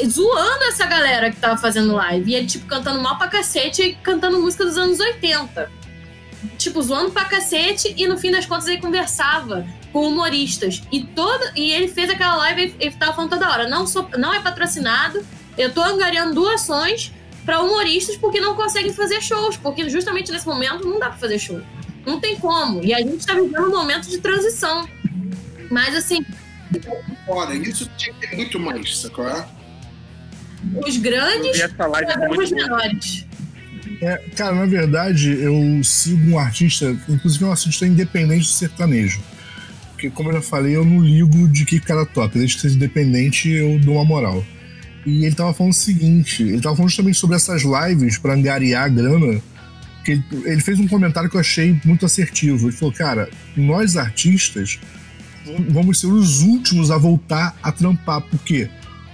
zoando 0.05 0.63
essa 0.65 0.85
galera 0.85 1.31
que 1.31 1.37
tava 1.37 1.57
fazendo 1.57 1.93
live. 1.93 2.31
E 2.31 2.35
ele, 2.35 2.47
tipo, 2.47 2.65
cantando 2.65 3.01
mal 3.01 3.17
pra 3.17 3.27
cacete 3.27 3.81
e 3.81 3.95
cantando 3.95 4.39
música 4.39 4.65
dos 4.65 4.77
anos 4.77 4.99
80. 4.99 5.71
Tipo, 6.57 6.81
zoando 6.81 7.11
pra 7.11 7.25
cacete 7.25 7.93
e 7.95 8.07
no 8.07 8.17
fim 8.17 8.31
das 8.31 8.45
contas 8.45 8.67
ele 8.67 8.81
conversava 8.81 9.65
com 9.91 10.07
humoristas. 10.07 10.81
E 10.91 11.03
todo 11.03 11.43
e 11.55 11.71
ele 11.71 11.87
fez 11.87 12.09
aquela 12.09 12.35
live 12.35 12.75
e 12.79 12.85
ele 12.85 12.95
tava 12.95 13.13
falando 13.13 13.29
toda 13.29 13.49
hora: 13.49 13.69
não, 13.69 13.85
sou, 13.85 14.09
não 14.17 14.33
é 14.33 14.41
patrocinado, 14.41 15.23
eu 15.57 15.71
tô 15.71 15.81
angariando 15.81 16.33
doações 16.33 17.11
para 17.45 17.61
humoristas 17.61 18.17
porque 18.17 18.41
não 18.41 18.55
conseguem 18.55 18.93
fazer 18.93 19.21
shows. 19.21 19.55
Porque 19.55 19.89
justamente 19.89 20.31
nesse 20.31 20.47
momento 20.47 20.87
não 20.87 20.99
dá 20.99 21.09
pra 21.09 21.17
fazer 21.17 21.39
show. 21.39 21.61
Não 22.05 22.19
tem 22.19 22.35
como. 22.37 22.83
E 22.83 22.93
a 22.93 22.99
gente 22.99 23.25
tá 23.25 23.33
vivendo 23.33 23.67
um 23.67 23.71
momento 23.71 24.09
de 24.09 24.17
transição. 24.17 24.87
Mas 25.69 25.95
assim. 25.95 26.25
Fora, 27.25 27.55
isso 27.55 27.89
tinha 27.97 28.13
que 28.15 28.27
ter 28.27 28.35
muito 28.35 28.59
mais, 28.59 28.97
sacou? 28.97 29.25
Os 30.85 30.97
grandes 30.97 31.59
e 31.59 32.37
os 32.37 32.51
menores. 32.51 33.25
É, 34.01 34.17
cara, 34.35 34.55
na 34.55 34.65
verdade, 34.65 35.31
eu 35.31 35.81
sigo 35.83 36.31
um 36.31 36.39
artista, 36.39 36.95
inclusive 37.07 37.45
um 37.45 37.51
artista 37.51 37.85
independente 37.85 38.43
de 38.43 38.51
sertanejo. 38.51 39.21
Porque, 39.91 40.09
como 40.09 40.29
eu 40.29 40.35
já 40.35 40.41
falei, 40.41 40.75
eu 40.75 40.83
não 40.83 40.99
ligo 40.99 41.47
de 41.47 41.65
que 41.65 41.79
cara 41.79 42.05
toca. 42.05 42.37
Desde 42.37 42.55
que 42.55 42.61
seja 42.61 42.75
independente, 42.75 43.49
eu 43.49 43.79
dou 43.79 43.95
uma 43.95 44.05
moral. 44.05 44.43
E 45.05 45.25
ele 45.25 45.35
tava 45.35 45.53
falando 45.53 45.71
o 45.71 45.75
seguinte: 45.75 46.43
ele 46.43 46.61
tava 46.61 46.75
falando 46.75 46.89
justamente 46.89 47.17
sobre 47.17 47.35
essas 47.35 47.63
lives 47.63 48.17
para 48.17 48.33
angariar 48.33 48.85
a 48.85 48.87
grana. 48.87 49.41
Que 50.03 50.21
ele 50.43 50.59
fez 50.59 50.79
um 50.79 50.87
comentário 50.87 51.29
que 51.29 51.37
eu 51.37 51.39
achei 51.39 51.79
muito 51.85 52.05
assertivo. 52.05 52.67
Ele 52.67 52.75
falou, 52.75 52.93
cara, 52.93 53.29
nós 53.55 53.95
artistas 53.95 54.79
vamos 55.69 55.99
ser 55.99 56.07
os 56.07 56.41
últimos 56.41 56.91
a 56.91 56.97
voltar 56.97 57.57
a 57.63 57.71
trampar. 57.71 58.21
Por 58.21 58.39
quê? 58.39 58.69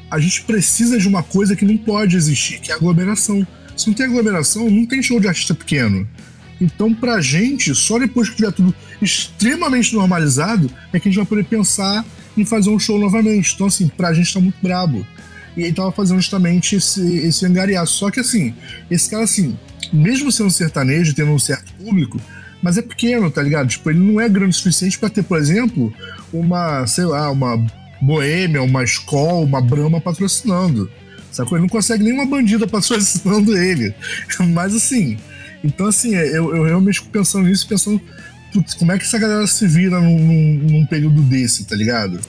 A 0.10 0.20
gente 0.20 0.42
precisa 0.44 0.98
de 0.98 1.08
uma 1.08 1.24
coisa 1.24 1.56
que 1.56 1.66
não 1.66 1.78
pode 1.78 2.16
existir, 2.16 2.60
que 2.60 2.72
é 2.72 2.76
aglomeração. 2.76 3.46
Se 3.78 3.88
não 3.88 3.94
tem 3.94 4.06
aglomeração, 4.06 4.70
não 4.70 4.86
tem 4.86 5.02
show 5.02 5.20
de 5.20 5.28
artista 5.28 5.54
pequeno. 5.54 6.08
Então, 6.60 6.94
pra 6.94 7.22
gente, 7.22 7.74
só 7.74 7.98
depois 7.98 8.30
que 8.30 8.36
tiver 8.36 8.52
tudo 8.52 8.76
extremamente 9.02 9.94
normalizado, 9.94 10.70
é 10.92 11.00
que 11.00 11.08
a 11.08 11.12
gente 11.12 11.20
vai 11.20 11.26
poder 11.26 11.46
pensar 11.46 12.06
em 12.36 12.44
fazer 12.44 12.70
um 12.70 12.80
show 12.80 13.00
novamente. 13.00 13.54
Então, 13.54 13.68
assim, 13.68 13.88
pra 13.88 14.14
gente 14.14 14.34
tá 14.34 14.40
muito 14.40 14.58
brabo. 14.62 15.06
E 15.56 15.64
aí 15.64 15.74
tava 15.74 15.92
fazendo 15.92 16.20
justamente 16.20 16.76
esse, 16.76 17.18
esse 17.20 17.46
angariar. 17.46 17.86
Só 17.88 18.12
que, 18.12 18.20
assim, 18.20 18.54
esse 18.92 19.10
cara, 19.10 19.24
assim, 19.24 19.58
mesmo 19.94 20.32
sendo 20.32 20.50
sertanejo, 20.50 21.14
tendo 21.14 21.32
um 21.32 21.40
certo 21.40 21.72
público, 21.74 22.20
mas 22.62 22.78
é 22.78 22.82
pequeno, 22.82 23.32
tá 23.32 23.42
ligado? 23.42 23.70
Tipo, 23.70 23.90
ele 23.90 24.00
não 24.00 24.20
é 24.20 24.28
grande 24.28 24.52
o 24.52 24.58
suficiente 24.58 25.00
para 25.00 25.10
ter, 25.10 25.24
por 25.24 25.38
exemplo, 25.38 25.94
uma, 26.34 26.86
sei 26.88 27.06
lá, 27.06 27.32
uma 27.32 27.58
Boêmia, 28.02 28.62
uma 28.62 28.84
escola, 28.84 29.46
uma 29.46 29.62
Brahma 29.62 30.00
patrocinando. 30.00 30.90
Sacou? 31.32 31.58
Ele 31.58 31.64
não 31.64 31.70
consegue 31.70 32.04
nenhuma 32.04 32.26
bandida 32.26 32.68
patrocinando 32.68 33.56
ele. 33.58 33.94
Mas 34.54 34.76
assim, 34.76 35.18
então 35.64 35.88
assim, 35.88 36.16
é, 36.16 36.28
eu, 36.30 36.56
eu 36.56 36.64
realmente 36.64 37.00
fico 37.00 37.12
pensando 37.12 37.48
nisso, 37.48 37.68
pensando, 37.68 38.02
putz, 38.52 38.74
como 38.74 38.92
é 38.92 38.98
que 38.98 39.04
essa 39.04 39.20
galera 39.20 39.46
se 39.46 39.68
vira 39.68 40.00
num, 40.00 40.20
num, 40.20 40.54
num 40.72 40.86
período 40.86 41.22
desse, 41.22 41.66
tá 41.66 41.76
ligado? 41.76 42.20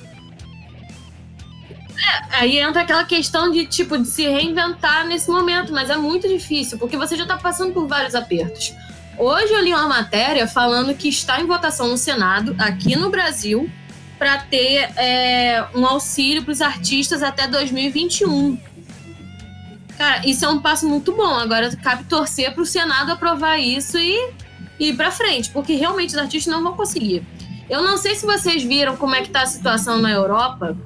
É, 2.01 2.37
aí 2.41 2.59
entra 2.59 2.83
aquela 2.83 3.05
questão 3.05 3.51
de, 3.51 3.67
tipo, 3.67 3.99
de 3.99 4.09
se 4.09 4.27
reinventar 4.27 5.07
nesse 5.07 5.31
momento, 5.31 5.73
mas 5.73 5.91
é 5.91 5.97
muito 5.97 6.29
difícil, 6.29 6.79
porque 6.79 6.97
você 6.97 7.17
já 7.17 7.27
tá 7.27 7.37
passando 7.37 7.73
por 7.73 7.87
vários 7.87 8.15
apertos. 8.15 8.75
Hoje 9.19 9.53
eu 9.53 9.63
li 9.63 9.71
uma 9.71 9.87
matéria 9.87 10.47
falando 10.47 10.95
que 10.95 11.09
está 11.09 11.41
em 11.41 11.47
votação 11.47 11.89
no 11.89 11.97
Senado, 11.97 12.55
aqui 12.59 12.97
no 12.97 13.11
Brasil, 13.11 13.71
para 14.21 14.37
ter 14.37 14.91
é, 14.99 15.65
um 15.75 15.87
auxílio 15.87 16.45
para 16.45 16.53
os 16.53 16.61
artistas 16.61 17.23
até 17.23 17.49
2021. 17.49 18.59
Cara, 19.97 20.27
isso 20.27 20.45
é 20.45 20.49
um 20.51 20.61
passo 20.61 20.87
muito 20.87 21.11
bom. 21.13 21.37
Agora 21.37 21.75
cabe 21.77 22.05
torcer 22.05 22.53
para 22.53 22.63
o 22.63 22.67
Senado 22.67 23.13
aprovar 23.13 23.57
isso 23.57 23.97
e, 23.97 24.35
e 24.79 24.91
ir 24.91 24.93
para 24.95 25.11
frente, 25.11 25.49
porque 25.49 25.75
realmente 25.75 26.11
os 26.11 26.19
artistas 26.19 26.53
não 26.53 26.63
vão 26.63 26.75
conseguir. 26.75 27.27
Eu 27.71 27.83
não 27.83 27.97
sei 27.97 28.15
se 28.15 28.27
vocês 28.27 28.63
viram 28.63 28.95
como 28.95 29.15
é 29.15 29.23
que 29.23 29.31
tá 29.31 29.41
a 29.41 29.47
situação 29.47 29.97
na 29.97 30.11
Europa, 30.11 30.77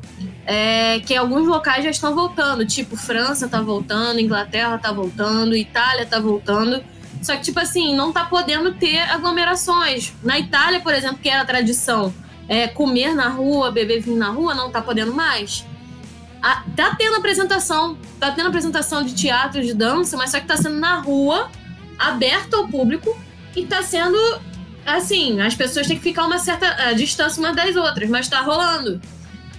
é, 0.47 1.01
que 1.01 1.17
alguns 1.17 1.49
locais 1.49 1.83
já 1.83 1.91
estão 1.91 2.15
voltando, 2.15 2.65
tipo 2.65 2.97
França 2.97 3.49
tá 3.49 3.61
voltando, 3.61 4.21
Inglaterra 4.21 4.79
tá 4.79 4.93
voltando, 4.93 5.57
Itália 5.57 6.07
tá 6.07 6.21
voltando. 6.21 6.85
Só 7.21 7.35
que, 7.35 7.43
tipo 7.43 7.59
assim, 7.59 7.97
não 7.97 8.13
tá 8.13 8.27
podendo 8.27 8.75
ter 8.75 9.01
aglomerações. 9.11 10.13
Na 10.23 10.39
Itália, 10.39 10.79
por 10.79 10.95
exemplo, 10.95 11.19
que 11.21 11.29
era 11.29 11.43
a 11.43 11.45
tradição 11.45 12.15
é, 12.49 12.69
comer 12.69 13.15
na 13.15 13.29
rua, 13.29 13.71
beber 13.71 14.01
vinho 14.01 14.17
na 14.17 14.29
rua, 14.29 14.55
não 14.55 14.71
tá 14.71 14.81
podendo 14.81 15.13
mais. 15.13 15.65
A, 16.43 16.63
tá 16.77 16.95
tendo 16.97 17.17
apresentação, 17.17 17.97
tá 18.21 18.31
tendo 18.31 18.49
apresentação 18.49 19.03
de 19.03 19.15
teatro, 19.15 19.63
de 19.63 19.73
dança, 19.73 20.17
mas 20.17 20.31
só 20.31 20.41
que 20.41 20.47
tá 20.47 20.57
sendo 20.57 20.79
na 20.79 21.01
rua, 21.01 21.51
aberto 21.99 22.55
ao 22.55 22.69
público, 22.69 23.17
e 23.57 23.65
tá 23.65 23.83
sendo 23.83 24.19
assim, 24.85 25.41
as 25.41 25.55
pessoas 25.55 25.87
têm 25.87 25.97
que 25.97 26.03
ficar 26.03 26.27
uma 26.27 26.39
certa 26.39 26.93
distância 26.93 27.41
umas 27.41 27.57
das 27.57 27.75
outras, 27.77 28.09
mas 28.09 28.29
tá 28.29 28.41
rolando. 28.41 29.01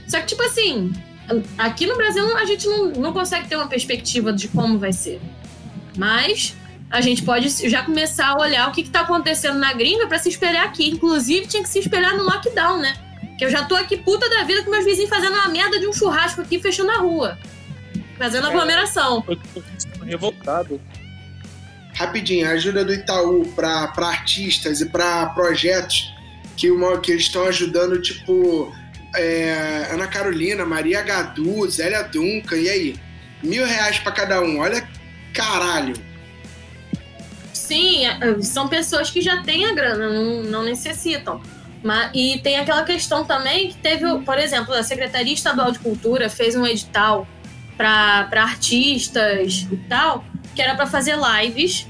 Só 0.08 0.20
que, 0.20 0.28
tipo 0.28 0.44
assim, 0.44 0.94
aqui 1.58 1.88
no 1.88 1.96
Brasil 1.96 2.38
a 2.38 2.46
gente 2.46 2.68
não, 2.68 2.92
não 2.92 3.14
consegue 3.14 3.48
ter 3.48 3.56
uma 3.56 3.68
perspectiva 3.68 4.32
de 4.32 4.48
como 4.48 4.78
vai 4.78 4.94
ser. 4.94 5.20
Mas 5.98 6.56
a 6.96 7.02
gente 7.02 7.24
pode 7.24 7.50
já 7.70 7.84
começar 7.84 8.28
a 8.28 8.38
olhar 8.38 8.70
o 8.70 8.72
que 8.72 8.82
está 8.82 9.02
acontecendo 9.02 9.60
na 9.60 9.74
gringa 9.74 10.08
para 10.08 10.18
se 10.18 10.30
espelhar 10.30 10.66
aqui. 10.66 10.90
Inclusive, 10.90 11.46
tinha 11.46 11.62
que 11.62 11.68
se 11.68 11.80
espelhar 11.80 12.16
no 12.16 12.24
lockdown, 12.24 12.80
né? 12.80 12.96
Que 13.38 13.44
eu 13.44 13.50
já 13.50 13.66
tô 13.66 13.76
aqui 13.76 13.98
puta 13.98 14.30
da 14.30 14.44
vida 14.44 14.64
com 14.64 14.72
meus 14.72 14.86
vizinhos 14.86 15.10
fazendo 15.10 15.34
uma 15.34 15.50
merda 15.50 15.78
de 15.78 15.88
um 15.88 15.92
churrasco 15.92 16.40
aqui 16.40 16.58
fechando 16.58 16.92
a 16.92 16.98
rua. 17.00 17.38
Fazendo 18.18 18.48
aglomeração. 18.48 19.22
Eu 19.28 19.36
tô 19.36 20.06
revoltado. 20.06 20.80
Rapidinho, 21.94 22.48
a 22.48 22.52
ajuda 22.52 22.86
do 22.86 22.94
Itaú 22.94 23.46
para 23.54 23.92
artistas 23.98 24.80
e 24.80 24.86
para 24.86 25.26
projetos 25.28 26.14
que, 26.56 26.72
uma, 26.72 26.98
que 27.00 27.12
eles 27.12 27.24
estão 27.24 27.46
ajudando, 27.46 28.02
tipo 28.02 28.74
é, 29.18 29.90
Ana 29.92 30.08
Carolina, 30.08 30.66
Maria 30.66 31.02
Gadu, 31.02 31.70
Zélia 31.70 32.04
Duncan, 32.04 32.56
e 32.56 32.70
aí? 32.70 32.96
Mil 33.44 33.66
reais 33.66 34.00
para 34.00 34.14
cada 34.14 34.42
um, 34.42 34.60
olha 34.60 34.88
caralho. 35.34 36.05
Sim, 37.66 38.06
é, 38.06 38.42
são 38.42 38.68
pessoas 38.68 39.10
que 39.10 39.22
já 39.22 39.42
têm 39.42 39.66
a 39.66 39.74
grana, 39.74 40.08
não, 40.08 40.44
não 40.44 40.64
necessitam. 40.64 41.42
Mas, 41.84 42.12
e 42.14 42.40
tem 42.40 42.58
aquela 42.58 42.84
questão 42.84 43.26
também 43.26 43.70
que 43.70 43.78
teve, 43.78 44.06
por 44.20 44.38
exemplo, 44.38 44.72
a 44.74 44.84
Secretaria 44.84 45.34
Estadual 45.34 45.72
de 45.72 45.80
Cultura 45.80 46.30
fez 46.30 46.56
um 46.56 46.66
edital 46.66 47.28
para 47.76 48.30
artistas 48.34 49.68
e 49.72 49.78
tal, 49.90 50.24
que 50.54 50.62
era 50.62 50.76
para 50.76 50.86
fazer 50.86 51.16
lives. 51.18 51.88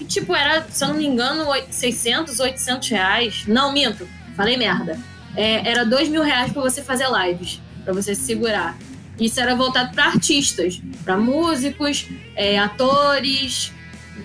E, 0.00 0.04
tipo, 0.04 0.34
era, 0.34 0.66
se 0.68 0.82
eu 0.82 0.88
não 0.88 0.96
me 0.96 1.06
engano, 1.06 1.46
600, 1.70 2.40
800 2.40 2.88
reais. 2.88 3.44
Não, 3.46 3.72
minto, 3.72 4.08
falei 4.36 4.56
merda. 4.56 4.98
É, 5.36 5.68
era 5.70 5.84
2 5.84 6.08
mil 6.08 6.22
reais 6.22 6.52
para 6.52 6.60
você 6.60 6.82
fazer 6.82 7.06
lives, 7.08 7.62
para 7.84 7.92
você 7.92 8.16
se 8.16 8.22
segurar. 8.22 8.76
Isso 9.18 9.40
era 9.40 9.54
voltado 9.54 9.94
para 9.94 10.06
artistas, 10.06 10.82
para 11.04 11.16
músicos, 11.16 12.08
é, 12.34 12.58
atores, 12.58 13.72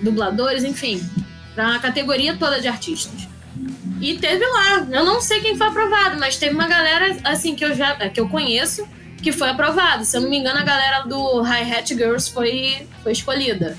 dubladores, 0.02 0.64
enfim, 0.64 1.02
para 1.56 1.80
categoria 1.80 2.36
toda 2.38 2.60
de 2.60 2.68
artistas. 2.68 3.28
E 4.02 4.18
teve 4.18 4.46
lá, 4.46 4.88
eu 4.92 5.04
não 5.04 5.20
sei 5.20 5.42
quem 5.42 5.58
foi 5.58 5.68
aprovado, 5.68 6.20
mas 6.20 6.38
teve 6.38 6.56
uma 6.56 6.68
galera 6.68 7.18
assim 7.24 7.56
que 7.56 7.66
eu 7.66 7.76
já 7.76 7.96
que 8.10 8.20
eu 8.20 8.30
conheço 8.30 8.88
que 9.22 9.32
foi 9.32 9.50
aprovado. 9.50 10.06
Se 10.06 10.16
eu 10.18 10.22
não 10.22 10.30
me 10.30 10.38
engano, 10.38 10.60
a 10.60 10.64
galera 10.64 11.02
do 11.02 11.42
Hi 11.42 11.72
Hat 11.72 11.94
Girls 11.94 12.32
foi, 12.32 12.88
foi 13.04 13.12
escolhida. 13.12 13.78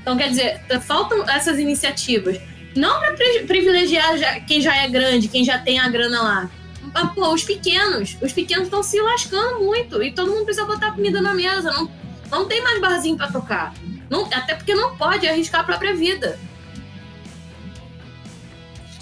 Então, 0.00 0.16
quer 0.16 0.28
dizer, 0.28 0.60
faltam 0.82 1.28
essas 1.28 1.58
iniciativas. 1.58 2.38
Não 2.76 3.00
para 3.00 3.14
privilegiar 3.46 4.16
já, 4.18 4.38
quem 4.40 4.60
já 4.60 4.76
é 4.76 4.88
grande, 4.88 5.28
quem 5.28 5.44
já 5.44 5.58
tem 5.58 5.78
a 5.78 5.88
grana 5.88 6.22
lá. 6.22 6.50
Mas, 6.92 7.12
pô, 7.12 7.32
os 7.32 7.42
pequenos. 7.42 8.16
Os 8.20 8.32
pequenos 8.32 8.64
estão 8.64 8.82
se 8.82 9.00
lascando 9.00 9.60
muito. 9.64 10.02
E 10.02 10.12
todo 10.12 10.30
mundo 10.30 10.44
precisa 10.44 10.66
botar 10.66 10.92
comida 10.92 11.20
na 11.20 11.34
mesa. 11.34 11.72
Não, 11.72 11.90
não 12.30 12.44
tem 12.44 12.62
mais 12.62 12.80
barzinho 12.80 13.16
para 13.16 13.32
tocar. 13.32 13.74
Não, 14.08 14.26
até 14.32 14.54
porque 14.54 14.74
não 14.74 14.96
pode 14.96 15.26
arriscar 15.26 15.62
a 15.62 15.64
própria 15.64 15.94
vida. 15.94 16.38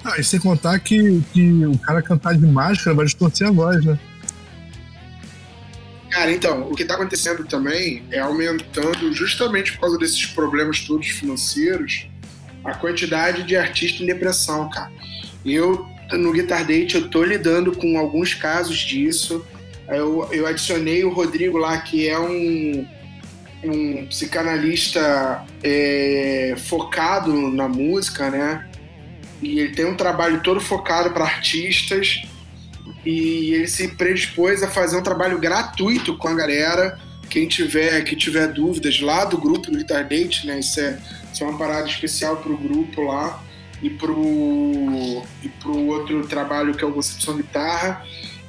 Ah, 0.04 0.18
e 0.18 0.24
sem 0.24 0.38
contar 0.38 0.78
que, 0.80 1.22
que 1.32 1.64
o 1.64 1.78
cara 1.78 2.02
cantar 2.02 2.34
de 2.34 2.46
máscara 2.46 2.94
vai 2.94 3.06
distorcer 3.06 3.48
a 3.48 3.50
voz, 3.50 3.84
né? 3.84 3.98
Cara, 6.10 6.30
então, 6.30 6.70
o 6.70 6.76
que 6.76 6.82
está 6.82 6.94
acontecendo 6.94 7.44
também 7.44 8.04
é 8.10 8.20
aumentando, 8.20 9.12
justamente 9.12 9.72
por 9.72 9.80
causa 9.80 9.98
desses 9.98 10.26
problemas 10.26 10.80
todos 10.80 11.08
financeiros, 11.08 12.06
a 12.64 12.74
quantidade 12.74 13.42
de 13.42 13.56
artistas 13.56 14.02
em 14.02 14.06
depressão, 14.06 14.68
cara. 14.70 14.92
Eu, 15.44 15.86
no 16.12 16.32
Guitar 16.32 16.64
Date, 16.64 16.94
eu 16.94 17.08
tô 17.08 17.24
lidando 17.24 17.72
com 17.72 17.98
alguns 17.98 18.32
casos 18.32 18.78
disso. 18.78 19.44
Eu, 19.88 20.28
eu 20.30 20.46
adicionei 20.46 21.02
o 21.04 21.10
Rodrigo 21.12 21.58
lá, 21.58 21.78
que 21.78 22.08
é 22.08 22.18
um 22.18 22.86
um 23.64 24.06
psicanalista 24.06 25.44
é, 25.62 26.54
focado 26.56 27.32
na 27.50 27.68
música, 27.68 28.30
né? 28.30 28.68
E 29.42 29.58
ele 29.58 29.74
tem 29.74 29.84
um 29.84 29.96
trabalho 29.96 30.40
todo 30.42 30.60
focado 30.60 31.10
para 31.10 31.24
artistas 31.24 32.22
e 33.04 33.52
ele 33.54 33.66
se 33.66 33.88
predispôs 33.88 34.62
a 34.62 34.68
fazer 34.68 34.96
um 34.96 35.02
trabalho 35.02 35.38
gratuito 35.38 36.16
com 36.16 36.28
a 36.28 36.34
galera. 36.34 36.98
Quem 37.28 37.48
tiver, 37.48 38.02
que 38.04 38.14
tiver 38.14 38.48
dúvidas 38.48 39.00
lá 39.00 39.24
do 39.24 39.38
grupo 39.38 39.70
do 39.70 39.78
Guitar 39.78 40.06
Date, 40.06 40.46
né? 40.46 40.60
Isso 40.60 40.80
é, 40.80 40.98
isso 41.32 41.42
é 41.42 41.46
uma 41.46 41.58
parada 41.58 41.88
especial 41.88 42.36
para 42.36 42.52
o 42.52 42.56
grupo 42.56 43.02
lá 43.02 43.42
e 43.82 43.90
pro, 43.90 45.22
e 45.42 45.48
pro 45.48 45.86
outro 45.86 46.26
trabalho 46.26 46.74
que 46.74 46.84
é 46.84 46.86
o 46.86 46.92
Concepção 46.92 47.36
Guitarra. 47.36 48.04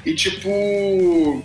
E 0.05 0.13
tipo, 0.13 1.43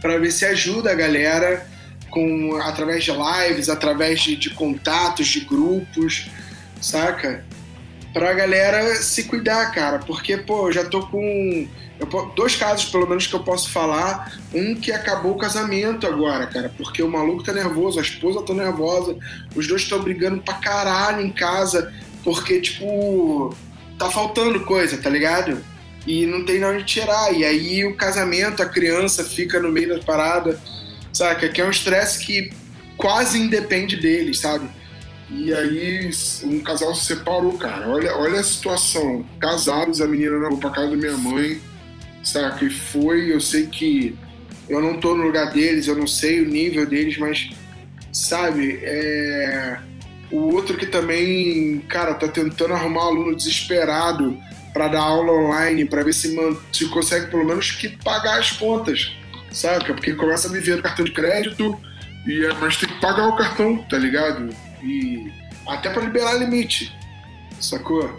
para 0.00 0.18
ver 0.18 0.30
se 0.30 0.44
ajuda 0.44 0.92
a 0.92 0.94
galera 0.94 1.66
com 2.12 2.56
através 2.56 3.02
de 3.02 3.10
lives, 3.10 3.68
através 3.68 4.20
de, 4.20 4.36
de 4.36 4.50
contatos, 4.50 5.26
de 5.26 5.40
grupos, 5.40 6.28
saca? 6.80 7.44
Pra 8.12 8.34
galera 8.34 8.96
se 8.96 9.24
cuidar, 9.24 9.72
cara. 9.72 9.98
Porque, 9.98 10.36
pô, 10.36 10.68
eu 10.68 10.72
já 10.72 10.84
tô 10.84 11.06
com. 11.06 11.66
Eu, 11.98 12.32
dois 12.36 12.54
casos, 12.54 12.84
pelo 12.90 13.08
menos, 13.08 13.26
que 13.26 13.34
eu 13.34 13.40
posso 13.40 13.70
falar. 13.70 14.38
Um 14.54 14.74
que 14.74 14.92
acabou 14.92 15.32
o 15.32 15.38
casamento 15.38 16.06
agora, 16.06 16.46
cara. 16.46 16.70
Porque 16.76 17.02
o 17.02 17.10
maluco 17.10 17.42
tá 17.42 17.54
nervoso, 17.54 17.98
a 17.98 18.02
esposa 18.02 18.42
tá 18.42 18.52
nervosa, 18.52 19.16
os 19.56 19.66
dois 19.66 19.82
estão 19.82 19.98
brigando 20.00 20.42
pra 20.42 20.54
caralho 20.54 21.22
em 21.22 21.30
casa. 21.30 21.92
Porque, 22.22 22.60
tipo, 22.60 23.56
tá 23.98 24.10
faltando 24.10 24.60
coisa, 24.66 24.98
tá 24.98 25.08
ligado? 25.08 25.64
E 26.06 26.26
não 26.26 26.44
tem 26.44 26.58
de 26.58 26.64
onde 26.66 26.84
tirar. 26.84 27.32
E 27.32 27.42
aí 27.42 27.86
o 27.86 27.96
casamento, 27.96 28.62
a 28.62 28.66
criança 28.66 29.24
fica 29.24 29.58
no 29.58 29.72
meio 29.72 29.96
da 29.96 30.04
parada 30.04 30.60
saca? 31.12 31.48
Que 31.48 31.60
é 31.60 31.64
um 31.64 31.70
estresse 31.70 32.24
que 32.24 32.52
quase 32.96 33.38
independe 33.38 33.96
deles, 33.96 34.38
sabe? 34.40 34.68
E 35.30 35.52
aí 35.52 36.10
um 36.44 36.60
casal 36.60 36.94
se 36.94 37.06
separou, 37.06 37.56
cara. 37.56 37.88
Olha, 37.88 38.14
olha 38.16 38.40
a 38.40 38.44
situação. 38.44 39.24
Casados, 39.40 40.00
a 40.00 40.06
menina 40.06 40.36
levou 40.36 40.58
pra 40.58 40.70
casa 40.70 40.90
da 40.90 40.96
minha 40.96 41.16
mãe, 41.16 41.60
saca? 42.22 42.64
E 42.64 42.70
foi, 42.70 43.32
eu 43.32 43.40
sei 43.40 43.66
que 43.66 44.16
Eu 44.68 44.80
não 44.80 45.00
tô 45.00 45.14
no 45.14 45.24
lugar 45.24 45.52
deles, 45.52 45.86
eu 45.86 45.96
não 45.96 46.06
sei 46.06 46.40
o 46.40 46.48
nível 46.48 46.86
deles, 46.86 47.18
mas, 47.18 47.50
sabe, 48.12 48.78
é... 48.82 49.78
o 50.30 50.54
outro 50.54 50.76
que 50.76 50.86
também, 50.86 51.80
cara, 51.88 52.14
tá 52.14 52.28
tentando 52.28 52.72
arrumar 52.72 53.02
aluno 53.02 53.34
desesperado 53.34 54.38
para 54.72 54.88
dar 54.88 55.02
aula 55.02 55.32
online, 55.32 55.84
para 55.84 56.02
ver 56.02 56.14
se, 56.14 56.34
man... 56.34 56.56
se 56.72 56.86
consegue 56.86 57.26
pelo 57.26 57.44
menos 57.44 57.72
que 57.72 57.88
pagar 57.88 58.38
as 58.38 58.52
contas, 58.52 59.12
saca? 59.52 59.94
Porque 59.94 60.14
começa 60.14 60.48
a 60.48 60.52
viver 60.52 60.76
do 60.76 60.82
cartão 60.82 61.04
de 61.04 61.12
crédito, 61.12 61.78
e 62.26 62.44
é... 62.44 62.52
mas 62.54 62.76
tem 62.76 62.88
que 62.88 63.00
pagar 63.00 63.28
o 63.28 63.36
cartão, 63.36 63.78
tá 63.84 63.98
ligado? 63.98 64.54
E 64.82 65.32
até 65.66 65.90
para 65.90 66.02
liberar 66.02 66.34
limite, 66.34 66.96
sacou? 67.60 68.16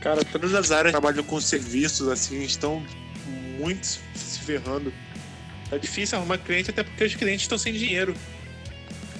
Cara, 0.00 0.24
todas 0.24 0.54
as 0.54 0.70
áreas 0.70 0.94
que 0.94 1.00
trabalham 1.00 1.24
com 1.24 1.40
serviços 1.40 2.08
assim 2.08 2.42
estão 2.42 2.84
muito 3.58 3.86
se 4.14 4.38
ferrando. 4.40 4.92
Tá 5.68 5.78
difícil 5.78 6.18
arrumar 6.18 6.38
cliente 6.38 6.70
até 6.70 6.82
porque 6.82 7.04
os 7.04 7.14
clientes 7.14 7.42
estão 7.42 7.58
sem 7.58 7.72
dinheiro. 7.72 8.14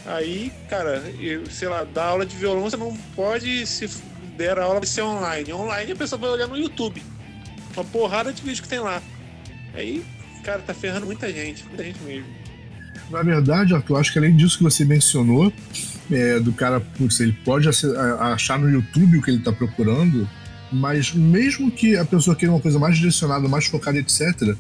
Aí, 0.07 0.53
cara, 0.71 1.03
eu, 1.19 1.47
sei 1.51 1.67
lá, 1.67 1.83
dar 1.83 2.07
aula 2.07 2.25
de 2.25 2.37
violão 2.37 2.63
você 2.63 2.77
não 2.77 2.97
pode 3.17 3.67
se 3.67 3.89
der 4.37 4.59
a 4.59 4.65
aula 4.65 4.85
ser 4.87 5.03
online. 5.03 5.53
Online 5.53 5.93
a 5.93 5.97
pessoa 5.97 6.21
vai 6.21 6.31
olhar 6.31 6.47
no 6.47 6.57
YouTube. 6.57 7.03
Uma 7.75 7.85
porrada 7.85 8.33
de 8.33 8.41
vídeo 8.41 8.63
que 8.63 8.69
tem 8.69 8.79
lá. 8.79 9.03
Aí, 9.75 10.05
cara, 10.47 10.61
tá 10.61 10.73
ferrando 10.73 11.07
muita 11.07 11.31
gente, 11.33 11.65
muita 11.65 11.83
gente 11.83 12.01
mesmo. 12.05 12.27
Na 13.11 13.23
verdade, 13.23 13.75
Arthur, 13.75 13.97
acho 13.97 14.13
que 14.13 14.19
além 14.19 14.37
disso 14.37 14.59
que 14.59 14.65
você 14.65 14.85
mencionou, 14.85 15.53
é, 16.11 16.39
do 16.39 16.53
cara, 16.53 16.81
putz, 16.81 17.19
ele 17.19 17.33
pode 17.45 17.69
achar 17.69 18.59
no 18.59 18.71
YouTube 18.71 19.19
o 19.19 19.23
que 19.23 19.31
ele 19.31 19.41
tá 19.41 19.53
procurando, 19.53 20.29
mas 20.73 21.13
mesmo 21.13 21.71
que 21.71 21.97
a 21.97 22.05
pessoa 22.05 22.37
queira 22.37 22.53
uma 22.53 22.61
coisa 22.61 22.79
mais 22.79 22.97
direcionada, 22.97 23.49
mais 23.49 23.67
focada, 23.67 23.99
etc., 23.99 24.55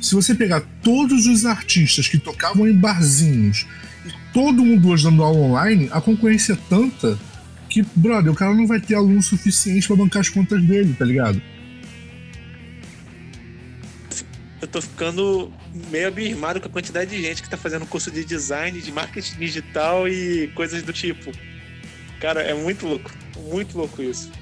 se 0.00 0.14
você 0.14 0.34
pegar 0.34 0.62
todos 0.82 1.26
os 1.26 1.46
artistas 1.46 2.06
que 2.06 2.18
tocavam 2.18 2.68
em 2.68 2.76
barzinhos 2.76 3.66
e 4.04 4.12
todo 4.32 4.64
mundo 4.64 4.88
hoje 4.88 5.04
dando 5.04 5.22
aula 5.22 5.38
online, 5.38 5.88
a 5.92 6.00
concorrência 6.00 6.52
é 6.52 6.58
tanta 6.68 7.18
que, 7.70 7.82
brother, 7.96 8.30
o 8.30 8.36
cara 8.36 8.54
não 8.54 8.66
vai 8.66 8.80
ter 8.80 8.94
aluno 8.94 9.22
suficiente 9.22 9.86
para 9.86 9.96
bancar 9.96 10.20
as 10.20 10.28
contas 10.28 10.62
dele, 10.62 10.94
tá 10.96 11.04
ligado? 11.04 11.40
Eu 14.64 14.68
tô 14.68 14.80
ficando 14.80 15.52
meio 15.90 16.08
abismado 16.08 16.58
com 16.58 16.66
a 16.68 16.70
quantidade 16.70 17.10
de 17.10 17.20
gente 17.20 17.42
que 17.42 17.50
tá 17.50 17.56
fazendo 17.58 17.84
curso 17.84 18.10
de 18.10 18.24
design, 18.24 18.80
de 18.80 18.90
marketing 18.90 19.36
digital 19.36 20.08
e 20.08 20.48
coisas 20.54 20.82
do 20.82 20.90
tipo. 20.90 21.30
Cara, 22.18 22.40
é 22.40 22.54
muito 22.54 22.86
louco. 22.86 23.10
Muito 23.50 23.76
louco 23.76 24.02
isso. 24.02 24.32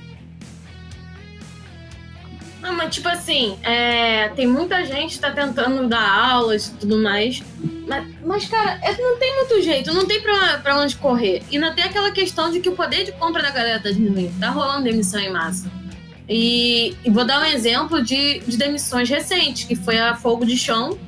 Não, 2.61 2.73
mas 2.73 2.95
tipo 2.95 3.09
assim, 3.09 3.59
é, 3.65 4.29
tem 4.29 4.47
muita 4.47 4.85
gente 4.87 5.17
que 5.17 5.19
tá 5.19 5.33
tentando 5.33 5.89
dar 5.89 6.09
aulas 6.09 6.69
e 6.69 6.75
tudo 6.75 7.03
mais. 7.03 7.43
Mas, 7.89 8.07
mas, 8.25 8.45
cara, 8.45 8.79
é, 8.81 8.97
não 8.97 9.19
tem 9.19 9.35
muito 9.35 9.61
jeito, 9.61 9.93
não 9.93 10.07
tem 10.07 10.23
pra, 10.23 10.59
pra 10.59 10.79
onde 10.79 10.95
correr. 10.95 11.43
E 11.51 11.57
ainda 11.57 11.73
tem 11.73 11.83
aquela 11.83 12.13
questão 12.13 12.49
de 12.49 12.61
que 12.61 12.69
o 12.69 12.77
poder 12.77 13.03
de 13.03 13.11
compra 13.11 13.43
da 13.43 13.51
galera 13.51 13.81
tá 13.81 13.91
diminuindo. 13.91 14.39
Tá 14.39 14.51
rolando 14.51 14.85
demissão 14.85 15.19
em 15.19 15.33
massa. 15.33 15.69
E, 16.29 16.97
e 17.05 17.11
vou 17.11 17.25
dar 17.25 17.41
um 17.41 17.45
exemplo 17.45 18.03
de, 18.03 18.41
de 18.41 18.57
demissões 18.57 19.09
recentes, 19.09 19.65
que 19.65 19.75
foi 19.75 19.99
a 19.99 20.15
Fogo 20.15 20.45
de 20.45 20.57
Chão 20.57 20.99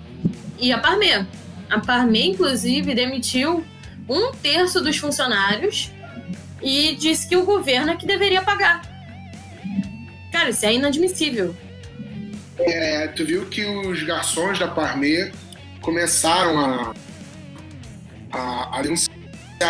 e 0.58 0.72
a 0.72 0.78
Parmê. 0.78 1.24
A 1.70 1.80
Parmê, 1.80 2.24
inclusive, 2.26 2.94
demitiu 2.94 3.64
um 4.08 4.32
terço 4.32 4.80
dos 4.80 4.96
funcionários 4.96 5.90
e 6.62 6.94
disse 6.96 7.28
que 7.28 7.36
o 7.36 7.44
governo 7.44 7.92
é 7.92 7.96
que 7.96 8.06
deveria 8.06 8.42
pagar. 8.42 8.82
Cara, 10.32 10.50
isso 10.50 10.66
é 10.66 10.74
inadmissível. 10.74 11.54
É, 12.58 13.08
tu 13.08 13.24
viu 13.24 13.46
que 13.46 13.64
os 13.64 14.02
garçons 14.02 14.58
da 14.58 14.68
Parmê 14.68 15.32
começaram 15.80 16.58
a, 16.58 16.94
a, 18.32 18.78
a 18.78 18.82
denunciar 18.82 19.14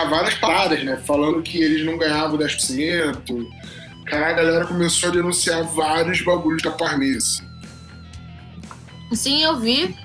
várias 0.09 0.35
paradas, 0.35 0.83
né? 0.85 0.97
Falando 1.05 1.43
que 1.43 1.59
eles 1.59 1.85
não 1.85 1.99
ganhavam 1.99 2.39
10%. 2.39 3.47
Cara, 4.05 4.29
a 4.29 4.33
galera 4.33 4.67
começou 4.67 5.09
a 5.09 5.12
denunciar 5.12 5.64
vários 5.64 6.23
bagulhos 6.23 6.62
da 6.62 6.71
Parmê. 6.71 7.17
Assim. 7.17 7.43
Sim, 9.12 9.43
eu 9.43 9.59
vi. 9.59 9.97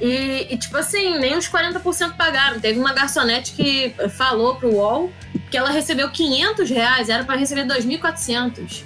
E, 0.00 0.48
e, 0.50 0.58
tipo 0.58 0.76
assim, 0.76 1.18
nem 1.18 1.36
os 1.36 1.48
40% 1.48 2.16
pagaram. 2.16 2.58
Teve 2.58 2.78
uma 2.78 2.92
garçonete 2.92 3.52
que 3.52 3.94
falou 4.16 4.56
pro 4.56 4.74
UOL 4.74 5.12
que 5.50 5.56
ela 5.56 5.70
recebeu 5.70 6.10
500 6.10 6.70
reais, 6.70 7.08
era 7.10 7.24
para 7.24 7.36
receber 7.36 7.66
2.400. 7.66 8.84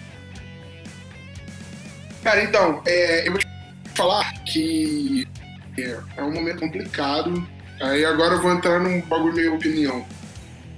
Cara, 2.25 2.43
então, 2.43 2.83
é, 2.85 3.27
eu 3.27 3.31
vou 3.31 3.39
te 3.39 3.47
falar 3.95 4.33
que 4.45 5.27
é, 5.79 5.97
é, 6.17 6.23
um 6.23 6.33
momento 6.33 6.59
complicado. 6.59 7.47
Aí 7.81 8.05
agora 8.05 8.35
eu 8.35 8.43
vou 8.43 8.53
entrar 8.53 8.81
num 8.81 9.01
bagulho 9.03 9.35
meio 9.35 9.55
opinião. 9.55 10.05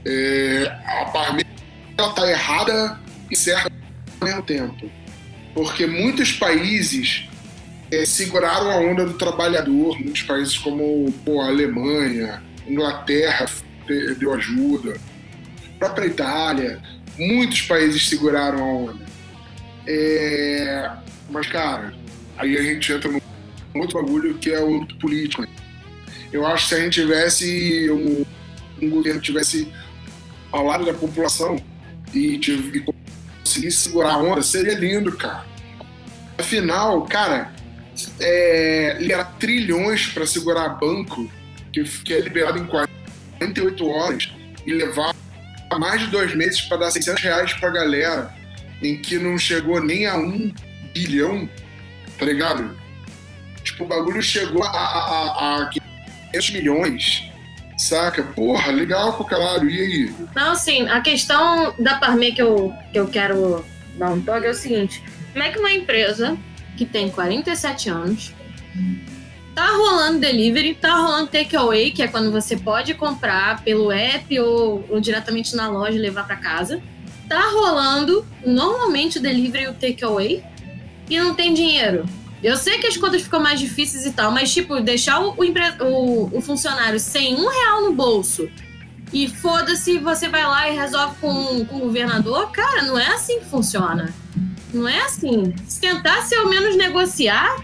É, 0.05 0.71
a 0.85 1.07
Parmeira 1.07 1.49
ela 1.97 2.13
tá 2.13 2.31
errada 2.31 3.01
e 3.31 3.37
certa 3.37 3.71
ao 4.21 4.27
mesmo 4.27 4.43
tempo. 4.43 4.91
Porque 5.55 5.87
muitos 5.87 6.33
países 6.33 7.29
é, 7.91 8.05
seguraram 8.05 8.71
a 8.71 8.77
onda 8.77 9.05
do 9.05 9.15
trabalhador, 9.15 9.99
muitos 9.99 10.23
países 10.23 10.59
como 10.59 11.11
pô, 11.25 11.41
a 11.41 11.47
Alemanha, 11.47 12.43
Inglaterra 12.67 13.47
deu 14.19 14.35
ajuda, 14.35 14.95
a 14.95 15.79
própria 15.79 16.07
Itália, 16.07 16.83
muitos 17.19 17.63
países 17.63 18.09
seguraram 18.09 18.59
a 18.59 18.65
onda. 18.65 19.07
É, 19.87 20.91
mas, 21.31 21.47
cara, 21.47 21.95
aí 22.37 22.57
a 22.57 22.63
gente 22.63 22.93
entra 22.93 23.11
num 23.11 23.21
outro 23.75 24.03
bagulho 24.03 24.35
que 24.35 24.51
é 24.51 24.61
o 24.61 24.87
político. 25.01 25.43
Né? 25.43 25.49
Eu 26.31 26.47
acho 26.47 26.65
que 26.65 26.69
se 26.69 26.75
a 26.75 26.85
gente 26.85 27.01
tivesse 27.01 27.91
um, 27.91 28.25
um 28.83 28.91
governo 28.91 29.21
tivesse 29.21 29.73
ao 30.53 30.67
lado 30.67 30.85
da 30.85 30.93
população 30.93 31.57
e, 32.13 32.35
e 32.37 32.81
conseguisse 33.59 33.79
segurar 33.79 34.13
a 34.13 34.19
onda, 34.19 34.43
seria 34.43 34.75
lindo, 34.75 35.13
cara. 35.17 35.45
Afinal, 36.39 37.03
cara, 37.03 37.53
é, 38.21 38.97
liberar 39.01 39.37
trilhões 39.39 40.07
para 40.07 40.27
segurar 40.27 40.69
banco, 40.71 41.31
que, 41.73 41.83
que 41.83 42.15
é 42.15 42.21
liberado 42.21 42.59
em 42.59 42.67
48 42.67 43.87
horas, 43.87 44.33
e 44.65 44.73
levar 44.73 45.15
mais 45.79 46.01
de 46.01 46.07
dois 46.09 46.35
meses 46.35 46.61
para 46.63 46.79
dar 46.79 46.91
600 46.91 47.23
reais 47.23 47.53
para 47.55 47.71
galera, 47.71 48.35
em 48.81 49.01
que 49.01 49.19
não 49.19 49.37
chegou 49.37 49.83
nem 49.83 50.07
a 50.07 50.17
um 50.17 50.53
bilhão, 50.95 51.49
tá 52.19 52.25
ligado? 52.25 52.77
Tipo, 53.65 53.85
o 53.85 53.87
bagulho 53.89 54.23
chegou 54.23 54.63
a, 54.63 54.71
a, 54.71 55.63
a 55.63 55.71
500 56.31 56.51
milhões, 56.51 57.28
saca? 57.79 58.23
Porra, 58.23 58.73
legal 58.73 59.15
pro 59.15 59.25
caralho, 59.25 59.71
e 59.71 59.81
aí? 59.81 60.15
Não, 60.35 60.55
sim, 60.55 60.89
a 60.89 61.01
questão 61.01 61.73
da 61.79 61.97
Parme 61.97 62.33
que 62.33 62.43
eu, 62.43 62.75
que 62.93 62.99
eu 62.99 63.07
quero 63.09 63.65
dar 63.95 64.11
um 64.11 64.21
toque 64.21 64.47
é 64.47 64.51
o 64.51 64.55
seguinte: 64.55 65.03
como 65.33 65.45
é 65.45 65.51
que 65.51 65.59
uma 65.59 65.73
empresa 65.73 66.37
que 66.77 66.85
tem 66.85 67.09
47 67.09 67.89
anos 67.89 68.35
tá 69.55 69.67
rolando 69.67 70.21
delivery, 70.21 70.75
tá 70.75 70.95
rolando 70.95 71.31
takeaway, 71.31 71.91
que 71.91 72.01
é 72.01 72.07
quando 72.07 72.31
você 72.31 72.57
pode 72.57 72.95
comprar 72.95 73.65
pelo 73.65 73.91
app 73.91 74.39
ou, 74.39 74.85
ou 74.89 75.01
diretamente 75.01 75.57
na 75.57 75.69
loja 75.69 75.97
e 75.97 76.01
levar 76.01 76.29
para 76.29 76.37
casa. 76.37 76.81
Tá 77.29 77.43
rolando 77.51 78.25
normalmente 78.47 79.19
o 79.19 79.21
delivery 79.21 79.65
e 79.65 79.69
o 79.69 79.75
takeaway 79.75 80.45
e 81.11 81.19
não 81.19 81.35
tem 81.35 81.53
dinheiro. 81.53 82.07
Eu 82.43 82.57
sei 82.57 82.79
que 82.79 82.87
as 82.87 82.97
contas 82.97 83.23
ficam 83.23 83.41
mais 83.41 83.59
difíceis 83.59 84.07
e 84.07 84.13
tal, 84.13 84.31
mas, 84.31 84.53
tipo, 84.53 84.81
deixar 84.81 85.21
o, 85.21 85.35
o, 85.35 86.39
o 86.39 86.41
funcionário 86.41 87.01
sem 87.01 87.35
um 87.35 87.49
real 87.49 87.83
no 87.83 87.93
bolso 87.93 88.49
e 89.13 89.29
foda-se, 89.29 89.99
você 89.99 90.29
vai 90.29 90.45
lá 90.45 90.69
e 90.69 90.77
resolve 90.77 91.17
com, 91.21 91.65
com 91.65 91.77
o 91.77 91.81
governador, 91.81 92.51
cara, 92.53 92.83
não 92.83 92.99
é 92.99 93.07
assim 93.09 93.39
que 93.41 93.47
funciona. 93.47 94.15
Não 94.73 94.87
é 94.87 95.01
assim. 95.01 95.55
Se 95.67 95.81
tentasse 95.81 96.35
ao 96.35 96.49
menos 96.49 96.77
negociar, 96.77 97.57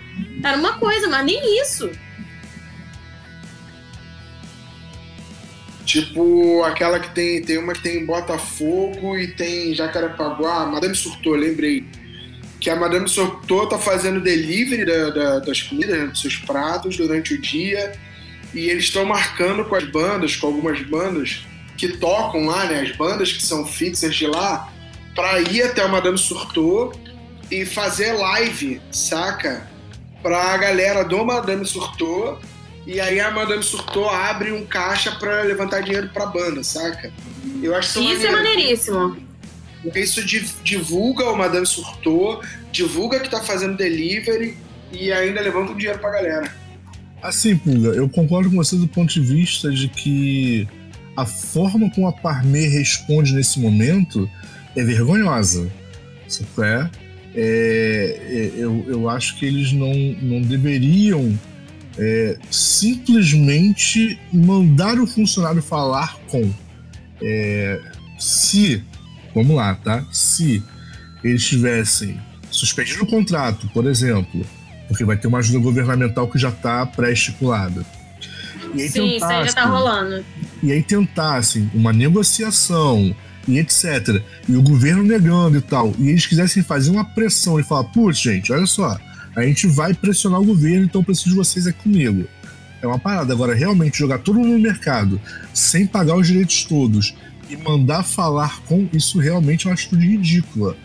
era 0.43 0.57
uma 0.57 0.79
coisa, 0.79 1.07
mas 1.09 1.25
nem 1.25 1.61
isso. 1.61 1.91
Tipo 5.85 6.65
aquela 6.65 6.99
que 6.99 7.15
tem, 7.15 7.43
tem 7.43 7.59
uma 7.59 7.75
que 7.75 7.83
tem 7.83 8.07
Botafogo 8.07 9.19
e 9.19 9.29
tem 9.29 9.75
Jacarepaguá, 9.75 10.65
Madame 10.67 10.95
Surtou, 10.95 11.35
lembrei 11.35 11.87
que 12.65 12.71
a 12.71 12.77
Madame 12.77 13.07
Sotô 13.07 13.67
tá 13.67 13.77
fazendo 13.77 14.23
delivery 14.23 14.87
da, 14.87 15.11
da, 15.11 15.39
das 15.41 15.61
comidas, 15.61 15.99
né, 15.99 16.07
dos 16.07 16.23
seus 16.23 16.37
pratos 16.37 16.97
durante 16.97 17.35
o 17.35 17.39
dia. 17.39 17.93
E 18.55 18.71
eles 18.71 18.85
estão 18.85 19.05
marcando 19.05 19.67
com 19.67 19.75
as 19.75 19.85
bandas, 19.85 20.35
com 20.35 20.47
algumas 20.47 20.81
bandas 20.81 21.45
que 21.77 21.89
tocam 21.99 22.47
lá, 22.47 22.65
né? 22.65 22.81
As 22.81 22.97
bandas 22.97 23.31
que 23.35 23.45
são 23.45 23.67
fixas 23.67 24.15
de 24.15 24.27
lá, 24.27 24.73
para 25.15 25.43
ir 25.43 25.63
até 25.63 25.83
a 25.83 25.89
Madame 25.89 26.17
Surtô 26.17 26.91
e 27.51 27.67
fazer 27.67 28.13
live, 28.15 28.81
saca? 28.91 29.69
Pra 30.23 30.57
galera 30.57 31.05
do 31.05 31.23
Madame 31.23 31.67
Surtô. 31.67 32.39
E 32.87 32.99
aí 32.99 33.21
a 33.21 33.31
Madame 33.31 33.63
Surtô 33.63 34.09
abre 34.09 34.53
um 34.53 34.65
caixa 34.65 35.13
para 35.13 35.43
levantar 35.43 35.83
dinheiro 35.83 36.09
pra 36.15 36.25
banda, 36.25 36.65
saca? 36.65 37.13
Eu 37.63 37.75
acho 37.77 38.01
isso, 38.01 38.11
isso 38.15 38.27
é 38.27 38.31
maneiríssimo. 38.31 39.24
Isso 39.95 40.25
divulga 40.63 41.25
o 41.27 41.37
Madame 41.37 41.67
Surtou, 41.67 42.43
divulga 42.73 43.21
que 43.21 43.31
tá 43.31 43.43
fazendo 43.43 43.77
delivery 43.77 44.57
e 44.93 45.13
ainda 45.13 45.41
levanta 45.41 45.73
o 45.73 45.77
dinheiro 45.77 45.99
pra 45.99 46.11
galera. 46.11 46.55
Assim, 47.23 47.57
Pulga, 47.57 47.89
eu 47.89 48.09
concordo 48.09 48.51
com 48.51 48.57
você 48.57 48.77
do 48.77 48.87
ponto 48.87 49.13
de 49.13 49.21
vista 49.21 49.71
de 49.71 49.89
que 49.89 50.69
a 51.17 51.25
forma 51.25 51.91
como 51.91 52.07
a 52.07 52.13
Parmê 52.13 52.67
responde 52.69 53.33
nesse 53.33 53.59
momento 53.59 54.29
é 54.77 54.83
vergonhosa. 54.83 55.71
Sabe 56.29 56.49
é? 56.63 56.91
É, 57.37 58.21
é, 58.29 58.53
eu, 58.57 58.85
eu 58.87 59.09
acho 59.09 59.37
que 59.37 59.47
eles 59.47 59.73
não, 59.73 59.93
não 60.23 60.41
deveriam 60.43 61.37
é, 61.99 62.39
simplesmente 62.51 64.19
mandar 64.33 64.99
o 65.01 65.07
funcionário 65.07 65.63
falar 65.63 66.19
com. 66.29 66.53
É, 67.23 67.81
se, 68.19 68.83
vamos 69.35 69.57
lá, 69.57 69.75
tá? 69.75 70.05
Se 70.13 70.63
eles 71.23 71.45
tivessem 71.45 72.21
suspendido 72.51 73.03
o 73.03 73.07
contrato, 73.07 73.69
por 73.69 73.87
exemplo, 73.87 74.45
porque 74.87 75.05
vai 75.05 75.17
ter 75.17 75.27
uma 75.27 75.39
ajuda 75.39 75.59
governamental 75.59 76.29
que 76.29 76.39
já 76.39 76.51
está 76.51 76.87
pré-estipulada. 76.87 77.85
Sim, 78.77 79.17
isso 79.17 79.25
aí 79.25 79.47
já 79.47 79.53
tá 79.53 79.65
rolando. 79.67 80.25
E 80.63 80.73
aí 80.73 80.83
tentassem 80.83 81.71
uma 81.75 81.93
negociação 81.93 83.15
e 83.47 83.59
etc. 83.59 84.23
E 84.49 84.57
o 84.57 84.63
governo 84.63 85.03
negando 85.03 85.59
e 85.59 85.61
tal. 85.61 85.95
E 85.99 86.09
eles 86.09 86.27
quisessem 86.27 86.63
fazer 86.63 86.91
uma 86.91 87.05
pressão 87.05 87.59
e 87.59 87.63
falar: 87.63 87.85
putz, 87.85 88.19
gente, 88.19 88.53
olha 88.53 88.67
só, 88.67 88.99
a 89.37 89.43
gente 89.43 89.67
vai 89.67 89.95
pressionar 89.95 90.41
o 90.41 90.45
governo, 90.45 90.85
então 90.85 91.05
preciso 91.05 91.31
de 91.31 91.37
vocês 91.37 91.67
aqui 91.67 91.83
comigo. 91.83 92.27
É 92.83 92.87
uma 92.87 92.99
parada. 92.99 93.33
Agora, 93.33 93.55
realmente, 93.55 93.99
jogar 93.99 94.19
todo 94.19 94.39
mundo 94.39 94.53
no 94.53 94.59
mercado 94.59 95.21
sem 95.53 95.87
pagar 95.87 96.17
os 96.17 96.27
direitos 96.27 96.65
todos 96.65 97.15
e 97.55 97.63
mandar 97.63 98.03
falar 98.03 98.61
com 98.63 98.89
isso 98.93 99.19
realmente 99.19 99.67
é 99.67 99.71
uma 99.71 99.75
atitude 99.75 100.07
ridícula. 100.07 100.77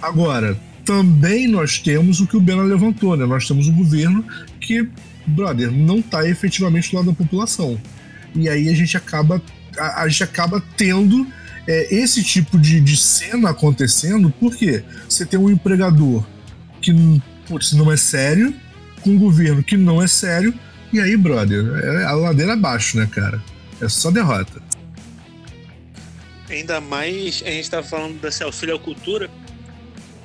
Agora, 0.00 0.58
também 0.84 1.46
nós 1.46 1.78
temos 1.78 2.20
o 2.20 2.26
que 2.26 2.36
o 2.36 2.40
Bena 2.40 2.62
levantou, 2.62 3.16
né? 3.16 3.26
Nós 3.26 3.46
temos 3.46 3.68
um 3.68 3.74
governo 3.74 4.24
que, 4.60 4.88
brother, 5.26 5.70
não 5.70 5.98
está 5.98 6.26
efetivamente 6.28 6.90
do 6.90 6.96
lado 6.96 7.10
da 7.10 7.12
população. 7.12 7.78
E 8.34 8.48
aí 8.48 8.68
a 8.68 8.74
gente 8.74 8.96
acaba, 8.96 9.42
a, 9.76 10.02
a 10.02 10.08
gente 10.08 10.24
acaba 10.24 10.62
tendo 10.76 11.26
é, 11.66 11.94
esse 11.94 12.22
tipo 12.22 12.58
de, 12.58 12.80
de 12.80 12.96
cena 12.96 13.50
acontecendo, 13.50 14.32
porque 14.40 14.82
você 15.08 15.26
tem 15.26 15.38
um 15.38 15.50
empregador 15.50 16.24
que 16.80 17.20
putz, 17.46 17.72
não 17.72 17.90
é 17.90 17.96
sério, 17.96 18.54
com 19.02 19.10
um 19.10 19.18
governo 19.18 19.62
que 19.62 19.76
não 19.76 20.02
é 20.02 20.06
sério, 20.06 20.54
e 20.92 21.00
aí, 21.00 21.16
brother, 21.16 21.66
é 21.82 22.04
a 22.04 22.12
ladeira 22.12 22.54
abaixo, 22.54 22.96
né, 22.96 23.06
cara? 23.10 23.42
É 23.80 23.88
só 23.88 24.10
derrota. 24.10 24.67
Ainda 26.50 26.80
mais 26.80 27.42
a 27.44 27.50
gente 27.50 27.70
tá 27.70 27.82
falando 27.82 28.20
desse 28.20 28.42
auxílio 28.42 28.76
à 28.76 28.78
cultura. 28.78 29.30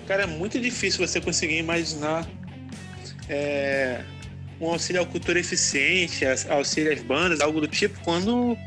Cara, 0.07 0.23
é 0.23 0.25
muito 0.25 0.59
difícil 0.59 1.05
você 1.05 1.19
conseguir 1.19 1.57
imaginar 1.57 2.27
é, 3.29 4.03
um 4.59 4.67
auxílio 4.67 5.01
à 5.01 5.05
cultura 5.05 5.39
eficiente, 5.39 6.25
auxílio 6.49 6.93
às 6.93 7.01
bandas, 7.01 7.41
algo 7.41 7.59
do 7.59 7.67
tipo, 7.67 7.99
quando 8.01 8.57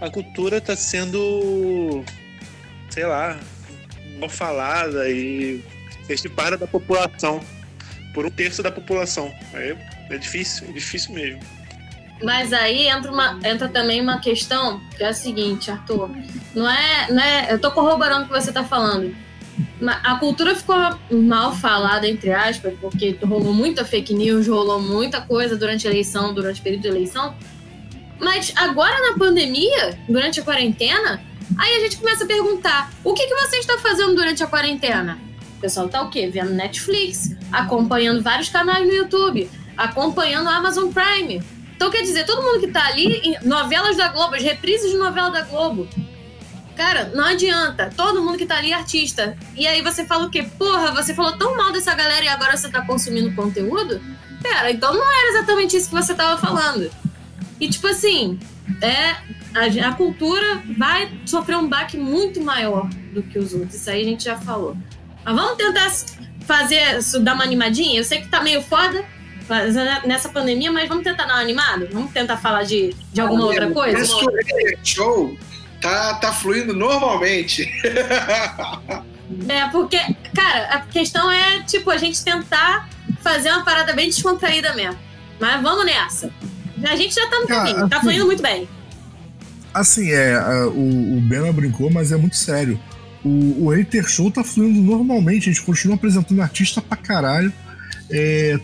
a 0.00 0.10
cultura 0.10 0.58
está 0.58 0.76
sendo, 0.76 2.04
sei 2.90 3.06
lá, 3.06 3.38
mal 4.18 4.28
falada 4.28 5.08
e 5.08 5.62
para 6.34 6.58
da 6.58 6.66
população, 6.66 7.40
por 8.12 8.26
um 8.26 8.30
terço 8.30 8.62
da 8.62 8.70
população. 8.70 9.32
É, 9.54 9.76
é 10.10 10.18
difícil, 10.18 10.68
é 10.68 10.72
difícil 10.72 11.14
mesmo. 11.14 11.40
Mas 12.22 12.52
aí 12.52 12.86
entra, 12.86 13.10
uma, 13.10 13.38
entra 13.44 13.68
também 13.68 14.00
uma 14.00 14.20
questão 14.20 14.80
que 14.96 15.02
é 15.02 15.08
a 15.08 15.12
seguinte, 15.12 15.70
Arthur. 15.70 16.10
Não 16.54 16.68
é, 16.68 17.10
não 17.10 17.22
é. 17.22 17.52
Eu 17.52 17.58
tô 17.58 17.70
corroborando 17.70 18.24
o 18.24 18.26
que 18.28 18.32
você 18.32 18.52
tá 18.52 18.62
falando. 18.62 19.14
A 20.04 20.14
cultura 20.16 20.54
ficou 20.54 20.76
mal 21.10 21.54
falada, 21.54 22.08
entre 22.08 22.32
aspas, 22.32 22.74
porque 22.80 23.18
rolou 23.22 23.52
muita 23.52 23.84
fake 23.84 24.14
news, 24.14 24.46
rolou 24.46 24.80
muita 24.80 25.20
coisa 25.20 25.56
durante 25.56 25.86
a 25.86 25.90
eleição, 25.90 26.32
durante 26.32 26.60
o 26.60 26.62
período 26.62 26.82
de 26.82 26.88
eleição. 26.88 27.34
Mas 28.18 28.52
agora 28.56 29.10
na 29.10 29.18
pandemia, 29.18 29.98
durante 30.08 30.40
a 30.40 30.44
quarentena, 30.44 31.20
aí 31.58 31.76
a 31.76 31.80
gente 31.80 31.96
começa 31.96 32.22
a 32.24 32.26
perguntar: 32.26 32.92
o 33.02 33.12
que, 33.12 33.26
que 33.26 33.34
você 33.34 33.56
está 33.56 33.76
fazendo 33.78 34.14
durante 34.14 34.42
a 34.44 34.46
quarentena? 34.46 35.18
O 35.56 35.60
pessoal 35.60 35.88
tá 35.88 36.02
o 36.02 36.10
quê? 36.10 36.28
Vendo 36.28 36.50
Netflix, 36.50 37.36
acompanhando 37.50 38.22
vários 38.22 38.48
canais 38.48 38.86
no 38.86 38.94
YouTube, 38.94 39.50
acompanhando 39.76 40.48
a 40.48 40.56
Amazon 40.56 40.90
Prime. 40.92 41.42
Então 41.82 41.90
quer 41.90 42.02
dizer, 42.02 42.24
todo 42.24 42.44
mundo 42.44 42.60
que 42.60 42.68
tá 42.68 42.86
ali, 42.86 43.36
novelas 43.42 43.96
da 43.96 44.06
Globo, 44.06 44.36
as 44.36 44.42
reprises 44.44 44.92
de 44.92 44.96
novela 44.96 45.30
da 45.30 45.40
Globo. 45.40 45.88
Cara, 46.76 47.10
não 47.12 47.24
adianta. 47.24 47.90
Todo 47.96 48.22
mundo 48.22 48.38
que 48.38 48.46
tá 48.46 48.58
ali 48.58 48.70
é 48.70 48.74
artista. 48.76 49.36
E 49.56 49.66
aí 49.66 49.82
você 49.82 50.06
fala 50.06 50.26
o 50.26 50.30
quê? 50.30 50.44
Porra, 50.44 50.92
você 50.92 51.12
falou 51.12 51.36
tão 51.36 51.56
mal 51.56 51.72
dessa 51.72 51.92
galera 51.92 52.24
e 52.24 52.28
agora 52.28 52.56
você 52.56 52.70
tá 52.70 52.86
consumindo 52.86 53.34
conteúdo? 53.34 54.00
Pera, 54.40 54.70
então 54.70 54.94
não 54.94 55.12
era 55.12 55.30
exatamente 55.30 55.76
isso 55.76 55.88
que 55.88 55.94
você 55.96 56.14
tava 56.14 56.40
falando. 56.40 56.88
E, 57.58 57.68
tipo 57.68 57.88
assim, 57.88 58.38
é, 58.80 59.16
a, 59.52 59.88
a, 59.88 59.92
cultura 59.94 60.62
vai 60.78 61.10
sofrer 61.26 61.56
um 61.56 61.68
baque 61.68 61.96
muito 61.96 62.40
maior 62.40 62.88
do 63.12 63.24
que 63.24 63.40
os 63.40 63.52
outros. 63.54 63.74
Isso 63.74 63.90
aí 63.90 64.02
a 64.02 64.04
gente 64.04 64.22
já 64.22 64.36
falou. 64.36 64.76
Mas 65.24 65.34
vamos 65.34 65.56
tentar 65.56 65.90
fazer 66.46 66.98
isso, 66.98 67.18
dar 67.18 67.34
uma 67.34 67.42
animadinha? 67.42 67.98
Eu 67.98 68.04
sei 68.04 68.20
que 68.20 68.28
tá 68.28 68.40
meio 68.40 68.62
foda 68.62 69.04
nessa 70.04 70.28
pandemia, 70.28 70.70
mas 70.72 70.88
vamos 70.88 71.04
tentar 71.04 71.24
dar 71.24 71.34
uma 71.34 71.40
animada? 71.42 71.88
Vamos 71.92 72.12
tentar 72.12 72.36
falar 72.36 72.64
de, 72.64 72.94
de 73.12 73.20
alguma 73.20 73.46
outra 73.46 73.70
coisa? 73.70 73.98
Esse 73.98 74.76
show 74.84 75.36
tá, 75.80 76.14
tá 76.14 76.32
fluindo 76.32 76.74
normalmente. 76.74 77.70
É, 79.48 79.66
porque, 79.68 79.98
cara, 80.34 80.74
a 80.74 80.80
questão 80.80 81.30
é, 81.30 81.62
tipo, 81.62 81.90
a 81.90 81.96
gente 81.96 82.22
tentar 82.22 82.88
fazer 83.22 83.50
uma 83.50 83.64
parada 83.64 83.92
bem 83.94 84.08
descontraída 84.08 84.74
mesmo. 84.74 84.98
Mas 85.40 85.62
vamos 85.62 85.86
nessa. 85.86 86.30
A 86.84 86.96
gente 86.96 87.14
já 87.14 87.26
tá 87.28 87.40
no 87.40 87.46
caminho, 87.46 87.74
tá 87.74 87.80
assim, 87.80 87.88
tá 87.88 88.00
fluindo 88.00 88.26
muito 88.26 88.42
bem. 88.42 88.68
Assim, 89.72 90.10
é, 90.10 90.38
o, 90.66 91.16
o 91.16 91.20
Bena 91.22 91.52
brincou, 91.52 91.90
mas 91.90 92.12
é 92.12 92.16
muito 92.16 92.36
sério. 92.36 92.78
O, 93.24 93.66
o 93.66 93.68
Hater 93.70 94.06
Show 94.06 94.30
tá 94.30 94.44
fluindo 94.44 94.80
normalmente, 94.80 95.48
a 95.48 95.52
gente 95.52 95.64
continua 95.64 95.96
apresentando 95.96 96.42
artista 96.42 96.82
pra 96.82 96.96
caralho. 96.96 97.52
É, 98.10 98.58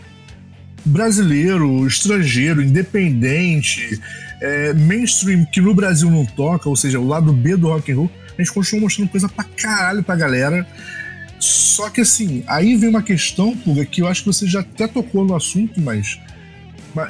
brasileiro, 0.89 1.85
estrangeiro, 1.85 2.61
independente, 2.61 3.99
é, 4.41 4.73
mainstream 4.73 5.45
que 5.45 5.61
no 5.61 5.73
Brasil 5.73 6.09
não 6.09 6.25
toca, 6.25 6.67
ou 6.67 6.75
seja, 6.75 6.99
o 6.99 7.07
lado 7.07 7.31
B 7.31 7.55
do 7.55 7.67
rock 7.67 7.91
and 7.91 7.95
roll, 7.95 8.11
a 8.37 8.41
gente 8.41 8.53
continua 8.53 8.81
mostrando 8.81 9.09
coisa 9.09 9.29
pra 9.29 9.43
caralho 9.43 10.03
pra 10.03 10.15
galera. 10.15 10.65
Só 11.39 11.89
que 11.89 12.01
assim, 12.01 12.43
aí 12.47 12.75
vem 12.75 12.89
uma 12.89 13.01
questão, 13.03 13.55
Puga, 13.55 13.85
que 13.85 14.01
eu 14.01 14.07
acho 14.07 14.21
que 14.23 14.27
você 14.27 14.45
já 14.45 14.59
até 14.61 14.87
tocou 14.87 15.23
no 15.23 15.35
assunto, 15.35 15.79
mas 15.79 16.19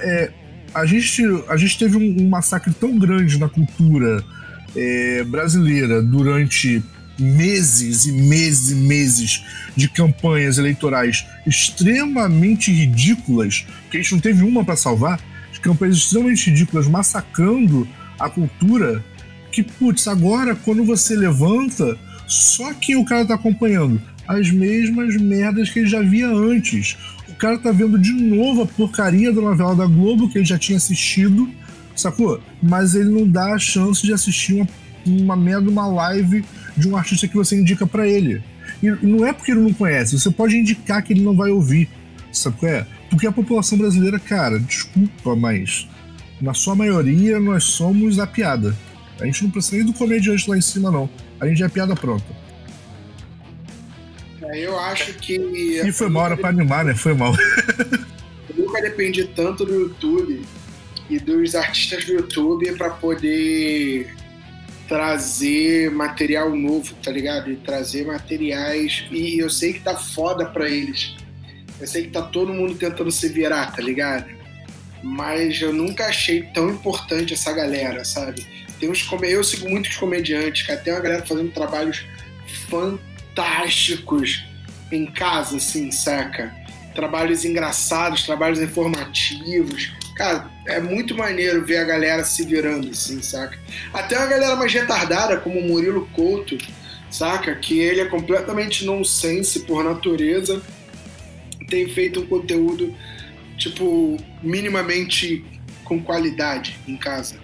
é, 0.02 0.32
a 0.74 0.86
gente, 0.86 1.24
a 1.48 1.58
gente 1.58 1.78
teve 1.78 1.98
um, 1.98 2.24
um 2.24 2.30
massacre 2.30 2.74
tão 2.74 2.98
grande 2.98 3.39
na 3.39 3.50
cultura 3.50 4.24
é, 4.76 5.24
brasileira 5.24 6.02
durante 6.02 6.84
meses 7.19 8.05
e 8.05 8.12
meses 8.12 8.71
e 8.71 8.75
meses 8.75 9.43
de 9.75 9.89
campanhas 9.89 10.58
eleitorais 10.58 11.25
extremamente 11.45 12.71
ridículas, 12.71 13.65
que 13.89 13.97
a 13.97 14.01
gente 14.01 14.13
não 14.13 14.19
teve 14.19 14.43
uma 14.43 14.63
para 14.63 14.75
salvar, 14.75 15.19
de 15.51 15.60
campanhas 15.60 15.97
extremamente 15.97 16.49
ridículas 16.49 16.88
massacrando 16.88 17.88
a 18.19 18.29
cultura, 18.29 19.03
que, 19.51 19.63
putz, 19.63 20.08
agora 20.08 20.55
quando 20.55 20.84
você 20.84 21.15
levanta, 21.15 21.97
só 22.27 22.73
que 22.73 22.95
o 22.95 23.05
cara 23.05 23.25
tá 23.25 23.36
acompanhando 23.36 24.01
as 24.27 24.51
mesmas 24.51 25.15
merdas 25.15 25.69
que 25.71 25.79
ele 25.79 25.88
já 25.88 26.01
via 26.01 26.27
antes 26.27 26.95
cara 27.39 27.58
tá 27.58 27.71
vendo 27.71 27.97
de 27.97 28.12
novo 28.12 28.63
a 28.63 28.65
porcaria 28.65 29.32
da 29.32 29.41
novela 29.41 29.73
da 29.73 29.86
Globo 29.88 30.29
que 30.29 30.38
ele 30.38 30.45
já 30.45 30.60
tinha 30.60 30.77
assistido, 30.77 31.49
sacou? 31.95 32.41
Mas 32.62 32.93
ele 32.93 33.10
não 33.10 33.25
dá 33.25 33.53
a 33.53 33.60
chance 33.60 34.05
de 34.05 34.13
assistir 34.13 34.55
uma, 34.55 34.67
uma 35.05 35.36
merda, 35.38 35.69
uma 35.69 35.88
live 35.88 36.43
de 36.80 36.88
um 36.88 36.96
artista 36.96 37.28
que 37.28 37.36
você 37.36 37.56
indica 37.56 37.86
para 37.86 38.08
ele. 38.08 38.42
E, 38.82 38.89
não 39.06 39.26
é 39.26 39.34
porque 39.34 39.52
ele 39.52 39.62
não 39.62 39.74
conhece, 39.74 40.18
você 40.18 40.32
pode 40.32 40.58
indicar 40.58 41.04
que 41.04 41.13
ele 41.13 41.22
não 41.22 41.36
vai 41.36 41.52
ouvir, 41.52 41.89
sacou? 42.32 42.68
É? 42.68 42.86
Porque 43.10 43.28
a 43.28 43.32
população 43.32 43.78
brasileira, 43.78 44.20
cara, 44.20 44.60
desculpa, 44.60 45.36
mas 45.36 45.88
na 46.42 46.54
sua 46.54 46.76
maioria 46.76 47.39
nós 47.39 47.64
somos 47.64 48.20
a 48.20 48.28
piada. 48.28 48.76
A 49.20 49.26
gente 49.26 49.43
não 49.43 49.51
precisa 49.51 49.78
nem 49.78 49.86
do 49.86 49.93
comediante 49.93 50.49
lá 50.49 50.58
em 50.58 50.62
cima, 50.62 50.89
não. 50.89 51.10
A 51.39 51.47
gente 51.47 51.62
é 51.62 51.66
a 51.66 51.70
piada 51.70 51.95
pronta. 51.95 52.26
Eu 54.53 54.80
acho 54.80 55.14
que. 55.16 55.36
E 55.36 55.91
foi 55.91 56.10
mal, 56.10 56.28
era 56.28 56.38
pra 56.38 56.49
animar, 56.49 56.86
né? 56.86 56.95
Foi 56.95 57.14
mal. 57.14 57.36
Eu 58.49 58.66
nunca 58.66 58.82
dependi 58.82 59.26
tanto 59.26 59.66
do 59.66 59.74
YouTube 59.74 60.41
e 61.10 61.20
dos 61.20 61.56
artistas 61.56 62.06
do 62.06 62.14
YouTube 62.14 62.72
para 62.74 62.89
poder 62.91 64.16
trazer 64.90 65.92
material 65.92 66.50
novo, 66.56 66.96
tá 66.96 67.12
ligado? 67.12 67.52
E 67.52 67.56
trazer 67.56 68.08
materiais. 68.08 69.06
E 69.12 69.38
eu 69.38 69.50
sei 69.50 69.74
que 69.74 69.82
tá 69.82 69.96
foda 69.96 70.48
pra 70.48 70.68
eles. 70.68 71.16
Eu 71.80 71.88
sei 71.88 72.04
que 72.04 72.10
tá 72.10 72.24
todo 72.24 72.52
mundo 72.52 72.74
tentando 72.74 73.12
se 73.12 73.30
virar, 73.30 73.72
tá 73.72 73.82
ligado? 73.82 74.28
Mas 75.04 75.62
eu 75.62 75.72
nunca 75.72 76.08
achei 76.08 76.42
tão 76.42 76.72
importante 76.72 77.34
essa 77.34 77.54
galera, 77.54 78.04
sabe? 78.04 78.46
Tem 78.80 78.90
uns 78.90 79.08
eu 79.22 79.44
sigo 79.44 79.70
muitos 79.70 79.96
comediantes, 79.96 80.66
cara. 80.66 80.80
Tem 80.80 80.92
uma 80.92 81.02
galera 81.02 81.26
fazendo 81.26 81.52
trabalhos 81.52 82.06
fantásticos 82.68 84.44
em 84.92 85.06
casa, 85.06 85.58
assim, 85.58 85.92
saca? 85.92 86.54
Trabalhos 86.96 87.46
engraçados, 87.46 88.24
trabalhos 88.24 88.60
informativos. 88.60 89.92
Cara, 90.20 90.51
é 90.65 90.82
muito 90.82 91.15
maneiro 91.15 91.63
ver 91.65 91.78
a 91.78 91.86
galera 91.86 92.26
se 92.26 92.43
virando, 92.43 92.89
assim, 92.89 93.22
saca? 93.22 93.57
Até 93.93 94.17
a 94.17 94.26
galera 94.26 94.53
mais 94.57 94.74
retardada, 94.74 95.38
como 95.38 95.57
o 95.57 95.65
Murilo 95.65 96.09
Couto, 96.11 96.57
saca? 97.09 97.55
Que 97.55 97.80
ele 97.80 98.01
é 98.01 98.05
completamente 98.05 98.84
nonsense 98.84 99.61
por 99.61 99.82
natureza, 99.82 100.61
tem 101.70 101.88
feito 101.88 102.20
um 102.20 102.26
conteúdo, 102.26 102.93
tipo, 103.57 104.17
minimamente 104.43 105.45
com 105.86 106.03
qualidade 106.03 106.78
em 106.86 106.97
casa. 106.97 107.38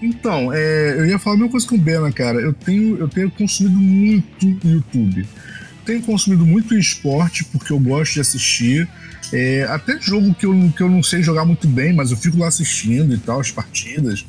Então, 0.00 0.50
é, 0.54 0.94
eu 0.96 1.04
ia 1.04 1.18
falar 1.18 1.36
a 1.36 1.38
mesma 1.40 1.50
coisa 1.50 1.68
com 1.68 1.74
o 1.74 1.78
Bena, 1.78 2.10
cara. 2.10 2.40
Eu 2.40 2.54
tenho, 2.54 2.96
eu 2.96 3.08
tenho 3.08 3.30
consumido 3.30 3.78
muito 3.78 4.66
YouTube. 4.66 5.26
Tenho 5.84 6.00
consumido 6.00 6.46
muito 6.46 6.74
esporte, 6.74 7.44
porque 7.44 7.74
eu 7.74 7.78
gosto 7.78 8.14
de 8.14 8.20
assistir. 8.20 8.88
É, 9.32 9.64
até 9.64 9.98
jogo 10.00 10.34
que 10.34 10.44
eu, 10.44 10.72
que 10.76 10.82
eu 10.82 10.90
não 10.90 11.02
sei 11.02 11.22
jogar 11.22 11.44
muito 11.44 11.66
bem, 11.66 11.92
mas 11.92 12.10
eu 12.10 12.16
fico 12.16 12.38
lá 12.38 12.48
assistindo 12.48 13.14
e 13.14 13.18
tal, 13.18 13.40
as 13.40 13.50
partidas. 13.50 14.26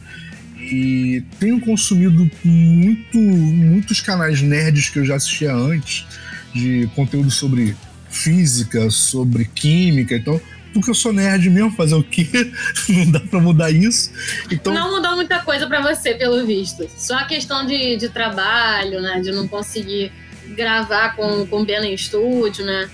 E 0.57 1.23
tenho 1.39 1.59
consumido 1.59 2.29
muito, 2.43 3.17
muitos 3.17 3.99
canais 3.99 4.41
nerds 4.41 4.89
que 4.89 4.99
eu 4.99 5.05
já 5.05 5.15
assistia 5.15 5.53
antes, 5.53 6.05
de 6.53 6.89
conteúdo 6.95 7.29
sobre 7.29 7.75
física, 8.09 8.89
sobre 8.89 9.45
química 9.45 10.15
e 10.15 10.19
tal 10.21 10.41
porque 10.73 10.89
eu 10.89 10.95
sou 10.95 11.13
nerd 11.13 11.49
mesmo, 11.49 11.71
fazer 11.71 11.95
o 11.95 12.03
quê? 12.03 12.27
Não 12.89 13.11
dá 13.11 13.19
pra 13.19 13.39
mudar 13.39 13.71
isso. 13.71 14.11
Então... 14.51 14.73
Não 14.73 14.91
mudou 14.91 15.15
muita 15.15 15.39
coisa 15.39 15.67
para 15.67 15.81
você, 15.81 16.15
pelo 16.15 16.45
visto. 16.45 16.89
Só 16.97 17.15
a 17.15 17.25
questão 17.25 17.65
de, 17.65 17.95
de 17.95 18.09
trabalho, 18.09 18.99
né? 18.99 19.21
De 19.21 19.31
não 19.31 19.47
conseguir 19.47 20.11
gravar 20.55 21.15
com, 21.15 21.45
com 21.45 21.61
o 21.61 21.65
Ben 21.65 21.85
em 21.85 21.93
estúdio, 21.93 22.65
né? 22.65 22.89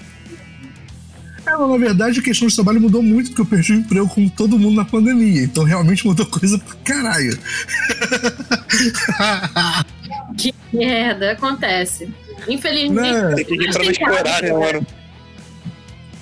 É, 1.46 1.52
na 1.52 1.78
verdade, 1.78 2.20
a 2.20 2.24
questão 2.24 2.48
de 2.48 2.56
trabalho 2.56 2.82
mudou 2.82 3.02
muito, 3.02 3.30
porque 3.30 3.42
eu 3.42 3.46
perdi 3.46 3.74
o 3.74 3.78
emprego 3.78 4.08
como 4.08 4.30
todo 4.30 4.60
mundo 4.60 4.76
na 4.76 4.86
pandemia. 4.86 5.44
Então 5.44 5.64
realmente 5.64 6.06
mudou 6.06 6.26
coisa 6.26 6.58
pra 6.58 6.76
caralho. 6.84 7.38
que 10.38 10.54
merda, 10.74 11.32
acontece. 11.32 12.10
Infelizmente. 12.48 13.12
Não, 13.12 13.36
tem 13.36 13.46
que 13.46 13.68
entrar 13.68 13.84
no 13.84 13.92
explorar, 13.92 14.42
né, 14.42 14.54
mano? 14.54 14.88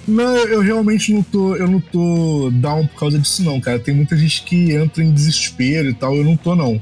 Não, 0.07 0.37
eu 0.37 0.61
realmente 0.61 1.13
não 1.13 1.21
tô, 1.21 1.55
eu 1.57 1.67
não 1.67 1.81
tô 1.81 2.49
down 2.53 2.87
por 2.87 2.99
causa 2.99 3.19
disso 3.19 3.43
não, 3.43 3.59
cara. 3.59 3.77
Tem 3.77 3.93
muita 3.93 4.15
gente 4.15 4.43
que 4.43 4.71
entra 4.71 5.03
em 5.03 5.11
desespero 5.11 5.89
e 5.89 5.93
tal, 5.93 6.15
eu 6.15 6.23
não 6.23 6.37
tô 6.37 6.55
não. 6.55 6.81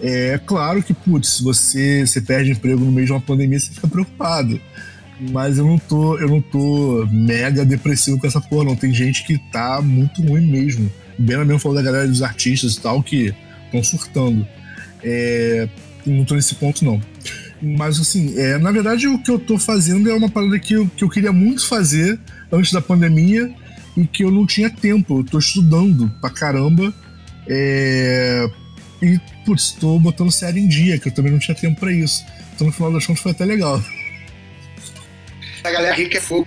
É 0.00 0.38
claro 0.44 0.82
que, 0.82 0.92
putz, 0.92 1.28
se 1.28 1.42
você, 1.42 2.06
você 2.06 2.20
perde 2.20 2.50
emprego 2.50 2.84
no 2.84 2.92
meio 2.92 3.06
de 3.06 3.12
uma 3.12 3.20
pandemia, 3.20 3.58
você 3.58 3.72
fica 3.72 3.88
preocupado. 3.88 4.60
Mas 5.20 5.58
eu 5.58 5.66
não 5.66 5.78
tô, 5.78 6.16
eu 6.18 6.28
não 6.28 6.40
tô 6.40 7.06
mega 7.10 7.64
depressivo 7.64 8.18
com 8.18 8.26
essa 8.26 8.40
porra, 8.40 8.64
não. 8.64 8.76
Tem 8.76 8.92
gente 8.92 9.24
que 9.24 9.38
tá 9.50 9.80
muito 9.82 10.22
ruim 10.22 10.46
mesmo. 10.46 10.90
O 11.18 11.22
mesmo 11.22 11.58
falou 11.58 11.76
da 11.76 11.82
galera 11.82 12.06
dos 12.06 12.22
artistas 12.22 12.74
e 12.74 12.80
tal 12.80 13.02
que 13.02 13.34
estão 13.66 13.82
surtando. 13.82 14.46
É, 15.02 15.68
não 16.06 16.24
tô 16.24 16.34
nesse 16.34 16.54
ponto, 16.54 16.84
não. 16.84 17.00
Mas 17.60 17.98
assim, 17.98 18.38
é, 18.38 18.56
na 18.56 18.70
verdade 18.70 19.08
o 19.08 19.18
que 19.18 19.30
eu 19.30 19.38
tô 19.38 19.58
fazendo 19.58 20.08
é 20.08 20.14
uma 20.14 20.28
parada 20.28 20.56
que 20.60 20.74
eu, 20.74 20.88
que 20.96 21.02
eu 21.02 21.08
queria 21.08 21.32
muito 21.32 21.66
fazer, 21.66 22.18
antes 22.52 22.72
da 22.72 22.80
pandemia 22.80 23.52
e 23.96 24.06
que 24.06 24.22
eu 24.22 24.30
não 24.30 24.46
tinha 24.46 24.70
tempo. 24.70 25.20
Eu 25.20 25.24
tô 25.24 25.38
estudando 25.38 26.08
pra 26.20 26.30
caramba. 26.30 26.94
É... 27.48 28.48
E, 29.02 29.18
putz, 29.44 29.72
tô 29.72 29.98
botando 29.98 30.30
série 30.30 30.60
em 30.60 30.68
dia, 30.68 30.98
que 30.98 31.08
eu 31.08 31.12
também 31.12 31.32
não 31.32 31.38
tinha 31.38 31.54
tempo 31.54 31.80
pra 31.80 31.92
isso. 31.92 32.24
Então, 32.54 32.66
no 32.66 32.72
final 32.72 32.92
das 32.92 33.06
contas, 33.06 33.22
foi 33.22 33.32
até 33.32 33.44
legal. 33.44 33.82
A 35.64 35.70
galera 35.70 35.94
rica 35.94 36.18
é 36.18 36.20
fogo, 36.20 36.46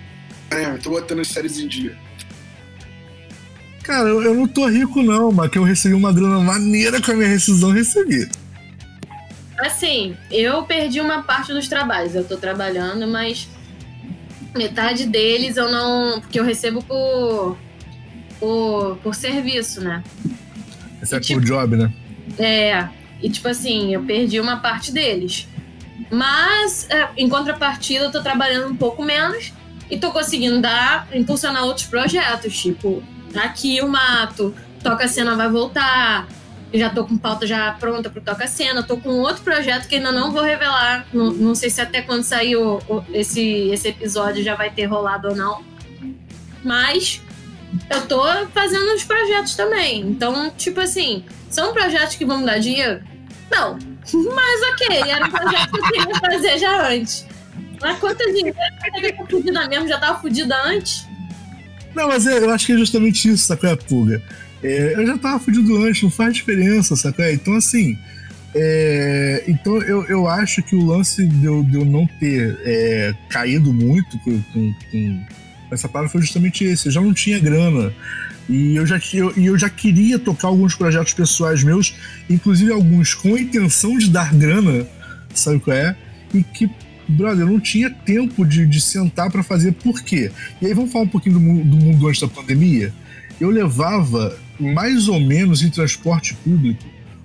né? 0.51 0.73
Eu 0.73 0.79
tô 0.79 0.89
botando 0.91 1.19
as 1.19 1.27
séries 1.27 1.57
em 1.59 1.67
dia. 1.67 1.97
Cara, 3.83 4.09
eu, 4.09 4.21
eu 4.21 4.35
não 4.35 4.47
tô 4.47 4.67
rico, 4.67 5.01
não, 5.01 5.31
mas 5.31 5.49
que 5.49 5.57
eu 5.57 5.63
recebi 5.63 5.93
uma 5.93 6.13
grana 6.13 6.39
maneira 6.39 7.01
com 7.01 7.11
a 7.11 7.15
minha 7.15 7.27
rescisão, 7.27 7.71
recebi. 7.71 8.29
Assim, 9.57 10.15
eu 10.29 10.63
perdi 10.63 10.99
uma 10.99 11.23
parte 11.23 11.51
dos 11.53 11.67
trabalhos. 11.67 12.15
Eu 12.15 12.23
tô 12.23 12.37
trabalhando, 12.37 13.07
mas 13.07 13.47
metade 14.55 15.05
deles 15.05 15.57
eu 15.57 15.71
não. 15.71 16.19
Porque 16.21 16.39
eu 16.39 16.43
recebo 16.43 16.83
por. 16.83 17.57
por, 18.39 18.97
por 18.97 19.15
serviço, 19.15 19.81
né? 19.81 20.03
Esse 21.01 21.15
é 21.15 21.19
tipo, 21.19 21.39
por 21.39 21.45
job, 21.45 21.75
né? 21.75 21.91
É. 22.39 22.87
E 23.21 23.29
tipo 23.29 23.47
assim, 23.47 23.93
eu 23.93 24.03
perdi 24.03 24.39
uma 24.39 24.57
parte 24.57 24.91
deles. 24.91 25.47
Mas, 26.09 26.87
é, 26.89 27.09
em 27.17 27.29
contrapartida, 27.29 28.05
eu 28.05 28.11
tô 28.11 28.21
trabalhando 28.21 28.71
um 28.71 28.75
pouco 28.75 29.03
menos 29.03 29.53
e 29.89 29.97
tô 29.97 30.11
conseguindo 30.11 30.61
dar, 30.61 31.07
impulsionar 31.13 31.63
outros 31.63 31.85
projetos. 31.85 32.57
Tipo, 32.57 33.03
aqui 33.35 33.81
o 33.81 33.87
mato, 33.87 34.55
Toca 34.81 35.07
Cena 35.07 35.35
vai 35.35 35.49
voltar, 35.49 36.27
já 36.73 36.89
tô 36.89 37.05
com 37.05 37.17
pauta 37.17 37.45
já 37.45 37.71
pronta 37.73 38.09
pro 38.09 38.21
Toca 38.21 38.47
Cena. 38.47 38.81
Tô 38.83 38.97
com 38.97 39.09
outro 39.19 39.43
projeto 39.43 39.87
que 39.87 39.95
ainda 39.95 40.11
não 40.11 40.31
vou 40.31 40.41
revelar. 40.41 41.05
Não, 41.13 41.31
não 41.31 41.55
sei 41.55 41.69
se 41.69 41.81
até 41.81 42.01
quando 42.01 42.23
sair 42.23 42.55
o, 42.55 42.77
o, 42.87 43.03
esse, 43.13 43.69
esse 43.69 43.89
episódio 43.89 44.43
já 44.43 44.55
vai 44.55 44.69
ter 44.69 44.85
rolado 44.85 45.29
ou 45.29 45.35
não. 45.35 45.63
Mas 46.63 47.21
eu 47.89 48.07
tô 48.07 48.23
fazendo 48.53 48.93
uns 48.93 49.03
projetos 49.03 49.55
também. 49.55 50.01
Então, 50.01 50.49
tipo 50.57 50.79
assim, 50.79 51.25
são 51.49 51.73
projetos 51.73 52.15
que 52.15 52.25
vão 52.25 52.43
dar 52.43 52.59
dinheiro? 52.59 53.03
Não. 53.51 53.77
Mas 54.33 54.61
ok, 54.71 55.09
era 55.09 55.25
um 55.25 55.29
projeto 55.29 55.71
que 55.71 55.77
eu 55.77 55.83
queria 55.83 56.19
fazer 56.19 56.57
já 56.57 56.89
antes. 56.89 57.27
Mas 57.81 57.99
quanto 57.99 58.23
dinheiro 58.33 58.55
eu 59.19 59.27
fudida 59.27 59.67
mesmo, 59.67 59.87
já 59.87 59.99
tava 59.99 60.21
fudida 60.21 60.55
antes? 60.63 61.07
Não, 61.95 62.07
mas 62.07 62.25
é, 62.25 62.37
eu 62.37 62.49
acho 62.49 62.65
que 62.65 62.73
é 62.73 62.77
justamente 62.77 63.29
isso, 63.29 63.45
sacou 63.45 63.69
a 63.69 63.75
pulga? 63.75 64.21
É, 64.63 64.93
eu 64.95 65.05
já 65.05 65.17
tava 65.17 65.39
fudido 65.39 65.75
antes, 65.83 66.03
não 66.03 66.11
faz 66.11 66.35
diferença, 66.35 66.95
sabe? 66.95 67.33
Então, 67.33 67.55
assim. 67.55 67.97
É, 68.53 69.43
então, 69.47 69.81
eu, 69.81 70.03
eu 70.05 70.27
acho 70.27 70.61
que 70.61 70.75
o 70.75 70.85
lance 70.85 71.25
de 71.25 71.45
eu, 71.45 71.63
de 71.63 71.75
eu 71.75 71.85
não 71.85 72.05
ter 72.19 72.59
é, 72.63 73.13
caído 73.29 73.73
muito 73.73 74.19
com, 74.19 74.41
com, 74.53 74.73
com 74.91 75.25
essa 75.71 75.87
parada 75.87 76.11
foi 76.11 76.21
justamente 76.21 76.63
esse. 76.63 76.87
Eu 76.87 76.91
já 76.91 77.01
não 77.01 77.13
tinha 77.13 77.39
grana. 77.39 77.93
E 78.49 78.75
eu 78.75 78.85
já, 78.85 78.99
eu, 79.13 79.31
eu 79.37 79.57
já 79.57 79.69
queria 79.69 80.19
tocar 80.19 80.47
alguns 80.49 80.75
projetos 80.75 81.13
pessoais 81.13 81.63
meus, 81.63 81.95
inclusive 82.29 82.71
alguns 82.71 83.13
com 83.13 83.35
a 83.35 83.39
intenção 83.39 83.97
de 83.97 84.09
dar 84.09 84.33
grana, 84.33 84.85
sabe 85.33 85.59
qual 85.59 85.75
é? 85.75 85.95
E 86.33 86.43
que, 86.43 86.69
brother, 87.07 87.41
eu 87.41 87.51
não 87.51 87.59
tinha 87.59 87.89
tempo 87.89 88.45
de, 88.45 88.65
de 88.65 88.81
sentar 88.81 89.31
para 89.31 89.43
fazer. 89.43 89.73
Por 89.73 90.01
quê? 90.01 90.31
E 90.61 90.65
aí 90.65 90.73
vamos 90.73 90.91
falar 90.91 91.05
um 91.05 91.09
pouquinho 91.09 91.39
do, 91.39 91.63
do 91.63 91.77
mundo 91.77 92.07
antes 92.07 92.21
da 92.21 92.27
pandemia. 92.27 92.93
Eu 93.39 93.49
levava 93.49 94.37
mais 94.59 95.07
ou 95.07 95.19
menos 95.19 95.63
em 95.63 95.69
transporte 95.69 96.33
público 96.35 96.83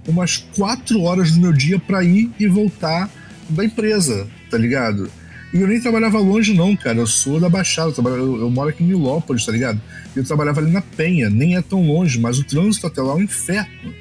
umas 0.08 0.36
quatro 0.36 1.02
horas 1.02 1.32
do 1.32 1.40
meu 1.40 1.52
dia 1.52 1.78
para 1.78 2.04
ir 2.04 2.30
e 2.38 2.46
voltar 2.46 3.10
da 3.48 3.64
empresa, 3.64 4.26
tá 4.50 4.56
ligado? 4.56 5.10
E 5.56 5.60
eu 5.62 5.66
nem 5.66 5.80
trabalhava 5.80 6.18
longe, 6.18 6.52
não, 6.52 6.76
cara. 6.76 6.98
Eu 6.98 7.06
sou 7.06 7.40
da 7.40 7.48
Baixada, 7.48 7.90
eu, 7.96 8.04
eu, 8.04 8.40
eu 8.40 8.50
moro 8.50 8.68
aqui 8.68 8.84
em 8.84 8.88
Milópolis, 8.88 9.46
tá 9.46 9.52
ligado? 9.52 9.80
Eu 10.14 10.22
trabalhava 10.22 10.60
ali 10.60 10.70
na 10.70 10.82
Penha, 10.82 11.30
nem 11.30 11.56
é 11.56 11.62
tão 11.62 11.86
longe, 11.86 12.20
mas 12.20 12.38
o 12.38 12.44
trânsito 12.44 12.86
até 12.86 13.00
lá 13.00 13.12
é 13.12 13.16
um 13.16 13.22
inferno. 13.22 13.94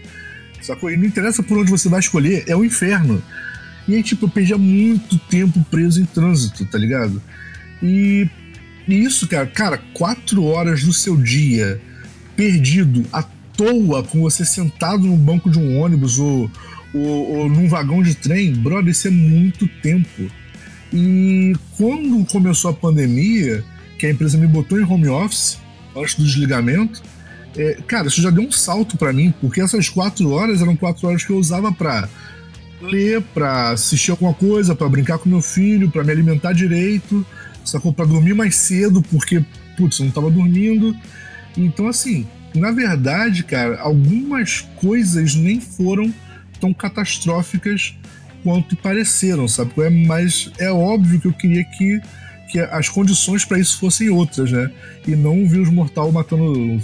Sacou? 0.61 0.91
E 0.91 0.97
não 0.97 1.05
interessa 1.05 1.41
por 1.41 1.57
onde 1.57 1.71
você 1.71 1.87
vai 1.87 2.01
escolher, 2.01 2.43
é 2.45 2.57
um 2.57 2.65
inferno. 2.65 3.23
E 3.87 3.95
aí, 3.95 4.03
tipo, 4.03 4.25
eu 4.25 4.29
perdia 4.29 4.57
muito 4.57 5.17
tempo 5.17 5.65
preso 5.71 6.01
em 6.01 6.05
trânsito, 6.05 6.65
tá 6.65 6.77
ligado? 6.77 7.21
E, 7.81 8.27
e 8.85 9.03
isso, 9.03 9.25
cara, 9.25 9.47
cara, 9.47 9.77
quatro 9.93 10.43
horas 10.43 10.83
do 10.83 10.91
seu 10.91 11.15
dia 11.15 11.79
perdido 12.35 13.05
à 13.13 13.23
toa 13.55 14.03
com 14.03 14.19
você 14.19 14.43
sentado 14.43 15.07
no 15.07 15.15
banco 15.15 15.49
de 15.49 15.57
um 15.57 15.79
ônibus 15.79 16.19
ou, 16.19 16.51
ou, 16.93 17.37
ou 17.37 17.49
num 17.49 17.69
vagão 17.69 18.03
de 18.03 18.13
trem, 18.13 18.51
brother, 18.51 18.91
isso 18.91 19.07
é 19.07 19.11
muito 19.11 19.69
tempo. 19.81 20.29
E 20.97 21.53
quando 21.75 22.25
começou 22.31 22.71
a 22.71 22.73
pandemia, 22.73 23.61
que 23.99 24.05
a 24.05 24.09
empresa 24.09 24.37
me 24.37 24.47
botou 24.47 24.79
em 24.79 24.85
home 24.85 25.09
office, 25.09 25.57
antes 25.93 26.15
do 26.15 26.23
desligamento, 26.23 27.03
é, 27.57 27.79
cara, 27.85 28.07
isso 28.07 28.21
já 28.21 28.29
deu 28.29 28.45
um 28.45 28.51
salto 28.51 28.95
para 28.95 29.11
mim, 29.11 29.33
porque 29.41 29.59
essas 29.59 29.89
quatro 29.89 30.31
horas 30.31 30.61
eram 30.61 30.73
quatro 30.73 31.05
horas 31.05 31.25
que 31.25 31.31
eu 31.31 31.37
usava 31.37 31.69
para 31.69 32.07
ler, 32.81 33.21
para 33.33 33.71
assistir 33.71 34.11
alguma 34.11 34.33
coisa, 34.33 34.73
para 34.73 34.87
brincar 34.87 35.17
com 35.17 35.27
meu 35.27 35.41
filho, 35.41 35.91
para 35.91 36.01
me 36.01 36.13
alimentar 36.13 36.53
direito, 36.53 37.25
sacou? 37.65 37.91
Para 37.91 38.05
dormir 38.05 38.33
mais 38.33 38.55
cedo, 38.55 39.01
porque, 39.01 39.43
putz, 39.75 39.99
eu 39.99 40.05
não 40.05 40.13
tava 40.13 40.31
dormindo. 40.31 40.95
Então, 41.57 41.89
assim, 41.89 42.25
na 42.53 42.71
verdade, 42.71 43.43
cara, 43.43 43.81
algumas 43.81 44.61
coisas 44.77 45.35
nem 45.35 45.59
foram 45.59 46.13
tão 46.61 46.73
catastróficas 46.73 47.95
quanto 48.45 48.77
pareceram, 48.77 49.47
sabe? 49.47 49.73
É, 49.81 49.89
mas 49.89 50.51
é 50.59 50.71
óbvio 50.71 51.19
que 51.19 51.27
eu 51.27 51.33
queria 51.33 51.63
que, 51.63 51.99
que 52.51 52.59
as 52.59 52.87
condições 52.87 53.43
para 53.43 53.57
isso 53.57 53.79
fossem 53.79 54.07
outras, 54.07 54.51
né? 54.51 54.71
E 55.07 55.15
não 55.15 55.39
um 55.39 55.47
vírus 55.47 55.71
mortal 55.71 56.11
matando 56.11 56.79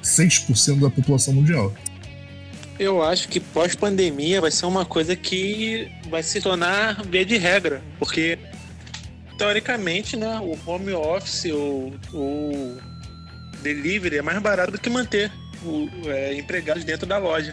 6% 0.00 0.78
da 0.78 0.88
população 0.88 1.34
mundial. 1.34 1.74
Eu 2.78 3.02
acho 3.02 3.28
que 3.28 3.40
pós-pandemia 3.40 4.40
vai 4.40 4.52
ser 4.52 4.66
uma 4.66 4.84
coisa 4.84 5.16
que 5.16 5.90
vai 6.08 6.22
se 6.22 6.40
tornar 6.40 7.02
via 7.04 7.24
de 7.24 7.36
regra, 7.36 7.82
porque 7.98 8.38
teoricamente, 9.36 10.16
né, 10.16 10.38
o 10.40 10.56
home 10.64 10.92
office, 10.92 11.46
o, 11.46 11.92
o 12.12 12.76
delivery 13.62 14.18
é 14.18 14.22
mais 14.22 14.40
barato 14.40 14.70
do 14.72 14.78
que 14.78 14.88
manter 14.88 15.32
o, 15.64 15.88
é, 16.06 16.34
empregados 16.34 16.84
dentro 16.84 17.04
da 17.04 17.18
loja. 17.18 17.52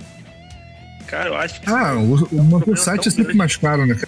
Cara, 1.12 1.28
eu 1.28 1.36
acho 1.36 1.60
que. 1.60 1.70
Ah, 1.70 1.94
o, 1.96 2.14
o 2.38 2.42
manter 2.42 2.72
o 2.72 2.78
site 2.78 3.10
é 3.10 3.12
sempre 3.12 3.34
mais 3.34 3.58
caro, 3.58 3.86
né? 3.86 4.00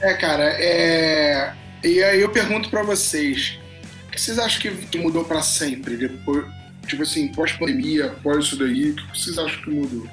É, 0.00 0.12
cara, 0.14 0.42
é. 0.58 1.52
E 1.84 2.02
aí 2.02 2.20
eu 2.20 2.28
pergunto 2.30 2.68
para 2.68 2.82
vocês: 2.82 3.60
o 4.08 4.10
que 4.10 4.20
vocês 4.20 4.36
acham 4.40 4.72
que 4.90 4.98
mudou 4.98 5.24
para 5.24 5.40
sempre? 5.40 5.96
Depois, 5.96 6.46
tipo 6.88 7.04
assim, 7.04 7.28
pós-pandemia, 7.28 8.12
pós 8.24 8.46
isso 8.46 8.58
daí, 8.58 8.90
o 8.90 8.96
que 8.96 9.20
vocês 9.20 9.38
acham 9.38 9.62
que 9.62 9.70
mudou? 9.70 10.08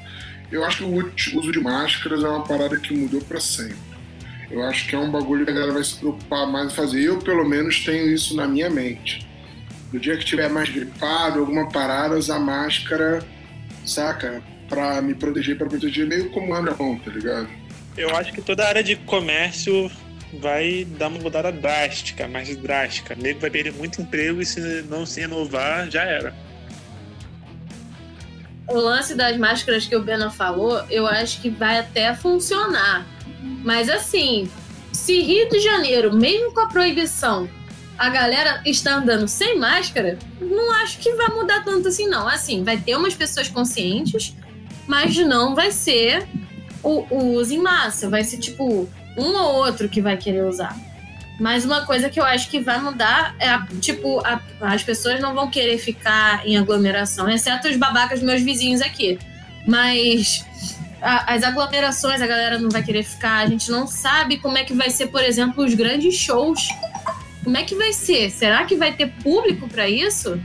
Eu 0.52 0.64
acho 0.64 0.78
que 0.78 0.84
o 0.84 1.40
uso 1.40 1.52
de 1.52 1.60
máscaras 1.60 2.24
é 2.24 2.28
uma 2.28 2.44
parada 2.44 2.78
que 2.78 2.94
mudou 2.94 3.22
para 3.22 3.40
sempre. 3.40 3.78
Eu 4.52 4.62
acho 4.64 4.88
que 4.88 4.96
é 4.96 5.00
um 5.00 5.10
bagulho 5.10 5.46
que 5.46 5.52
a 5.52 5.54
galera 5.54 5.74
vai 5.74 5.84
se 5.84 5.96
preocupar 5.96 6.46
mais 6.46 6.72
em 6.72 6.76
fazer. 6.76 7.02
Eu, 7.02 7.18
pelo 7.18 7.48
menos, 7.48 7.84
tenho 7.84 8.14
isso 8.14 8.36
na 8.36 8.48
minha 8.48 8.70
mente. 8.70 9.28
No 9.92 10.00
dia 10.00 10.16
que 10.16 10.26
tiver 10.26 10.50
mais 10.50 10.70
gripado, 10.70 11.40
alguma 11.40 11.70
parada, 11.70 12.18
usar 12.18 12.40
máscara, 12.40 13.26
saca? 13.84 14.44
Pra 14.72 15.02
me 15.02 15.14
proteger, 15.14 15.58
pra 15.58 15.68
proteger 15.68 16.08
meio 16.08 16.30
como 16.32 16.54
anda 16.56 16.72
bom, 16.72 16.98
tá 16.98 17.12
ligado? 17.12 17.50
Eu 17.98 18.16
acho 18.16 18.32
que 18.32 18.42
toda 18.42 18.64
a 18.64 18.70
área 18.70 18.84
de 18.84 18.96
comércio 18.96 19.92
vai 20.40 20.86
dar 20.98 21.10
uma 21.10 21.20
mudada 21.20 21.52
drástica, 21.52 22.28
mais 22.28 22.56
drástica. 22.56 23.14
O 23.14 23.22
nego 23.22 23.42
vai 23.42 23.50
perder 23.50 23.74
muito 23.74 24.02
emprego 24.02 24.42
e 24.42 24.46
se 24.46 24.84
não 24.90 25.06
se 25.06 25.20
renovar, 25.20 25.92
já 25.92 26.04
era 26.04 26.34
o 28.74 28.80
lance 28.80 29.16
das 29.16 29.38
máscaras 29.38 29.86
que 29.86 29.96
o 29.96 30.02
Bena 30.02 30.30
falou, 30.30 30.84
eu 30.90 31.06
acho 31.06 31.42
que 31.42 31.50
vai 31.50 31.80
até 31.80 32.14
funcionar. 32.16 33.06
Mas 33.64 33.90
assim, 33.90 34.50
se 34.92 35.20
Rio 35.22 35.50
de 35.50 35.60
Janeiro, 35.60 36.16
mesmo 36.16 36.54
com 36.54 36.62
a 36.62 36.68
proibição, 36.68 37.50
a 37.98 38.10
galera 38.10 38.62
está 38.66 38.96
andando 38.96 39.28
sem 39.28 39.60
máscara, 39.60 40.18
não 40.40 40.72
acho 40.74 41.00
que 41.00 41.14
vai 41.14 41.28
mudar 41.30 41.64
tanto 41.64 41.88
assim, 41.88 42.08
não. 42.08 42.28
Assim, 42.28 42.64
vai 42.64 42.78
ter 42.78 42.96
umas 42.96 43.14
pessoas 43.14 43.48
conscientes, 43.48 44.36
mas 44.92 45.16
não 45.16 45.56
vai 45.56 45.72
ser 45.72 46.28
o, 46.84 47.06
o 47.10 47.36
uso 47.36 47.54
em 47.54 47.60
massa. 47.60 48.10
Vai 48.10 48.26
ser 48.26 48.40
tipo 48.40 48.90
um 49.18 49.34
ou 49.38 49.56
outro 49.56 49.88
que 49.88 50.02
vai 50.02 50.18
querer 50.18 50.44
usar. 50.44 50.78
Mas 51.40 51.64
uma 51.64 51.86
coisa 51.86 52.10
que 52.10 52.20
eu 52.20 52.26
acho 52.26 52.50
que 52.50 52.60
vai 52.60 52.78
mudar 52.82 53.34
é, 53.40 53.48
a, 53.48 53.66
tipo, 53.80 54.20
a, 54.20 54.42
as 54.60 54.84
pessoas 54.84 55.22
não 55.22 55.34
vão 55.34 55.50
querer 55.50 55.78
ficar 55.78 56.46
em 56.46 56.58
aglomeração, 56.58 57.30
exceto 57.30 57.70
os 57.70 57.78
babacas 57.78 58.22
meus 58.22 58.42
vizinhos 58.42 58.82
aqui. 58.82 59.18
Mas 59.66 60.46
a, 61.02 61.36
as 61.36 61.44
aglomerações 61.44 62.22
a 62.22 62.28
galera 62.28 62.60
não 62.60 62.70
vai 62.70 62.84
querer 62.84 63.04
ficar. 63.04 63.38
A 63.38 63.48
gente 63.48 63.72
não 63.72 63.88
sabe 63.88 64.40
como 64.40 64.58
é 64.58 64.66
que 64.66 64.74
vai 64.74 64.90
ser, 64.90 65.08
por 65.08 65.24
exemplo, 65.24 65.64
os 65.64 65.74
grandes 65.74 66.16
shows. 66.16 66.68
Como 67.46 67.56
é 67.56 67.64
que 67.64 67.76
vai 67.76 67.94
ser? 67.94 68.30
Será 68.30 68.66
que 68.66 68.76
vai 68.76 68.92
ter 68.92 69.08
público 69.24 69.70
para 69.70 69.88
isso? 69.88 70.38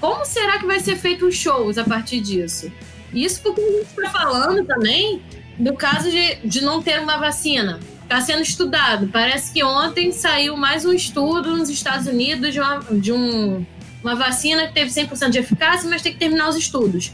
Como 0.00 0.24
será 0.24 0.58
que 0.58 0.66
vai 0.66 0.80
ser 0.80 0.96
feito 0.96 1.24
os 1.24 1.36
shows 1.36 1.78
a 1.78 1.84
partir 1.84 2.20
disso? 2.20 2.68
Isso 3.12 3.42
porque 3.42 3.60
a 3.60 3.70
gente 3.70 3.86
está 3.86 4.10
falando 4.10 4.64
também 4.64 5.22
do 5.58 5.74
caso 5.74 6.10
de, 6.10 6.36
de 6.36 6.62
não 6.62 6.82
ter 6.82 6.98
uma 7.00 7.18
vacina 7.18 7.78
está 8.02 8.20
sendo 8.20 8.42
estudado. 8.42 9.08
Parece 9.08 9.52
que 9.52 9.64
ontem 9.64 10.12
saiu 10.12 10.56
mais 10.56 10.84
um 10.84 10.92
estudo 10.92 11.56
nos 11.56 11.70
Estados 11.70 12.06
Unidos 12.06 12.52
de 12.52 12.60
uma, 12.60 12.78
de 12.90 13.12
um, 13.12 13.64
uma 14.02 14.14
vacina 14.14 14.66
que 14.66 14.74
teve 14.74 14.90
100% 14.90 15.30
de 15.30 15.38
eficácia, 15.38 15.88
mas 15.88 16.02
tem 16.02 16.12
que 16.12 16.18
terminar 16.18 16.48
os 16.48 16.56
estudos. 16.56 17.12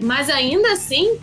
Mas 0.00 0.30
ainda 0.30 0.72
assim, 0.72 1.18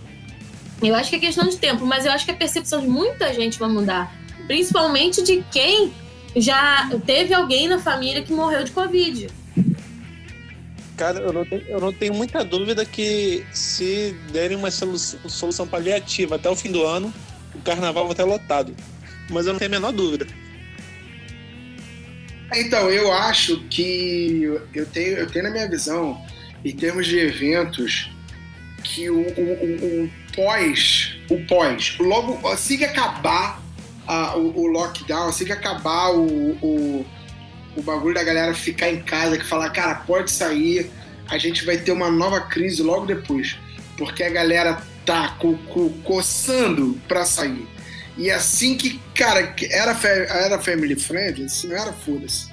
eu 0.81 0.93
acho 0.95 1.09
que 1.09 1.15
é 1.15 1.19
questão 1.19 1.47
de 1.47 1.57
tempo, 1.57 1.85
mas 1.85 2.05
eu 2.05 2.11
acho 2.11 2.23
que 2.23 2.31
a 2.31 2.35
percepção 2.35 2.81
de 2.81 2.87
muita 2.87 3.33
gente 3.33 3.57
vai 3.57 3.69
mudar. 3.69 4.13
Principalmente 4.45 5.23
de 5.23 5.43
quem 5.51 5.91
já 6.35 6.89
teve 7.05 7.33
alguém 7.33 7.67
na 7.67 7.79
família 7.79 8.21
que 8.21 8.31
morreu 8.31 8.63
de 8.63 8.71
Covid. 8.71 9.27
Cara, 10.99 11.19
eu 11.19 11.33
não, 11.33 11.45
tenho, 11.45 11.63
eu 11.67 11.79
não 11.79 11.93
tenho 11.93 12.13
muita 12.13 12.43
dúvida 12.43 12.85
que 12.85 13.45
se 13.53 14.13
derem 14.31 14.57
uma 14.57 14.69
solução, 14.69 15.65
paliativa 15.65 16.35
até 16.35 16.49
o 16.49 16.55
fim 16.55 16.71
do 16.71 16.85
ano, 16.85 17.11
o 17.55 17.61
carnaval 17.61 18.03
vai 18.03 18.11
estar 18.11 18.25
lotado 18.25 18.75
mas 19.29 19.45
eu 19.45 19.53
não 19.53 19.59
tenho 19.59 19.71
a 19.71 19.79
menor 19.79 19.91
dúvida. 19.91 20.27
Então, 22.53 22.89
eu 22.89 23.11
acho 23.11 23.61
que 23.69 24.41
eu 24.73 24.85
tenho, 24.87 25.17
eu 25.17 25.27
tenho 25.29 25.45
na 25.45 25.51
minha 25.51 25.69
visão, 25.69 26.19
em 26.65 26.75
termos 26.75 27.05
de 27.05 27.19
eventos, 27.19 28.09
que 28.83 29.09
o, 29.09 29.21
o, 29.21 30.05
o 30.05 30.11
pós, 30.35 31.15
o 31.29 31.37
pós, 31.45 31.95
logo 31.99 32.47
assim 32.47 32.77
que 32.77 32.85
acabar 32.85 33.61
a, 34.07 34.35
o, 34.35 34.61
o, 34.61 34.67
lockdown, 34.67 35.29
assim 35.29 35.45
que 35.45 35.51
acabar 35.51 36.11
o, 36.15 37.05
o, 37.79 37.83
bagulho 37.83 38.15
da 38.15 38.23
galera 38.23 38.53
ficar 38.53 38.89
em 38.89 39.01
casa, 39.01 39.37
que 39.37 39.45
falar, 39.45 39.69
cara, 39.71 39.95
pode 39.95 40.31
sair, 40.31 40.89
a 41.27 41.37
gente 41.37 41.65
vai 41.65 41.77
ter 41.77 41.91
uma 41.91 42.11
nova 42.11 42.41
crise 42.41 42.81
logo 42.83 43.05
depois, 43.05 43.57
porque 43.97 44.23
a 44.23 44.29
galera 44.29 44.81
tá 45.05 45.35
co, 45.39 45.57
co, 45.69 45.89
coçando 46.03 46.99
pra 47.07 47.25
sair. 47.25 47.67
E 48.17 48.29
assim 48.29 48.75
que, 48.75 48.99
cara, 49.15 49.55
era, 49.71 49.97
era 50.03 50.59
family 50.59 50.95
friendly, 50.95 51.49
se 51.49 51.67
não 51.67 51.77
era, 51.77 51.93
foda-se. 51.93 52.49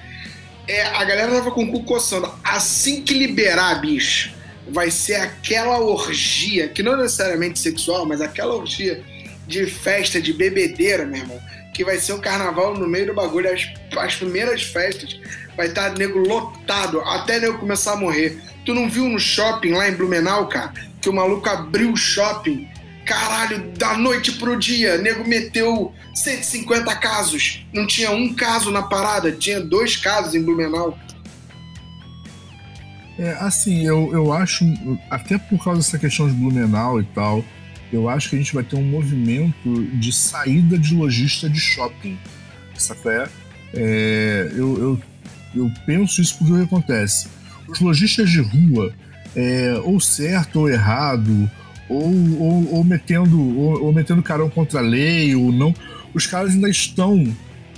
É, 0.68 0.82
a 0.82 1.04
galera 1.04 1.32
tava 1.32 1.50
com 1.50 1.64
o 1.64 1.72
cu 1.72 1.84
coçando. 1.84 2.32
Assim 2.42 3.02
que 3.02 3.14
liberar, 3.14 3.80
bicho, 3.80 4.32
vai 4.68 4.90
ser 4.90 5.16
aquela 5.16 5.78
orgia, 5.80 6.68
que 6.68 6.82
não 6.82 6.96
necessariamente 6.96 7.58
sexual, 7.58 8.04
mas 8.06 8.20
aquela 8.20 8.54
orgia 8.54 9.02
de 9.46 9.66
festa, 9.66 10.20
de 10.20 10.32
bebedeira, 10.32 11.04
meu 11.04 11.18
irmão. 11.18 11.40
Que 11.76 11.84
vai 11.84 11.98
ser 11.98 12.14
um 12.14 12.20
carnaval 12.20 12.74
no 12.74 12.88
meio 12.88 13.06
do 13.06 13.14
bagulho. 13.14 13.52
As, 13.52 13.68
as 13.98 14.16
primeiras 14.16 14.62
festas 14.62 15.20
vai 15.56 15.66
estar 15.66 15.90
tá 15.90 15.98
nego 15.98 16.18
lotado, 16.18 17.00
até 17.02 17.38
nego 17.38 17.58
começar 17.58 17.92
a 17.92 17.96
morrer. 17.96 18.40
Tu 18.64 18.74
não 18.74 18.88
viu 18.88 19.04
no 19.04 19.18
shopping 19.18 19.72
lá 19.72 19.88
em 19.88 19.94
Blumenau, 19.94 20.48
cara? 20.48 20.72
Que 21.00 21.08
o 21.08 21.12
maluco 21.12 21.48
abriu 21.48 21.92
o 21.92 21.96
shopping 21.96 22.68
Caralho, 23.06 23.70
da 23.78 23.96
noite 23.96 24.32
pro 24.32 24.58
dia, 24.58 24.98
nego 24.98 25.26
meteu 25.26 25.94
150 26.12 26.92
casos. 26.96 27.64
Não 27.72 27.86
tinha 27.86 28.10
um 28.10 28.34
caso 28.34 28.72
na 28.72 28.82
parada, 28.82 29.30
tinha 29.30 29.60
dois 29.60 29.96
casos 29.96 30.34
em 30.34 30.42
Blumenau. 30.42 30.98
É, 33.16 33.30
assim, 33.38 33.86
eu, 33.86 34.10
eu 34.12 34.32
acho, 34.32 34.64
até 35.08 35.38
por 35.38 35.62
causa 35.62 35.80
dessa 35.80 35.98
questão 35.98 36.26
de 36.26 36.34
Blumenau 36.34 37.00
e 37.00 37.04
tal, 37.04 37.44
eu 37.96 38.08
acho 38.08 38.30
que 38.30 38.36
a 38.36 38.38
gente 38.38 38.54
vai 38.54 38.62
ter 38.62 38.76
um 38.76 38.84
movimento 38.84 39.84
de 39.94 40.12
saída 40.12 40.78
de 40.78 40.94
lojista 40.94 41.48
de 41.48 41.58
shopping. 41.58 42.18
Sabe 42.76 43.00
é? 43.06 44.48
eu, 44.54 44.78
eu, 44.78 45.00
eu 45.54 45.72
penso 45.86 46.20
isso 46.20 46.36
porque 46.38 46.52
o 46.52 46.56
que 46.56 46.64
acontece? 46.64 47.28
Os 47.66 47.80
lojistas 47.80 48.30
de 48.30 48.40
rua, 48.40 48.92
é, 49.34 49.80
ou 49.82 49.98
certo 49.98 50.60
ou 50.60 50.68
errado, 50.68 51.50
ou, 51.88 52.12
ou, 52.38 52.74
ou 52.74 52.84
metendo 52.84 53.40
ou, 53.40 53.84
ou, 53.84 53.92
metendo 53.92 54.22
carão 54.22 54.50
contra 54.50 54.80
a 54.80 54.82
lei 54.82 55.34
ou 55.34 55.50
não. 55.50 55.74
Os 56.12 56.26
caras 56.26 56.52
ainda 56.52 56.68
estão 56.68 57.26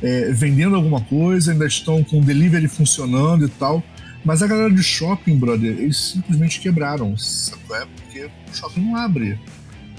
é, 0.02 0.32
vendendo 0.32 0.74
alguma 0.74 1.00
coisa, 1.00 1.52
ainda 1.52 1.66
estão 1.66 2.02
com 2.02 2.20
delivery 2.20 2.68
funcionando 2.68 3.46
e 3.46 3.48
tal. 3.48 3.82
Mas 4.24 4.42
a 4.42 4.46
galera 4.46 4.72
de 4.72 4.82
shopping, 4.82 5.38
brother, 5.38 5.70
eles 5.70 6.12
simplesmente 6.12 6.60
quebraram, 6.60 7.16
sabe? 7.16 7.62
É 7.72 7.86
porque 7.86 8.24
o 8.24 8.54
shopping 8.54 8.80
não 8.80 8.96
abre. 8.96 9.38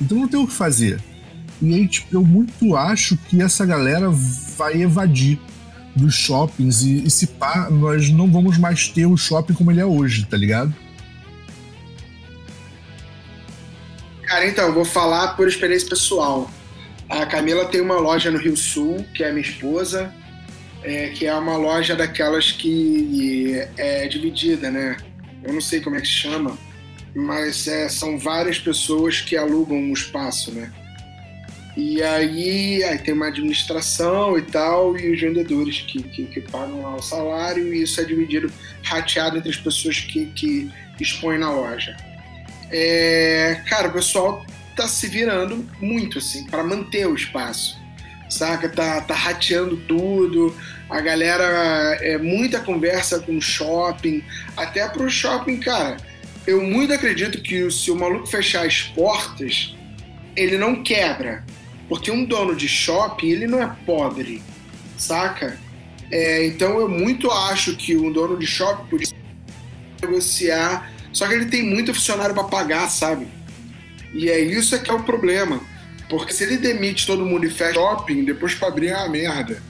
Então 0.02 0.18
não 0.18 0.28
tem 0.28 0.39
o 0.39 0.47
que 0.47 0.54
fazer. 0.54 1.00
E 1.62 1.74
aí, 1.74 1.88
tipo, 1.88 2.16
eu 2.16 2.24
muito 2.24 2.76
acho 2.76 3.18
que 3.18 3.41
essa 3.41 3.66
galera 3.66 4.10
vai 4.10 4.82
evadir 4.82 5.39
dos 5.95 6.14
shoppings 6.16 6.84
e, 6.84 7.06
e 7.06 7.10
se 7.10 7.28
pá, 7.28 7.70
nós 7.70 8.10
não 8.10 8.32
vamos 8.32 8.58
mais 8.58 8.88
ter 8.88 9.06
o 9.06 9.18
shopping 9.18 9.54
como 9.54 9.72
ele 9.72 9.82
é 9.82 9.86
hoje, 9.86 10.26
tá 10.26 10.38
ligado? 10.38 10.74
Cara, 14.24 14.47
então, 14.47 14.68
eu 14.68 14.74
vou 14.74 14.86
falar 14.86 15.36
por 15.36 15.47
experiência 15.47 15.89
pessoal. 15.89 16.50
A 17.10 17.26
Camila 17.26 17.66
tem 17.66 17.82
uma 17.82 17.97
loja 17.97 18.30
no 18.30 18.38
Rio 18.38 18.56
Sul, 18.56 19.04
que 19.16 19.24
é 19.24 19.32
minha 19.32 19.41
esposa, 19.41 20.14
é, 20.84 21.10
que 21.10 21.26
é 21.26 21.34
uma 21.34 21.58
loja 21.58 21.95
daquelas 21.95 22.52
que 22.52 23.60
é 23.76 24.08
dividida, 24.08 24.70
né? 24.70 24.97
Eu 25.43 25.52
não 25.52 25.62
sei 25.62 25.82
como 25.82 25.95
é 25.95 26.02
que 26.02 26.08
chama, 26.08 26.56
mas 27.16 27.68
é, 27.68 27.89
são 27.89 28.18
várias 28.18 28.60
pessoas 28.60 29.22
que 29.22 29.36
alugam 29.36 29.78
um 29.78 29.93
espaço, 29.93 30.51
né? 30.51 30.72
E 31.78 32.01
aí, 32.03 32.84
aí 32.84 32.97
tem 32.97 33.14
uma 33.14 33.28
administração 33.28 34.38
e 34.38 34.41
tal, 34.41 34.97
e 34.97 35.14
os 35.14 35.22
vendedores 35.22 35.80
que, 35.82 36.03
que, 36.03 36.26
que 36.26 36.41
pagam 36.41 36.82
lá 36.82 36.95
o 36.95 37.01
salário, 37.01 37.74
e 37.74 37.84
isso 37.84 38.01
é 38.01 38.03
dividido, 38.03 38.51
rateado 38.84 39.38
entre 39.38 39.49
as 39.49 39.57
pessoas 39.57 39.99
que, 39.99 40.26
que 40.28 40.70
expõem 40.99 41.39
na 41.39 41.51
loja 41.51 41.95
é, 42.72 43.62
cara, 43.68 43.88
o 43.88 43.93
pessoal 43.93 44.45
tá 44.76 44.88
se 44.88 45.07
virando 45.07 45.68
muito, 45.82 46.20
assim, 46.20 46.45
para 46.45 46.64
manter 46.64 47.07
o 47.07 47.16
espaço, 47.16 47.78
saca? 48.30 48.70
Tá, 48.70 49.01
tá 49.01 49.14
rateando 49.14 49.76
tudo, 49.76 50.55
a 50.89 51.01
galera, 51.01 51.97
é 52.01 52.18
muita 52.18 52.60
conversa 52.60 53.20
com 53.20 53.38
o 53.38 53.41
shopping, 53.41 54.24
até 54.55 54.88
pro 54.88 55.10
shopping, 55.10 55.57
cara. 55.57 55.97
Eu 56.50 56.64
muito 56.64 56.91
acredito 56.91 57.39
que 57.43 57.70
se 57.70 57.91
o 57.91 57.95
maluco 57.95 58.26
fechar 58.26 58.66
as 58.66 58.82
portas, 58.82 59.76
ele 60.36 60.58
não 60.58 60.82
quebra. 60.82 61.45
Porque 61.88 62.10
um 62.10 62.26
dono 62.26 62.56
de 62.56 62.68
shopping, 62.68 63.28
ele 63.28 63.45
não 63.45 63.62
é 63.62 63.76
pobre, 63.86 64.41
saca? 64.97 65.60
É, 66.10 66.47
então 66.47 66.80
eu 66.80 66.89
muito 66.89 67.30
acho 67.30 67.76
que 67.76 67.95
um 67.95 68.12
dono 68.12 68.36
de 68.36 68.47
shopping 68.47 68.89
podia 68.89 69.16
negociar. 70.02 70.91
Só 71.14 71.28
que 71.28 71.36
ele 71.36 71.45
tem 71.45 71.62
muito 71.62 71.93
funcionário 71.93 72.34
para 72.34 72.45
pagar, 72.45 72.89
sabe? 72.89 73.28
E 74.12 74.28
é 74.28 74.39
isso 74.39 74.74
é 74.74 74.80
que 74.80 74.89
é 74.89 74.93
o 74.95 75.04
problema. 75.04 75.62
Porque 76.10 76.34
se 76.34 76.45
ele 76.45 76.58
demite 76.58 77.06
todo 77.06 77.24
mundo 77.24 77.45
e 77.45 77.50
fecha 77.52 77.76
shopping, 77.76 78.26
depois 78.26 78.56
para 78.56 78.70
abrir 78.70 78.88
é 78.88 78.97
uma 78.97 79.10
merda, 79.10 79.62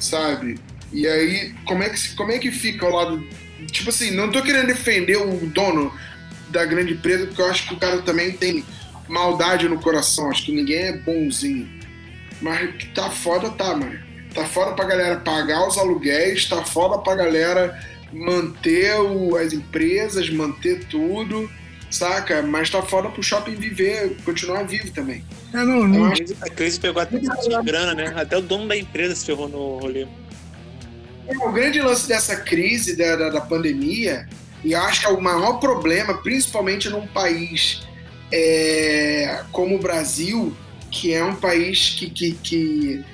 sabe? 0.00 0.58
E 0.90 1.06
aí, 1.06 1.52
como 1.66 1.82
é 1.82 1.90
que, 1.90 2.14
como 2.14 2.32
é 2.32 2.38
que 2.38 2.50
fica 2.50 2.86
o 2.86 2.96
lado. 2.96 3.22
Tipo 3.70 3.90
assim, 3.90 4.10
não 4.12 4.30
tô 4.30 4.42
querendo 4.42 4.68
defender 4.68 5.18
o 5.18 5.46
dono 5.46 5.92
da 6.52 6.64
grande 6.64 6.92
empresa, 6.92 7.26
porque 7.26 7.42
eu 7.42 7.50
acho 7.50 7.68
que 7.68 7.74
o 7.74 7.78
cara 7.78 8.02
também 8.02 8.32
tem 8.32 8.64
maldade 9.08 9.68
no 9.68 9.80
coração, 9.80 10.30
acho 10.30 10.44
que 10.44 10.52
ninguém 10.52 10.78
é 10.78 10.96
bonzinho. 10.96 11.68
Mas 12.40 12.76
que 12.76 12.86
tá 12.88 13.10
foda, 13.10 13.50
tá, 13.50 13.74
mano. 13.76 13.98
Tá 14.34 14.46
foda 14.46 14.72
pra 14.72 14.84
galera 14.84 15.16
pagar 15.16 15.66
os 15.66 15.76
aluguéis, 15.76 16.48
tá 16.48 16.64
foda 16.64 16.98
pra 16.98 17.14
galera 17.14 17.78
manter 18.12 18.94
o, 19.00 19.36
as 19.36 19.52
empresas, 19.52 20.28
manter 20.30 20.84
tudo, 20.86 21.50
saca? 21.90 22.42
Mas 22.42 22.70
tá 22.70 22.82
foda 22.82 23.10
pro 23.10 23.22
shopping 23.22 23.54
viver, 23.54 24.16
continuar 24.24 24.64
vivo 24.64 24.90
também. 24.92 25.24
É, 25.52 25.58
não, 25.58 25.86
não. 25.86 26.06
A 26.06 26.12
crise, 26.12 26.36
a 26.40 26.48
crise 26.48 26.80
pegou 26.80 27.02
até 27.02 27.18
de 27.18 27.28
grana, 27.64 27.94
né? 27.94 28.12
Até 28.16 28.36
o 28.38 28.42
dono 28.42 28.66
da 28.66 28.76
empresa 28.76 29.14
se 29.14 29.26
ferrou 29.26 29.48
no 29.48 29.78
rolê. 29.78 30.06
É, 31.28 31.36
o 31.46 31.52
grande 31.52 31.80
lance 31.80 32.08
dessa 32.08 32.36
crise 32.36 32.96
da, 32.96 33.16
da, 33.16 33.28
da 33.28 33.40
pandemia, 33.40 34.26
e 34.64 34.74
acho 34.74 35.00
que 35.00 35.06
é 35.06 35.10
o 35.10 35.20
maior 35.20 35.54
problema, 35.54 36.14
principalmente 36.14 36.88
num 36.88 37.06
país 37.06 37.82
é, 38.30 39.42
como 39.50 39.76
o 39.76 39.78
Brasil, 39.78 40.56
que 40.90 41.12
é 41.12 41.24
um 41.24 41.34
país 41.34 41.90
que, 41.90 42.08
que, 42.08 42.32
que 42.32 43.04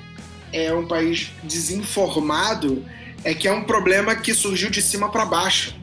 é 0.53 0.73
um 0.73 0.87
país 0.87 1.31
desinformado, 1.43 2.85
é 3.23 3.33
que 3.33 3.47
é 3.47 3.51
um 3.51 3.63
problema 3.63 4.15
que 4.15 4.33
surgiu 4.33 4.69
de 4.69 4.81
cima 4.81 5.11
para 5.11 5.25
baixo. 5.25 5.75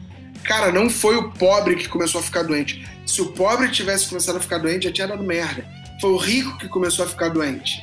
Cara, 0.45 0.71
não 0.71 0.89
foi 0.89 1.17
o 1.17 1.31
pobre 1.33 1.75
que 1.77 1.89
começou 1.89 2.21
a 2.21 2.25
ficar 2.25 2.43
doente. 2.43 2.87
Se 3.05 3.21
o 3.21 3.33
pobre 3.33 3.69
tivesse 3.71 4.09
começado 4.09 4.37
a 4.37 4.41
ficar 4.41 4.59
doente, 4.59 4.85
já 4.85 4.93
tinha 4.93 5.09
dado 5.09 5.25
merda. 5.25 5.67
Foi 6.01 6.11
o 6.11 6.17
rico 6.17 6.57
que 6.59 6.69
começou 6.69 7.05
a 7.05 7.09
ficar 7.09 7.29
doente. 7.31 7.83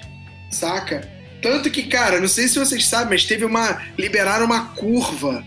Saca? 0.50 1.10
Tanto 1.42 1.70
que, 1.70 1.84
cara, 1.84 2.22
não 2.22 2.28
sei 2.28 2.48
se 2.48 2.58
vocês 2.58 2.88
sabem, 2.88 3.10
mas 3.10 3.26
teve 3.26 3.44
uma. 3.44 3.82
liberaram 3.98 4.46
uma 4.46 4.68
curva 4.68 5.44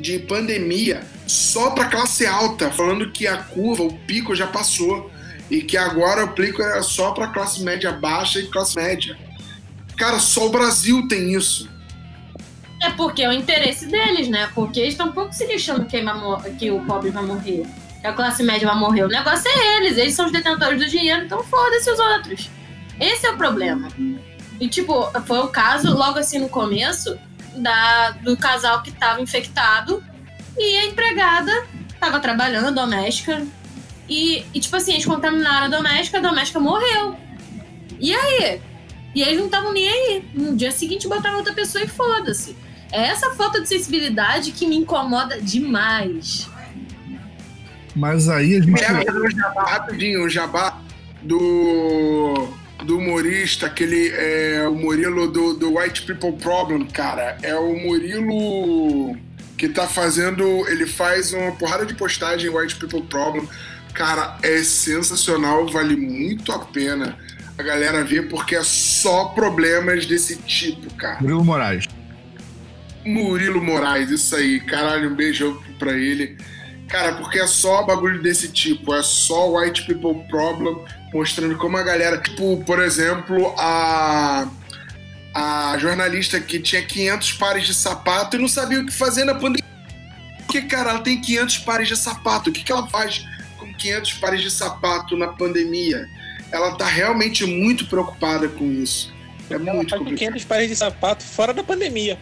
de 0.00 0.18
pandemia 0.18 1.02
só 1.26 1.70
para 1.70 1.86
classe 1.86 2.26
alta, 2.26 2.70
falando 2.70 3.10
que 3.10 3.26
a 3.26 3.36
curva, 3.36 3.82
o 3.84 3.92
pico 3.98 4.34
já 4.34 4.46
passou 4.46 5.10
e 5.50 5.62
que 5.62 5.76
agora 5.76 6.24
o 6.24 6.32
pico 6.32 6.62
era 6.62 6.82
só 6.82 7.12
para 7.12 7.28
classe 7.28 7.62
média 7.62 7.92
baixa 7.92 8.40
e 8.40 8.46
classe 8.46 8.76
média. 8.76 9.18
Cara, 9.96 10.18
só 10.18 10.46
o 10.46 10.50
Brasil 10.50 11.06
tem 11.08 11.34
isso. 11.34 11.68
É 12.82 12.90
porque 12.90 13.22
é 13.22 13.28
o 13.28 13.32
interesse 13.32 13.86
deles, 13.86 14.28
né? 14.28 14.50
Porque 14.54 14.80
eles 14.80 14.94
estão 14.94 15.08
um 15.08 15.12
pouco 15.12 15.34
se 15.34 15.46
lixando 15.46 15.84
que, 15.84 16.02
que 16.58 16.70
o 16.70 16.80
pobre 16.86 17.10
vai 17.10 17.22
morrer, 17.22 17.66
que 18.00 18.06
a 18.06 18.12
classe 18.12 18.42
média 18.42 18.66
vai 18.66 18.78
morrer. 18.78 19.04
O 19.04 19.08
negócio 19.08 19.46
é 19.46 19.76
eles, 19.76 19.98
eles 19.98 20.14
são 20.14 20.26
os 20.26 20.32
detentores 20.32 20.78
do 20.78 20.88
dinheiro, 20.88 21.24
então 21.24 21.44
foda-se 21.44 21.90
os 21.90 21.98
outros. 21.98 22.50
Esse 22.98 23.26
é 23.26 23.30
o 23.30 23.36
problema. 23.36 23.88
E, 24.58 24.68
tipo, 24.68 25.10
foi 25.26 25.40
o 25.40 25.48
caso, 25.48 25.94
logo 25.94 26.18
assim 26.18 26.38
no 26.38 26.48
começo, 26.48 27.18
da, 27.56 28.10
do 28.22 28.36
casal 28.36 28.82
que 28.82 28.90
estava 28.90 29.20
infectado 29.20 30.02
e 30.56 30.76
a 30.76 30.86
empregada 30.86 31.52
estava 31.88 32.18
trabalhando, 32.20 32.74
doméstica, 32.74 33.46
e, 34.08 34.44
e, 34.52 34.58
tipo 34.58 34.74
assim, 34.74 34.92
eles 34.92 35.06
contaminaram 35.06 35.66
a 35.66 35.68
doméstica, 35.68 36.18
a 36.18 36.20
doméstica 36.20 36.58
morreu. 36.58 37.16
E 38.00 38.12
aí? 38.12 38.60
E 39.14 39.22
eles 39.22 39.38
não 39.38 39.46
estavam 39.46 39.72
nem 39.72 39.88
aí. 39.88 40.24
No 40.34 40.56
dia 40.56 40.72
seguinte 40.72 41.06
botaram 41.06 41.36
outra 41.36 41.52
pessoa 41.52 41.84
e 41.84 41.86
foda-se. 41.86 42.56
É 42.90 43.02
essa 43.02 43.30
falta 43.30 43.60
de 43.60 43.68
sensibilidade 43.68 44.50
que 44.50 44.66
me 44.66 44.76
incomoda 44.76 45.40
demais. 45.40 46.48
Mas 47.94 48.28
aí 48.28 48.56
a 48.56 48.60
gente. 48.60 48.82
É, 48.82 49.12
o 49.12 49.30
jabá, 49.30 49.62
rapidinho, 49.62 50.24
o 50.24 50.28
jabá 50.28 50.80
do, 51.22 52.48
do 52.84 52.98
humorista, 52.98 53.66
aquele. 53.66 54.08
É, 54.10 54.66
o 54.68 54.74
Murilo 54.74 55.30
do, 55.30 55.54
do 55.54 55.78
White 55.78 56.02
People 56.02 56.32
Problem, 56.32 56.86
cara. 56.86 57.36
É 57.42 57.54
o 57.54 57.74
Murilo 57.74 59.16
que 59.56 59.68
tá 59.68 59.86
fazendo. 59.86 60.44
Ele 60.68 60.86
faz 60.86 61.32
uma 61.32 61.52
porrada 61.52 61.84
de 61.84 61.94
postagem 61.94 62.50
White 62.50 62.76
People 62.76 63.02
Problem. 63.02 63.48
Cara, 63.92 64.38
é 64.42 64.62
sensacional, 64.62 65.66
vale 65.66 65.96
muito 65.96 66.52
a 66.52 66.60
pena 66.60 67.18
a 67.58 67.62
galera 67.62 68.02
ver, 68.02 68.28
porque 68.28 68.56
é 68.56 68.62
só 68.62 69.26
problemas 69.26 70.06
desse 70.06 70.36
tipo, 70.36 70.92
cara. 70.94 71.20
Murilo 71.20 71.44
Moraes. 71.44 71.86
Murilo 73.04 73.62
Moraes, 73.62 74.10
isso 74.10 74.34
aí. 74.34 74.60
Caralho, 74.60 75.10
um 75.10 75.14
beijo 75.14 75.62
pra 75.78 75.92
ele. 75.92 76.38
Cara, 76.88 77.12
porque 77.14 77.38
é 77.38 77.46
só 77.46 77.84
bagulho 77.84 78.20
desse 78.20 78.48
tipo, 78.50 78.92
é 78.94 79.02
só 79.02 79.56
white 79.56 79.86
people 79.86 80.26
problem, 80.28 80.76
mostrando 81.12 81.56
como 81.56 81.76
a 81.76 81.82
galera. 81.82 82.18
Tipo, 82.18 82.62
por 82.64 82.80
exemplo, 82.80 83.54
a. 83.58 84.48
A 85.32 85.78
jornalista 85.78 86.40
que 86.40 86.58
tinha 86.58 86.82
500 86.82 87.34
pares 87.34 87.64
de 87.64 87.72
sapato 87.72 88.34
e 88.36 88.40
não 88.40 88.48
sabia 88.48 88.80
o 88.80 88.86
que 88.86 88.92
fazer 88.92 89.24
na 89.24 89.32
pandemia. 89.32 89.64
Porque, 90.38 90.62
cara, 90.62 90.90
ela 90.90 90.98
tem 90.98 91.20
500 91.20 91.58
pares 91.58 91.86
de 91.86 91.96
sapato. 91.96 92.50
O 92.50 92.52
que, 92.52 92.64
que 92.64 92.72
ela 92.72 92.88
faz 92.88 93.24
com 93.56 93.72
500 93.72 94.14
pares 94.14 94.42
de 94.42 94.50
sapato 94.50 95.16
na 95.16 95.28
pandemia? 95.28 96.08
Ela 96.50 96.74
tá 96.74 96.84
realmente 96.84 97.46
muito 97.46 97.86
preocupada 97.86 98.48
com 98.48 98.64
isso. 98.72 99.14
É 99.48 99.54
Ela 99.54 99.72
muito 99.72 99.92
com 99.92 99.98
complicado. 99.98 100.32
500 100.32 100.44
pares 100.44 100.68
de 100.68 100.74
sapato 100.74 101.22
fora 101.22 101.54
da 101.54 101.62
pandemia. 101.62 102.18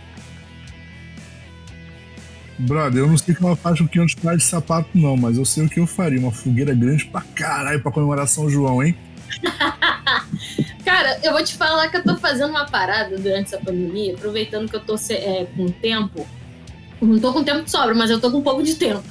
Brother, 2.59 3.03
eu 3.03 3.09
não 3.09 3.17
sei 3.17 3.35
o 3.35 3.37
que 3.37 3.45
ela 3.45 3.57
faz 3.57 3.79
com 3.79 3.87
500 3.87 4.15
pares 4.17 4.43
de 4.43 4.49
sapato, 4.49 4.89
não, 4.95 5.17
mas 5.17 5.39
eu 5.39 5.45
sei 5.45 5.65
o 5.65 5.69
que 5.69 5.79
eu 5.79 5.87
faria. 5.87 6.19
Uma 6.19 6.33
fogueira 6.33 6.75
grande 6.75 7.05
pra 7.05 7.21
caralho 7.21 7.81
pra 7.81 7.93
comemorar 7.93 8.27
São 8.27 8.51
João, 8.51 8.83
hein? 8.83 8.97
Cara, 10.85 11.21
eu 11.23 11.33
vou 11.33 11.45
te 11.45 11.55
falar 11.55 11.89
que 11.89 11.99
eu 11.99 12.03
tô 12.03 12.17
fazendo 12.17 12.51
uma 12.51 12.67
parada 12.67 13.17
durante 13.17 13.55
essa 13.55 13.59
pandemia, 13.59 14.15
aproveitando 14.15 14.69
que 14.69 14.77
eu 14.77 14.81
tô 14.81 14.97
é, 15.11 15.47
com 15.57 15.69
tempo. 15.69 16.27
Não 17.01 17.21
tô 17.21 17.33
com 17.33 17.45
tempo 17.45 17.63
de 17.63 17.71
sobra, 17.71 17.95
mas 17.95 18.11
eu 18.11 18.21
tô 18.21 18.31
com 18.31 18.39
um 18.39 18.43
pouco 18.43 18.63
de 18.63 18.75
tempo. 18.75 19.05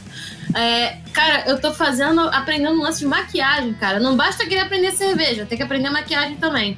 É, 0.53 0.97
cara, 1.13 1.45
eu 1.47 1.59
tô 1.61 1.73
fazendo, 1.73 2.19
aprendendo 2.19 2.77
um 2.77 2.81
lance 2.81 2.99
de 2.99 3.05
maquiagem, 3.05 3.73
cara. 3.73 3.99
Não 3.99 4.17
basta 4.17 4.45
querer 4.45 4.61
aprender 4.61 4.91
cerveja, 4.91 5.45
tem 5.45 5.57
que 5.57 5.63
aprender 5.63 5.89
maquiagem 5.89 6.35
também. 6.35 6.77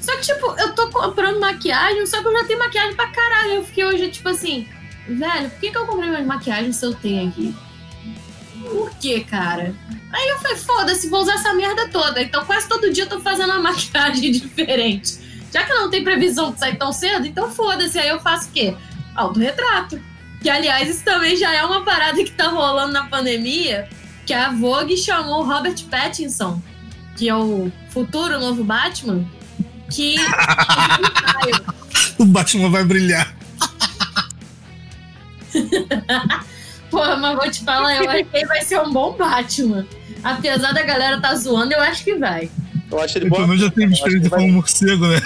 Só 0.00 0.16
que, 0.16 0.22
tipo, 0.22 0.54
eu 0.58 0.74
tô 0.74 0.90
comprando 0.90 1.40
maquiagem, 1.40 2.06
só 2.06 2.20
que 2.20 2.28
eu 2.28 2.32
já 2.32 2.44
tenho 2.44 2.58
maquiagem 2.58 2.94
pra 2.94 3.08
caralho. 3.08 3.54
Eu 3.54 3.64
fiquei 3.64 3.84
hoje, 3.84 4.10
tipo 4.10 4.28
assim, 4.28 4.68
velho, 5.12 5.50
por 5.50 5.60
que, 5.60 5.70
que 5.70 5.78
eu 5.78 5.86
comprei 5.86 6.10
mais 6.10 6.26
maquiagem 6.26 6.72
se 6.72 6.84
eu 6.84 6.94
tenho 6.94 7.28
aqui? 7.28 7.54
Por 8.62 8.90
que, 8.96 9.20
cara? 9.24 9.74
Aí 10.12 10.28
eu 10.28 10.38
falei, 10.38 10.56
foda-se, 10.56 11.08
vou 11.08 11.22
usar 11.22 11.34
essa 11.34 11.54
merda 11.54 11.88
toda. 11.88 12.22
Então 12.22 12.44
quase 12.44 12.68
todo 12.68 12.92
dia 12.92 13.04
eu 13.04 13.08
tô 13.08 13.20
fazendo 13.20 13.50
uma 13.50 13.60
maquiagem 13.72 14.32
diferente. 14.32 15.18
Já 15.52 15.64
que 15.64 15.72
não 15.72 15.90
tem 15.90 16.02
previsão 16.02 16.52
de 16.52 16.58
sair 16.58 16.76
tão 16.76 16.92
cedo, 16.92 17.26
então 17.26 17.50
foda-se. 17.50 17.98
Aí 17.98 18.08
eu 18.08 18.20
faço 18.20 18.48
o 18.48 18.52
quê? 18.52 18.74
Autorretrato. 19.14 20.00
Que, 20.40 20.50
aliás, 20.50 20.88
isso 20.88 21.04
também 21.04 21.36
já 21.36 21.54
é 21.54 21.62
uma 21.64 21.84
parada 21.84 22.22
que 22.24 22.32
tá 22.32 22.48
rolando 22.48 22.92
na 22.92 23.04
pandemia, 23.04 23.88
que 24.26 24.34
a 24.34 24.50
Vogue 24.50 24.96
chamou 24.96 25.42
o 25.42 25.44
Robert 25.44 25.76
Pattinson, 25.88 26.60
que 27.16 27.28
é 27.28 27.36
o 27.36 27.70
futuro 27.90 28.40
novo 28.40 28.64
Batman, 28.64 29.24
que... 29.90 30.16
O 32.18 32.24
Batman 32.24 32.70
vai 32.70 32.84
brilhar. 32.84 33.34
Porra, 36.90 37.16
mas 37.16 37.36
vou 37.36 37.50
te 37.50 37.64
falar, 37.64 37.96
eu 37.96 38.10
acho 38.10 38.24
que 38.24 38.36
ele 38.36 38.46
vai 38.46 38.62
ser 38.62 38.80
um 38.80 38.92
bom 38.92 39.12
Batman. 39.16 39.86
Apesar 40.22 40.72
da 40.72 40.82
galera 40.82 41.20
tá 41.20 41.34
zoando, 41.34 41.72
eu 41.72 41.80
acho 41.80 42.04
que 42.04 42.14
vai. 42.16 42.50
Eu 42.90 43.00
acho 43.00 43.16
ele 43.18 43.24
Ele 43.24 43.30
bom. 43.30 43.36
pelo 43.36 43.48
menos 43.48 43.62
já 43.62 43.70
teve 43.70 43.92
experiência 43.94 44.28
vai- 44.28 44.40
como 44.40 44.52
morcego, 44.52 45.06
né? 45.06 45.20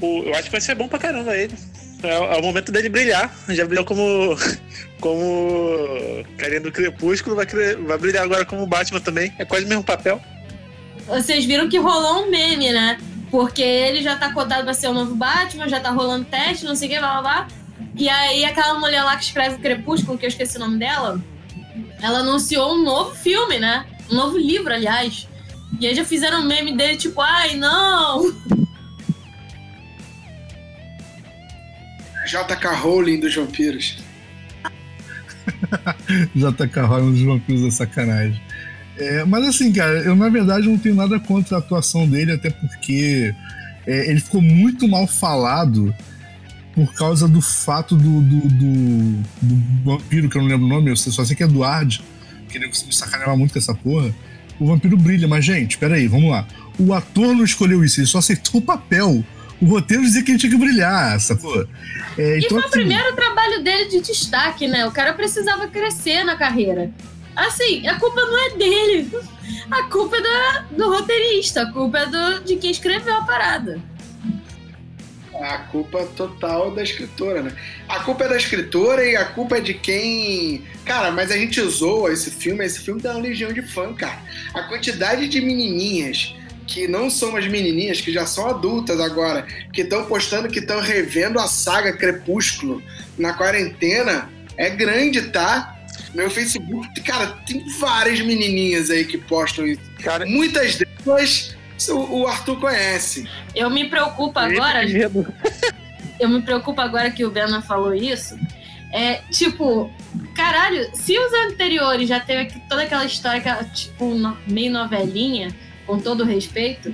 o- 0.00 0.22
Eu 0.24 0.34
acho 0.34 0.44
que 0.44 0.50
vai 0.52 0.60
ser 0.60 0.74
bom 0.74 0.88
pra 0.88 0.98
caramba 0.98 1.36
ele. 1.36 1.54
É, 2.02 2.14
é 2.14 2.38
o 2.38 2.42
momento 2.42 2.72
dele 2.72 2.88
brilhar. 2.88 3.30
Já 3.48 3.64
brilhou 3.66 3.84
como. 3.84 4.36
como. 5.00 6.24
Carinha 6.38 6.60
do 6.60 6.72
Crepúsculo, 6.72 7.36
vai, 7.36 7.46
vai 7.46 7.98
brilhar 7.98 8.22
agora 8.24 8.44
como 8.44 8.66
Batman 8.66 9.00
também. 9.00 9.34
É 9.38 9.44
quase 9.44 9.64
o 9.64 9.68
mesmo 9.68 9.84
papel. 9.84 10.20
Vocês 11.06 11.44
viram 11.44 11.68
que 11.68 11.78
rolou 11.78 12.24
um 12.26 12.30
meme, 12.30 12.72
né? 12.72 12.98
Porque 13.30 13.62
ele 13.62 14.02
já 14.02 14.16
tá 14.16 14.32
cotado 14.32 14.64
pra 14.64 14.72
ser 14.74 14.88
o 14.88 14.94
novo 14.94 15.14
Batman, 15.14 15.68
já 15.68 15.78
tá 15.80 15.90
rolando 15.90 16.24
teste, 16.24 16.64
não 16.64 16.74
sei 16.74 16.88
o 16.88 16.92
que, 16.92 16.98
blá 16.98 17.20
blá 17.20 17.22
blá. 17.22 17.48
E 17.96 18.08
aí 18.08 18.44
aquela 18.44 18.78
mulher 18.78 19.02
lá 19.02 19.16
que 19.16 19.24
escreve 19.24 19.56
o 19.56 19.58
Crepúsculo, 19.58 20.18
que 20.18 20.24
eu 20.24 20.28
esqueci 20.28 20.56
o 20.56 20.60
nome 20.60 20.78
dela, 20.78 21.20
ela 22.00 22.20
anunciou 22.20 22.74
um 22.74 22.82
novo 22.82 23.14
filme, 23.14 23.58
né? 23.58 23.86
Um 24.10 24.14
novo 24.14 24.38
livro, 24.38 24.72
aliás. 24.72 25.28
E 25.78 25.86
aí 25.86 25.94
já 25.94 26.04
fizeram 26.04 26.40
um 26.40 26.46
meme 26.46 26.76
dele, 26.76 26.96
tipo, 26.96 27.20
ai, 27.20 27.56
não! 27.56 28.34
JK 32.26 32.66
Rowling 32.80 33.20
dos 33.20 33.34
vampiros. 33.34 33.98
JK 36.34 36.80
Rowling 36.86 37.12
dos 37.12 37.22
vampiros 37.22 37.62
da 37.62 37.70
sacanagem. 37.70 38.40
É, 38.96 39.24
mas 39.24 39.46
assim, 39.48 39.72
cara, 39.72 40.00
eu 40.00 40.14
na 40.14 40.28
verdade 40.28 40.68
não 40.68 40.78
tenho 40.78 40.94
nada 40.94 41.18
contra 41.18 41.56
a 41.56 41.58
atuação 41.58 42.06
dele, 42.06 42.32
até 42.32 42.50
porque 42.50 43.34
é, 43.86 44.10
ele 44.10 44.20
ficou 44.20 44.42
muito 44.42 44.86
mal 44.86 45.06
falado 45.06 45.94
por 46.74 46.92
causa 46.94 47.26
do 47.26 47.40
fato 47.40 47.96
do, 47.96 48.20
do, 48.20 48.48
do, 48.48 49.22
do 49.42 49.84
vampiro, 49.84 50.28
que 50.28 50.36
eu 50.36 50.42
não 50.42 50.48
lembro 50.48 50.66
o 50.66 50.68
nome, 50.68 50.90
eu 50.90 50.96
só 50.96 51.24
sei 51.24 51.36
que 51.36 51.42
é 51.42 51.46
Eduardo, 51.46 51.96
que 52.48 52.58
ele 52.58 52.66
me 52.66 52.94
sacaneava 52.94 53.36
muito 53.36 53.52
com 53.52 53.58
essa 53.58 53.74
porra. 53.74 54.14
O 54.58 54.66
vampiro 54.66 54.96
brilha, 54.96 55.26
mas, 55.26 55.44
gente, 55.44 55.78
peraí, 55.78 56.06
vamos 56.06 56.30
lá. 56.30 56.46
O 56.78 56.92
ator 56.92 57.34
não 57.34 57.44
escolheu 57.44 57.84
isso, 57.84 58.00
ele 58.00 58.06
só 58.06 58.18
aceitou 58.18 58.60
o 58.60 58.64
papel. 58.64 59.24
O 59.60 59.66
roteiro 59.66 60.02
dizia 60.02 60.22
que 60.22 60.30
ele 60.30 60.38
tinha 60.38 60.50
que 60.50 60.58
brilhar, 60.58 61.20
sacou? 61.20 61.66
É, 62.16 62.36
e 62.36 62.38
então, 62.38 62.50
foi 62.50 62.60
assim, 62.60 62.68
o 62.68 62.70
primeiro 62.70 63.14
trabalho 63.14 63.62
dele 63.62 63.90
de 63.90 64.00
destaque, 64.00 64.66
né? 64.66 64.86
O 64.86 64.92
cara 64.92 65.12
precisava 65.12 65.68
crescer 65.68 66.24
na 66.24 66.36
carreira. 66.36 66.90
Assim, 67.36 67.86
a 67.86 67.98
culpa 67.98 68.20
não 68.22 68.46
é 68.46 68.56
dele. 68.56 69.10
A 69.70 69.84
culpa 69.84 70.16
é 70.16 70.20
da, 70.20 70.64
do 70.76 70.90
roteirista, 70.90 71.62
a 71.62 71.72
culpa 71.72 71.98
é 71.98 72.06
do, 72.06 72.44
de 72.44 72.56
quem 72.56 72.70
escreveu 72.70 73.16
a 73.16 73.22
parada. 73.22 73.80
A 75.40 75.58
culpa 75.58 76.04
total 76.16 76.70
da 76.70 76.82
escritora, 76.82 77.42
né? 77.42 77.56
A 77.88 78.00
culpa 78.00 78.24
é 78.24 78.28
da 78.28 78.36
escritora 78.36 79.04
e 79.04 79.16
a 79.16 79.24
culpa 79.24 79.56
é 79.56 79.60
de 79.60 79.74
quem. 79.74 80.64
Cara, 80.84 81.10
mas 81.10 81.30
a 81.30 81.36
gente 81.36 81.60
zoa 81.62 82.12
esse 82.12 82.30
filme, 82.30 82.64
esse 82.64 82.80
filme 82.80 83.00
tem 83.00 83.10
uma 83.10 83.20
legião 83.20 83.52
de 83.52 83.62
fã, 83.62 83.94
cara. 83.94 84.18
A 84.52 84.64
quantidade 84.64 85.28
de 85.28 85.40
menininhas 85.40 86.34
que 86.66 86.86
não 86.86 87.10
são 87.10 87.36
as 87.36 87.48
menininhas, 87.48 88.00
que 88.00 88.12
já 88.12 88.24
são 88.24 88.46
adultas 88.46 89.00
agora, 89.00 89.44
que 89.72 89.80
estão 89.80 90.04
postando 90.04 90.48
que 90.48 90.60
estão 90.60 90.80
revendo 90.80 91.40
a 91.40 91.48
saga 91.48 91.92
Crepúsculo 91.92 92.80
na 93.18 93.32
quarentena, 93.32 94.30
é 94.56 94.70
grande, 94.70 95.22
tá? 95.30 95.76
Meu 96.14 96.30
Facebook, 96.30 97.00
cara, 97.02 97.38
tem 97.46 97.68
várias 97.78 98.20
menininhas 98.20 98.88
aí 98.90 99.04
que 99.04 99.18
postam 99.18 99.66
isso. 99.66 99.82
Cara, 100.02 100.24
Muitas 100.26 100.76
delas 100.76 101.56
o 101.88 102.26
Arthur 102.26 102.58
conhece. 102.60 103.28
Eu 103.54 103.70
me 103.70 103.88
preocupo 103.88 104.38
agora. 104.38 104.82
eu 106.20 106.28
me 106.28 106.42
preocupo 106.42 106.80
agora 106.80 107.10
que 107.10 107.24
o 107.24 107.30
Bena 107.30 107.62
falou 107.62 107.94
isso. 107.94 108.38
É 108.92 109.16
tipo, 109.30 109.90
caralho, 110.34 110.90
se 110.94 111.16
os 111.18 111.32
anteriores 111.32 112.08
já 112.08 112.18
teve 112.18 112.52
toda 112.68 112.82
aquela 112.82 113.04
história, 113.04 113.40
tipo, 113.72 114.04
meio 114.46 114.72
novelinha 114.72 115.54
com 115.86 115.98
todo 115.98 116.24
respeito. 116.24 116.92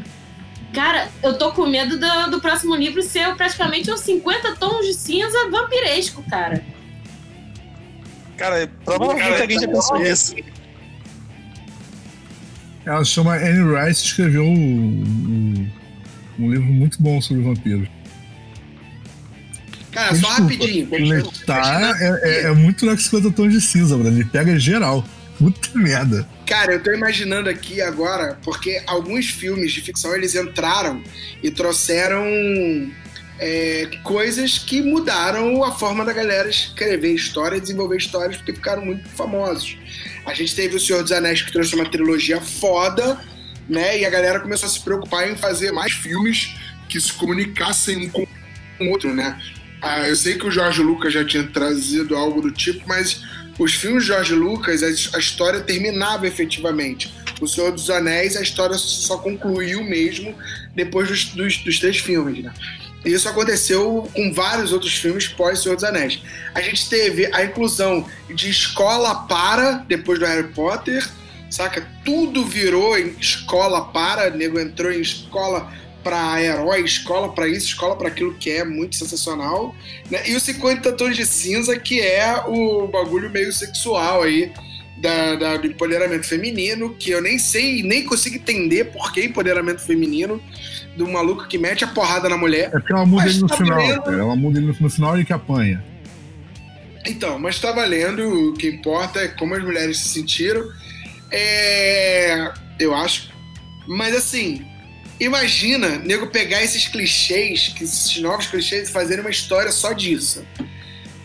Cara, 0.72 1.08
eu 1.22 1.38
tô 1.38 1.52
com 1.52 1.66
medo 1.66 1.98
do, 1.98 2.30
do 2.30 2.40
próximo 2.40 2.74
livro 2.74 3.02
ser 3.02 3.34
praticamente 3.34 3.90
uns 3.90 4.00
50 4.00 4.56
tons 4.56 4.86
de 4.86 4.92
cinza 4.92 5.48
vampiresco, 5.50 6.22
cara. 6.28 6.62
Cara, 8.36 8.70
provavelmente 8.84 9.40
alguém 9.40 9.58
já 9.58 9.68
pensou 9.68 9.98
nisso. 9.98 10.36
Ela 12.86 13.04
chama 13.04 13.34
Anne 13.34 13.74
Rice 13.74 14.04
escreveu 14.04 14.44
um, 14.44 14.54
um, 14.56 15.70
um, 16.38 16.50
livro 16.52 16.66
muito 16.66 17.02
bom 17.02 17.20
sobre 17.20 17.42
vampiros. 17.42 17.88
Cara, 19.90 20.14
só 20.14 20.28
rapidinho. 20.28 20.88
Tá, 21.44 21.96
é, 21.98 22.20
é, 22.22 22.42
é, 22.44 22.52
muito 22.52 22.86
na 22.86 22.96
50 22.96 23.32
tons 23.32 23.52
de 23.52 23.60
cinza, 23.60 23.96
mano. 23.96 24.10
Ele 24.10 24.24
pega 24.24 24.56
geral. 24.56 25.04
Puta 25.36 25.76
merda. 25.76 26.28
Cara, 26.46 26.74
eu 26.74 26.82
tô 26.82 26.92
imaginando 26.92 27.50
aqui 27.50 27.82
agora, 27.82 28.38
porque 28.44 28.80
alguns 28.86 29.26
filmes 29.26 29.72
de 29.72 29.80
ficção 29.80 30.14
eles 30.14 30.34
entraram 30.34 31.02
e 31.42 31.50
trouxeram 31.50 32.24
é, 33.38 33.88
coisas 34.02 34.58
que 34.58 34.80
mudaram 34.80 35.62
a 35.62 35.72
forma 35.72 36.04
da 36.04 36.12
galera 36.12 36.48
escrever 36.48 37.14
história 37.14 37.60
desenvolver 37.60 37.98
histórias, 37.98 38.36
porque 38.36 38.54
ficaram 38.54 38.84
muito 38.84 39.08
famosos. 39.10 39.76
A 40.24 40.34
gente 40.34 40.54
teve 40.54 40.76
O 40.76 40.80
Senhor 40.80 41.02
dos 41.02 41.12
Anéis, 41.12 41.42
que 41.42 41.52
trouxe 41.52 41.74
uma 41.74 41.88
trilogia 41.88 42.40
foda, 42.40 43.20
né? 43.68 43.98
E 44.00 44.04
a 44.04 44.10
galera 44.10 44.40
começou 44.40 44.66
a 44.66 44.70
se 44.70 44.80
preocupar 44.80 45.30
em 45.30 45.36
fazer 45.36 45.72
mais 45.72 45.92
filmes 45.92 46.54
que 46.88 47.00
se 47.00 47.12
comunicassem 47.12 48.08
com 48.08 48.26
o 48.80 48.90
outro, 48.90 49.12
né? 49.14 49.38
Ah, 49.82 50.08
eu 50.08 50.16
sei 50.16 50.36
que 50.38 50.46
o 50.46 50.50
Jorge 50.50 50.82
Lucas 50.82 51.12
já 51.12 51.24
tinha 51.24 51.44
trazido 51.44 52.16
algo 52.16 52.40
do 52.40 52.50
tipo, 52.50 52.88
mas 52.88 53.22
os 53.58 53.74
filmes 53.74 54.04
de 54.04 54.08
George 54.08 54.34
Lucas, 54.34 54.82
a, 54.82 55.18
história 55.18 55.60
terminava 55.60 56.26
efetivamente. 56.26 57.12
O 57.40 57.46
Senhor 57.46 57.70
dos 57.70 57.90
Anéis, 57.90 58.36
a 58.36 58.42
história 58.42 58.76
só 58.76 59.18
concluiu 59.18 59.84
mesmo 59.84 60.34
depois 60.74 61.08
dos, 61.08 61.24
dos, 61.26 61.58
dos 61.58 61.78
três 61.78 61.98
filmes, 61.98 62.42
né? 62.42 62.52
E 63.06 63.12
isso 63.12 63.28
aconteceu 63.28 64.10
com 64.12 64.32
vários 64.32 64.72
outros 64.72 64.96
filmes 64.96 65.28
pós 65.28 65.60
Senhor 65.60 65.76
dos 65.76 65.84
Anéis. 65.84 66.20
A 66.52 66.60
gente 66.60 66.90
teve 66.90 67.32
a 67.32 67.44
inclusão 67.44 68.04
de 68.28 68.50
escola 68.50 69.26
para, 69.28 69.84
depois 69.86 70.18
do 70.18 70.26
Harry 70.26 70.48
Potter, 70.48 71.08
saca? 71.48 71.86
Tudo 72.04 72.44
virou 72.44 72.98
em 72.98 73.14
escola 73.20 73.84
para, 73.92 74.28
nego 74.30 74.58
entrou 74.58 74.90
em 74.90 75.00
escola 75.00 75.72
para 76.02 76.42
herói, 76.42 76.82
escola 76.82 77.32
para 77.32 77.46
isso, 77.46 77.68
escola 77.68 77.94
para 77.96 78.08
aquilo 78.08 78.34
que 78.34 78.50
é 78.50 78.64
muito 78.64 78.96
sensacional. 78.96 79.72
Né? 80.10 80.28
E 80.28 80.34
o 80.34 80.40
50 80.40 80.92
Tons 80.92 81.16
de 81.16 81.24
Cinza, 81.24 81.78
que 81.78 82.00
é 82.00 82.42
o 82.48 82.88
bagulho 82.88 83.30
meio 83.30 83.52
sexual 83.52 84.24
aí 84.24 84.52
da, 84.98 85.36
da, 85.36 85.56
do 85.56 85.68
empoderamento 85.68 86.26
feminino, 86.26 86.94
que 86.94 87.10
eu 87.10 87.22
nem 87.22 87.38
sei, 87.38 87.84
nem 87.84 88.04
consigo 88.04 88.36
entender 88.36 88.86
por 88.86 89.12
que 89.12 89.24
empoderamento 89.24 89.82
feminino 89.82 90.42
do 90.96 91.06
maluco 91.06 91.46
que 91.46 91.58
mete 91.58 91.84
a 91.84 91.88
porrada 91.88 92.28
na 92.28 92.36
mulher. 92.36 92.66
É 92.66 92.70
porque 92.70 92.92
ela 92.92 93.06
muda 93.06 93.28
ele 93.28 93.38
no 93.38 93.46
tá 93.46 93.56
final. 93.56 93.78
Valendo... 93.78 94.20
Ela 94.20 94.36
muda 94.36 94.58
ele 94.58 94.66
no 94.66 94.90
final 94.90 95.18
e 95.20 95.24
que 95.24 95.32
apanha. 95.32 95.84
Então, 97.06 97.38
mas 97.38 97.60
tá 97.60 97.70
valendo, 97.70 98.50
o 98.50 98.54
que 98.54 98.68
importa 98.68 99.20
é 99.20 99.28
como 99.28 99.54
as 99.54 99.62
mulheres 99.62 99.98
se 99.98 100.08
sentiram. 100.08 100.64
É. 101.30 102.52
Eu 102.78 102.94
acho. 102.94 103.30
Mas 103.86 104.14
assim, 104.14 104.66
Imagina, 105.18 105.98
nego 105.98 106.26
pegar 106.26 106.62
esses 106.62 106.88
clichês, 106.88 107.74
esses 107.80 108.20
novos 108.20 108.46
clichês 108.46 108.88
e 108.88 108.92
fazerem 108.92 109.22
uma 109.22 109.30
história 109.30 109.72
só 109.72 109.92
disso. 109.92 110.46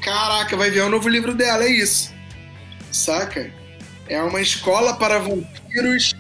Caraca, 0.02 0.56
vai 0.56 0.72
ver 0.72 0.82
o 0.82 0.86
um 0.86 0.90
novo 0.90 1.10
livro 1.10 1.36
dela, 1.36 1.66
é 1.66 1.72
isso. 1.72 2.14
Saca? 2.90 3.52
É 4.08 4.22
uma 4.22 4.42
escola 4.42 4.96
para 4.96 5.20
vampiros, 5.20 6.14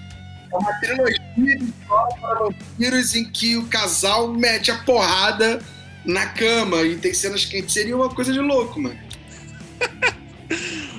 é 0.52 0.58
uma 0.58 0.74
trilogia 0.74 1.20
de 1.38 1.64
escola 1.64 2.08
para 2.20 2.40
vampiros 2.40 3.16
em 3.16 3.26
que 3.26 3.58
o 3.58 3.66
casal 3.68 4.34
mete 4.34 4.72
a 4.72 4.78
porrada 4.80 5.62
na 6.06 6.26
cama 6.28 6.82
e 6.84 6.98
tem 6.98 7.14
cenas 7.14 7.46
quentes. 7.46 7.74
Seria 7.74 7.96
uma 7.96 8.10
coisa 8.10 8.34
de 8.34 8.40
louco, 8.40 8.82
mano. 8.82 9.00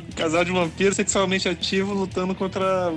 um 0.09 0.13
casal 0.17 0.45
de 0.45 0.53
vampiros 0.53 0.97
sexualmente 0.97 1.49
ativo 1.49 1.93
lutando 1.93 2.35
contra 2.35 2.95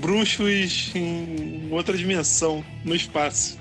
bruxos 0.00 0.90
em 0.94 1.68
outra 1.70 1.96
dimensão, 1.96 2.64
no 2.84 2.94
espaço. 2.94 3.58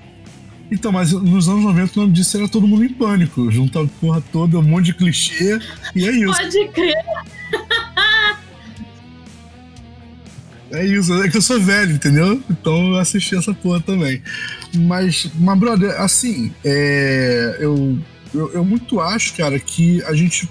Então, 0.70 0.92
mas 0.92 1.14
nos 1.14 1.48
anos 1.48 1.64
90 1.64 1.94
o 1.98 2.02
nome 2.02 2.14
disso 2.14 2.38
era 2.38 2.48
todo 2.48 2.68
mundo 2.68 2.84
em 2.84 2.90
pânico. 2.90 3.50
Junta 3.50 3.82
a 3.82 3.88
porra 3.88 4.22
toda, 4.34 4.60
um 4.60 4.64
monte 4.64 4.88
de 4.88 4.94
clichê, 4.94 5.60
e 5.96 6.06
é 6.06 6.12
isso. 6.12 6.34
Pode 6.34 6.68
crer. 6.70 6.94
É 10.72 10.86
isso, 10.86 11.14
é 11.22 11.30
que 11.30 11.38
eu 11.38 11.42
sou 11.42 11.60
velho, 11.62 11.94
entendeu? 11.94 12.42
Então 12.50 12.90
eu 12.90 12.98
assisti 12.98 13.36
essa 13.36 13.54
porra 13.54 13.80
também. 13.80 14.22
Mas, 14.76 15.30
mas 15.36 15.60
brother, 15.60 16.02
assim, 16.02 16.52
é, 16.64 17.58
eu, 17.60 17.98
eu, 18.34 18.54
eu 18.54 18.66
muito 18.66 19.00
acho, 19.00 19.34
cara, 19.36 19.58
que 19.60 20.04
a 20.04 20.14
gente 20.14 20.50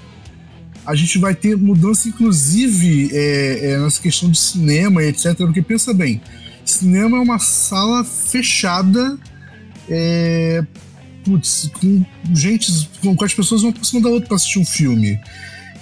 a 0.87 0.95
gente 0.95 1.19
vai 1.19 1.35
ter 1.35 1.57
mudança, 1.57 2.09
inclusive, 2.09 3.11
é, 3.13 3.73
é, 3.73 3.79
nessa 3.79 4.01
questão 4.01 4.31
de 4.31 4.39
cinema 4.39 5.03
e 5.03 5.09
etc. 5.09 5.37
Porque 5.37 5.61
pensa 5.61 5.93
bem, 5.93 6.21
cinema 6.65 7.19
é 7.19 7.21
uma 7.21 7.41
sala 7.41 8.05
fechada, 8.05 9.19
é, 9.89 10.65
putz, 11.25 11.69
com 11.75 12.05
gente, 12.33 12.89
com, 13.03 13.17
com 13.17 13.25
as 13.25 13.35
pessoas 13.35 13.65
uma 13.65 13.73
por 13.73 13.85
cima 13.85 14.01
da 14.01 14.09
outra 14.09 14.29
para 14.29 14.37
assistir 14.37 14.61
um 14.61 14.65
filme. 14.65 15.21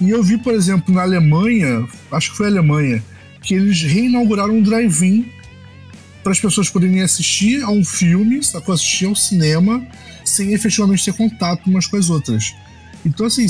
E 0.01 0.09
eu 0.09 0.23
vi, 0.23 0.39
por 0.39 0.55
exemplo, 0.55 0.93
na 0.93 1.03
Alemanha, 1.03 1.87
acho 2.11 2.31
que 2.31 2.37
foi 2.39 2.47
a 2.47 2.51
Alemanha, 2.51 3.03
que 3.45 3.55
eles 3.55 3.83
reinauguraram 3.83 4.55
um 4.55 4.63
drive-in 4.63 5.31
para 6.23 6.33
as 6.33 6.41
pessoas 6.41 6.71
poderem 6.71 7.03
assistir 7.03 7.63
a 7.63 7.71
um 7.71 7.85
filme, 7.85 8.43
sacou? 8.43 8.75
assistir 8.75 9.05
ao 9.05 9.15
cinema, 9.15 9.87
sem 10.25 10.55
efetivamente 10.55 11.05
ter 11.05 11.13
contato 11.13 11.67
umas 11.67 11.87
com 11.87 11.97
as 11.97 12.09
outras. 12.09 12.55
Então, 13.05 13.27
assim, 13.27 13.47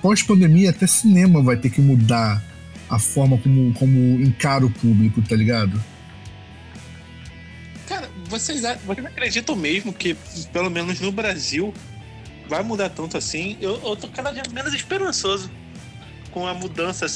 pós-pandemia, 0.00 0.70
até 0.70 0.86
cinema 0.86 1.42
vai 1.42 1.56
ter 1.56 1.70
que 1.70 1.80
mudar 1.80 2.42
a 2.88 2.98
forma 3.00 3.36
como, 3.38 3.74
como 3.74 3.98
encara 4.22 4.64
o 4.64 4.70
público, 4.70 5.20
tá 5.22 5.34
ligado? 5.34 5.82
Cara, 7.88 8.08
vocês, 8.28 8.62
vocês 8.84 9.06
acreditam 9.06 9.56
mesmo 9.56 9.92
que, 9.92 10.16
pelo 10.52 10.70
menos 10.70 11.00
no 11.00 11.10
Brasil, 11.10 11.74
vai 12.48 12.62
mudar 12.62 12.90
tanto 12.90 13.16
assim? 13.16 13.56
Eu, 13.60 13.80
eu 13.84 13.96
tô 13.96 14.06
cada 14.06 14.30
dia 14.30 14.44
menos 14.52 14.72
esperançoso 14.72 15.50
com 16.30 16.46
a 16.46 16.54
mudança 16.54 17.06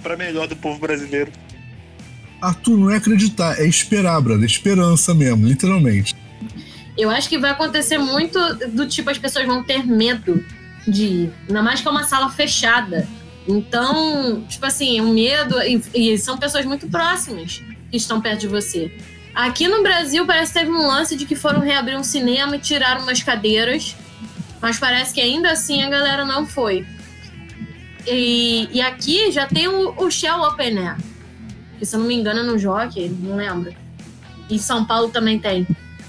para 0.00 0.16
melhor 0.16 0.46
do 0.46 0.56
povo 0.56 0.78
brasileiro. 0.78 1.30
Arthur, 2.40 2.76
não 2.78 2.90
é 2.90 2.96
acreditar, 2.96 3.60
é 3.60 3.66
esperar, 3.66 4.20
brother. 4.20 4.44
Esperança 4.44 5.14
mesmo, 5.14 5.46
literalmente. 5.46 6.16
Eu 6.96 7.10
acho 7.10 7.28
que 7.28 7.38
vai 7.38 7.50
acontecer 7.50 7.98
muito 7.98 8.38
do 8.68 8.86
tipo, 8.86 9.10
as 9.10 9.18
pessoas 9.18 9.46
vão 9.46 9.62
ter 9.62 9.86
medo 9.86 10.44
de 10.86 11.04
ir. 11.04 11.32
Ainda 11.48 11.62
mais 11.62 11.80
que 11.80 11.88
é 11.88 11.90
uma 11.90 12.04
sala 12.04 12.30
fechada. 12.30 13.06
Então, 13.46 14.42
tipo 14.48 14.64
assim, 14.66 15.00
o 15.00 15.04
um 15.04 15.14
medo. 15.14 15.60
E, 15.62 15.82
e, 15.94 16.18
são 16.18 16.38
pessoas 16.38 16.64
muito 16.64 16.88
próximas 16.88 17.62
que 17.90 17.96
estão 17.96 18.20
perto 18.20 18.40
de 18.40 18.48
você. 18.48 18.92
Aqui 19.34 19.68
no 19.68 19.82
Brasil 19.82 20.26
parece 20.26 20.52
que 20.52 20.58
teve 20.58 20.70
um 20.70 20.86
lance 20.86 21.16
de 21.16 21.24
que 21.24 21.36
foram 21.36 21.60
reabrir 21.60 21.96
um 21.96 22.02
cinema 22.02 22.56
e 22.56 22.58
tiraram 22.58 23.02
umas 23.02 23.22
cadeiras 23.22 23.94
Mas 24.60 24.76
parece 24.76 25.14
que 25.14 25.20
ainda 25.20 25.52
assim 25.52 25.82
a 25.82 25.88
galera 25.88 26.24
não 26.24 26.46
foi. 26.46 26.84
E, 28.10 28.68
e 28.72 28.80
aqui 28.80 29.30
já 29.30 29.46
tem 29.46 29.68
o, 29.68 29.94
o 30.02 30.10
Shell 30.10 30.40
Open 30.42 30.78
Air. 30.78 30.96
Que 31.78 31.86
se 31.86 31.94
eu 31.96 32.00
não 32.00 32.06
me 32.06 32.14
engano 32.14 32.40
é 32.40 32.42
no 32.42 32.58
Jockey, 32.58 33.08
não 33.08 33.36
lembro. 33.36 33.72
Em 34.50 34.58
São 34.58 34.84
Paulo 34.84 35.08
também 35.10 35.38
tem. 35.38 35.66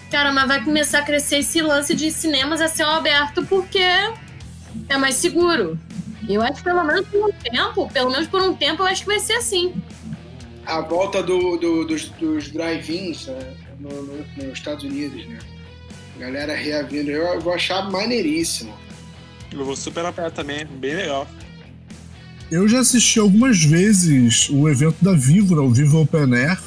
Cara, 0.09 0.31
mas 0.33 0.47
vai 0.47 0.63
começar 0.63 0.99
a 0.99 1.03
crescer 1.03 1.37
esse 1.37 1.61
lance 1.61 1.95
de 1.95 2.11
cinemas 2.11 2.59
a 2.59 2.67
céu 2.67 2.89
aberto 2.89 3.45
porque 3.45 3.79
é 3.79 4.97
mais 4.97 5.15
seguro. 5.15 5.79
Eu 6.27 6.41
acho 6.41 6.55
que 6.55 6.63
pelo 6.63 6.83
menos 6.83 7.07
por 7.07 7.29
um 7.29 7.31
tempo, 7.31 7.89
pelo 7.91 8.11
menos 8.11 8.27
por 8.27 8.41
um 8.41 8.53
tempo, 8.53 8.83
eu 8.83 8.87
acho 8.87 9.01
que 9.01 9.07
vai 9.07 9.19
ser 9.19 9.33
assim. 9.33 9.73
A 10.65 10.81
volta 10.81 11.23
do, 11.23 11.57
do- 11.57 11.85
dos, 11.85 12.09
dos 12.09 12.49
drive-ins 12.51 13.27
né, 13.27 13.53
no- 13.79 14.03
no- 14.03 14.25
nos 14.37 14.53
Estados 14.57 14.83
Unidos, 14.83 15.25
né? 15.27 15.39
Galera 16.17 16.55
reavindo. 16.55 17.09
Eu, 17.09 17.23
eu 17.35 17.41
vou 17.41 17.53
achar 17.53 17.89
maneiríssimo. 17.89 18.73
Eu 19.51 19.65
vou 19.65 19.75
super 19.75 20.05
apoiar 20.05 20.31
também, 20.31 20.65
bem 20.65 20.95
legal. 20.95 21.27
Eu 22.51 22.67
já 22.67 22.81
assisti 22.81 23.17
algumas 23.17 23.63
vezes 23.63 24.49
o 24.49 24.67
evento 24.67 24.97
da 25.01 25.13
Vívora, 25.13 25.61
o 25.61 25.71
Vivo 25.71 26.01
Open 26.01 26.35
Air. 26.35 26.59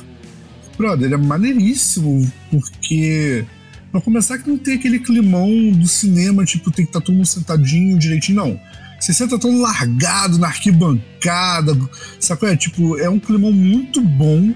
Brother, 0.79 1.13
é 1.13 1.17
maneiríssimo, 1.17 2.27
porque. 2.51 3.45
Pra 3.93 4.01
começar, 4.01 4.39
que 4.39 4.49
não 4.49 4.57
tem 4.57 4.75
aquele 4.75 4.99
climão 4.99 5.71
do 5.71 5.87
cinema, 5.87 6.45
tipo, 6.45 6.71
tem 6.71 6.85
que 6.85 6.89
estar 6.89 7.01
todo 7.01 7.15
mundo 7.15 7.27
sentadinho 7.27 7.99
direitinho, 7.99 8.37
não. 8.39 8.61
Você 8.99 9.13
senta 9.13 9.39
todo 9.39 9.61
largado 9.61 10.39
na 10.39 10.49
arquibancada, 10.49 11.79
sacou? 12.19 12.49
É, 12.49 12.57
tipo, 12.57 12.99
é 12.99 13.09
um 13.09 13.21
climão 13.21 13.53
muito 13.53 14.01
bom, 14.01 14.53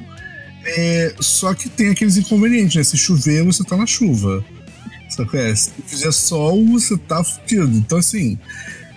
é, 0.64 1.14
só 1.20 1.54
que 1.54 1.68
tem 1.68 1.90
aqueles 1.90 2.16
inconvenientes, 2.16 2.74
né? 2.74 2.82
Se 2.82 2.96
chover, 2.96 3.44
você 3.44 3.62
tá 3.62 3.76
na 3.76 3.86
chuva. 3.86 4.42
Sacou? 5.10 5.38
É, 5.38 5.54
se 5.54 5.70
fizer 5.86 6.10
sol, 6.10 6.64
você 6.64 6.96
tá 6.96 7.22
fudido. 7.22 7.76
Então, 7.76 7.98
assim, 7.98 8.38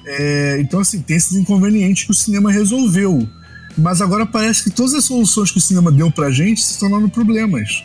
é, 0.06 0.58
então, 0.60 0.80
assim, 0.80 1.02
tem 1.02 1.18
esses 1.18 1.34
inconvenientes 1.38 2.06
que 2.06 2.12
o 2.12 2.16
cinema 2.16 2.52
resolveu. 2.52 3.28
Mas 3.78 4.02
agora 4.02 4.26
parece 4.26 4.64
que 4.64 4.70
todas 4.70 4.93
as 4.93 5.06
soluções 5.06 5.52
que 5.52 5.58
o 5.58 5.62
cinema 5.62 5.91
deu 5.91 6.12
pra 6.12 6.30
gente 6.30 6.62
se 6.62 6.78
tornaram 6.80 7.08
problemas. 7.08 7.84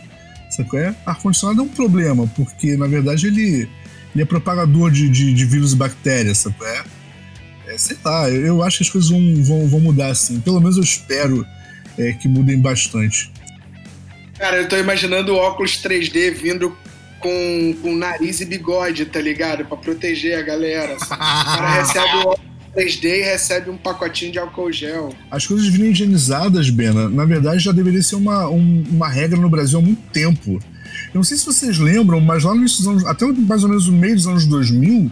Sabe 0.51 0.77
é? 0.79 0.95
Ar-condicionado 1.05 1.61
é 1.61 1.65
um 1.65 1.69
problema, 1.69 2.27
porque 2.35 2.77
na 2.77 2.87
verdade 2.87 3.27
ele, 3.27 3.69
ele 4.15 4.23
é 4.23 4.25
propagador 4.25 4.91
de, 4.91 5.09
de, 5.09 5.33
de 5.33 5.45
vírus 5.45 5.73
e 5.73 5.77
bactérias, 5.77 6.39
sabe 6.39 6.57
é? 6.63 6.85
é? 7.75 7.79
Sei 7.79 7.97
lá, 8.05 8.31
eu, 8.31 8.47
eu 8.47 8.63
acho 8.63 8.79
que 8.79 8.85
as 8.85 8.91
coisas 8.91 9.11
vão, 9.11 9.43
vão, 9.43 9.69
vão 9.69 9.81
mudar 9.81 10.09
assim. 10.09 10.41
Pelo 10.41 10.61
menos 10.61 10.77
eu 10.77 10.83
espero 10.83 11.47
é, 11.99 12.13
que 12.13 12.27
mudem 12.27 12.59
bastante. 12.59 13.31
Cara, 14.39 14.57
eu 14.57 14.69
tô 14.69 14.77
imaginando 14.77 15.33
o 15.33 15.37
óculos 15.37 15.83
3D 15.83 16.35
vindo 16.35 16.77
com, 17.21 17.75
com 17.83 17.95
nariz 17.97 18.41
e 18.41 18.45
bigode, 18.45 19.07
tá 19.07 19.21
ligado? 19.21 19.65
Pra 19.65 19.77
proteger 19.77 20.39
a 20.39 20.43
galera. 20.43 20.97
O 21.07 21.07
cara 21.09 21.75
recebe 21.83 22.15
o 22.17 22.29
óculos 22.29 22.47
3D 22.77 23.05
e 23.05 23.23
recebe 23.23 23.71
um 23.71 23.77
pacotinho 23.77 24.33
de 24.33 24.39
álcool 24.39 24.71
gel. 24.71 25.15
As 25.31 25.47
coisas 25.47 25.67
virem 25.69 25.91
higienizadas, 25.93 26.69
Bena, 26.69 27.09
na 27.09 27.25
verdade 27.25 27.59
já 27.61 27.73
deveria 27.73 28.03
ser 28.03 28.17
uma, 28.17 28.49
um- 28.51 28.85
uma 28.91 29.09
regra 29.09 29.39
no 29.41 29.49
Brasil 29.49 29.79
há 29.79 29.83
muito 29.83 30.03
tempo. 30.13 30.59
Eu 31.09 31.15
não 31.15 31.23
sei 31.25 31.37
se 31.39 31.47
vocês 31.47 31.79
lembram, 31.79 32.21
mas 32.21 32.45
lá 32.45 32.55
nos 32.55 32.87
anos, 32.87 33.05
até 33.07 33.25
mais 33.27 33.63
ou 33.63 33.69
menos 33.71 33.87
no 33.89 33.97
meio 33.97 34.15
dos 34.15 34.27
anos 34.27 34.45
2000, 34.47 35.11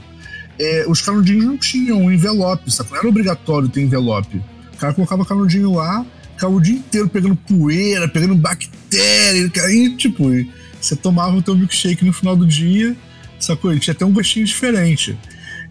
é, 0.59 0.85
os 0.87 1.01
canudinhos 1.01 1.45
não 1.45 1.57
tinham 1.57 2.13
envelope, 2.13 2.71
sabe? 2.71 2.91
Não 2.91 2.99
era 2.99 3.09
obrigatório 3.09 3.69
ter 3.69 3.81
envelope. 3.81 4.41
O 4.75 4.77
cara 4.77 4.93
colocava 4.93 5.25
canudinho 5.25 5.73
lá, 5.75 6.05
ficava 6.35 6.53
o 6.55 6.61
dia 6.61 6.75
inteiro 6.77 7.09
pegando 7.09 7.35
poeira, 7.37 8.07
pegando 8.09 8.35
bactéria, 8.35 9.51
e 9.71 9.97
tipo, 9.97 10.33
e 10.33 10.51
você 10.85 10.97
tomava 10.97 11.37
o 11.37 11.43
teu 11.43 11.57
milkshake 11.57 12.05
no 12.05 12.13
final 12.13 12.37
do 12.37 12.47
dia, 12.47 12.97
sacou? 13.39 13.73
E 13.73 13.79
tinha 13.79 13.93
até 13.93 14.05
um 14.05 14.13
gostinho 14.13 14.45
diferente. 14.45 15.17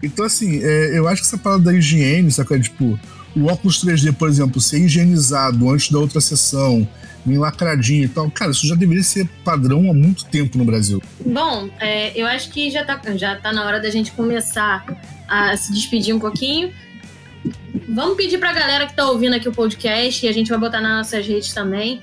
Então, 0.02 0.24
assim, 0.24 0.60
é, 0.62 0.98
eu 0.98 1.08
acho 1.08 1.22
que 1.22 1.28
essa 1.28 1.38
parada 1.38 1.64
da 1.64 1.72
higiene, 1.72 2.30
sacou? 2.30 2.60
Tipo, 2.60 2.98
o 3.36 3.46
óculos 3.46 3.84
3D, 3.84 4.12
por 4.12 4.28
exemplo, 4.28 4.60
ser 4.60 4.80
higienizado 4.80 5.70
antes 5.70 5.90
da 5.90 5.98
outra 5.98 6.20
sessão, 6.20 6.86
bem 7.24 7.38
lacradinho 7.38 8.04
e 8.04 8.08
tal, 8.08 8.30
cara, 8.30 8.50
isso 8.50 8.66
já 8.66 8.74
deveria 8.74 9.02
ser 9.02 9.26
padrão 9.44 9.90
há 9.90 9.94
muito 9.94 10.24
tempo 10.26 10.58
no 10.58 10.64
Brasil. 10.64 11.02
Bom, 11.24 11.70
é, 11.80 12.12
eu 12.18 12.26
acho 12.26 12.50
que 12.50 12.70
já 12.70 12.84
tá, 12.84 13.00
já 13.16 13.36
tá 13.36 13.52
na 13.52 13.64
hora 13.64 13.80
da 13.80 13.90
gente 13.90 14.12
começar 14.12 14.84
a 15.26 15.56
se 15.56 15.72
despedir 15.72 16.14
um 16.14 16.20
pouquinho. 16.20 16.72
Vamos 17.88 18.16
pedir 18.16 18.38
pra 18.38 18.52
galera 18.52 18.86
que 18.86 18.94
tá 18.94 19.08
ouvindo 19.08 19.34
aqui 19.34 19.48
o 19.48 19.52
podcast 19.52 20.24
e 20.24 20.28
a 20.28 20.32
gente 20.32 20.48
vai 20.48 20.58
botar 20.58 20.80
nas 20.80 20.98
nossas 20.98 21.26
redes 21.26 21.52
também. 21.52 22.00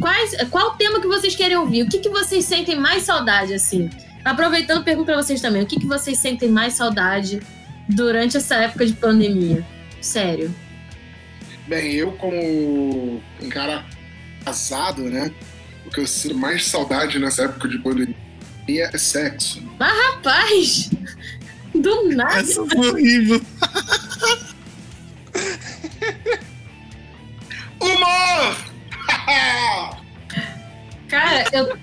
Quais, 0.00 0.34
qual 0.50 0.70
o 0.70 0.76
tema 0.76 1.00
que 1.00 1.06
vocês 1.06 1.34
querem 1.34 1.56
ouvir? 1.56 1.82
O 1.82 1.88
que, 1.88 1.98
que 1.98 2.08
vocês 2.08 2.44
sentem 2.44 2.76
mais 2.76 3.02
saudade, 3.02 3.54
assim? 3.54 3.90
Aproveitando, 4.24 4.84
pergunto 4.84 5.06
pra 5.06 5.16
vocês 5.16 5.40
também. 5.40 5.62
O 5.62 5.66
que, 5.66 5.80
que 5.80 5.86
vocês 5.86 6.18
sentem 6.18 6.48
mais 6.48 6.74
saudade 6.74 7.40
durante 7.88 8.36
essa 8.36 8.56
época 8.56 8.86
de 8.86 8.92
pandemia? 8.92 9.64
Sério. 10.00 10.54
Bem, 11.66 11.92
eu 11.92 12.12
como 12.12 13.22
um 13.40 13.48
cara 13.48 13.84
casado, 14.44 15.02
né? 15.02 15.30
O 15.86 15.90
que 15.90 16.00
eu 16.00 16.06
sinto 16.06 16.36
mais 16.36 16.66
saudade 16.66 17.18
nessa 17.18 17.44
época 17.44 17.68
de 17.68 17.78
pandemia 17.78 18.14
é 18.68 18.98
sexo. 18.98 19.62
Rapaz! 19.78 20.90
Do 21.74 22.08
nada. 22.10 22.40
Essa 22.40 22.64
foi 22.66 22.90
horrível. 22.90 23.40
Humor! 27.80 28.71
Cara, 31.08 31.44
eu. 31.52 31.78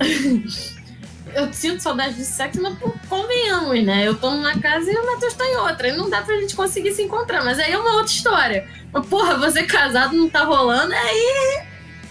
eu 1.34 1.52
sinto 1.52 1.82
saudade 1.82 2.14
de 2.14 2.24
sexo, 2.24 2.62
mas 2.62 2.78
convenhamos, 3.08 3.84
né? 3.84 4.06
Eu 4.06 4.14
tô 4.16 4.30
numa 4.30 4.58
casa 4.58 4.90
e 4.90 4.94
o 4.94 5.06
Matheus 5.06 5.34
tá 5.34 5.44
em 5.44 5.56
outra. 5.56 5.88
E 5.88 5.96
não 5.96 6.08
dá 6.08 6.22
pra 6.22 6.36
gente 6.40 6.54
conseguir 6.54 6.92
se 6.92 7.02
encontrar. 7.02 7.44
Mas 7.44 7.58
aí 7.58 7.72
é 7.72 7.78
uma 7.78 7.96
outra 7.96 8.12
história. 8.12 8.68
Mas, 8.92 9.06
porra, 9.06 9.36
você 9.36 9.64
casado 9.64 10.14
não 10.16 10.28
tá 10.30 10.44
rolando, 10.44 10.94
aí. 10.94 11.62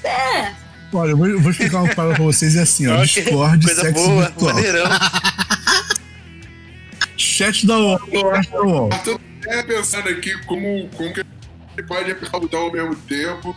É. 0.03 0.53
Olha, 0.91 1.11
eu 1.11 1.17
vou, 1.17 1.27
eu 1.27 1.39
vou 1.39 1.51
explicar 1.51 1.81
uma 1.81 1.95
parada 1.95 2.15
pra 2.15 2.23
vocês, 2.23 2.55
é 2.55 2.61
assim, 2.61 2.87
ó, 2.87 3.01
Discord, 3.03 3.65
Coisa 3.65 3.81
sexo 3.81 4.03
boa, 4.05 4.25
virtual. 4.25 4.53
maneirão. 4.53 4.89
Chat 7.17 7.65
da 7.65 7.79
UOL, 7.79 7.99
chat 7.99 8.51
da 8.51 8.61
UOL. 8.61 8.89
Tô 9.03 9.19
até 9.41 9.63
pensando 9.63 10.09
aqui 10.09 10.37
como, 10.45 10.87
como 10.89 11.13
que 11.13 11.23
ele 11.77 11.87
pode 11.87 12.11
apertar 12.11 12.37
o 12.37 12.41
botão 12.41 12.59
ao 12.61 12.71
mesmo 12.71 12.95
tempo. 12.95 13.55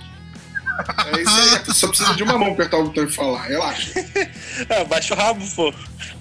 É 1.14 1.22
isso 1.22 1.30
aí, 1.30 1.74
só 1.74 1.88
precisa 1.88 2.14
de 2.14 2.22
uma 2.22 2.36
mão 2.36 2.52
apertar 2.52 2.78
o 2.78 2.84
botão 2.84 3.04
e 3.04 3.10
falar, 3.10 3.42
relaxa. 3.42 3.92
Ah, 4.68 4.84
baixa 4.84 5.14
o 5.14 5.16
rabo, 5.16 5.44
pô. 5.54 5.72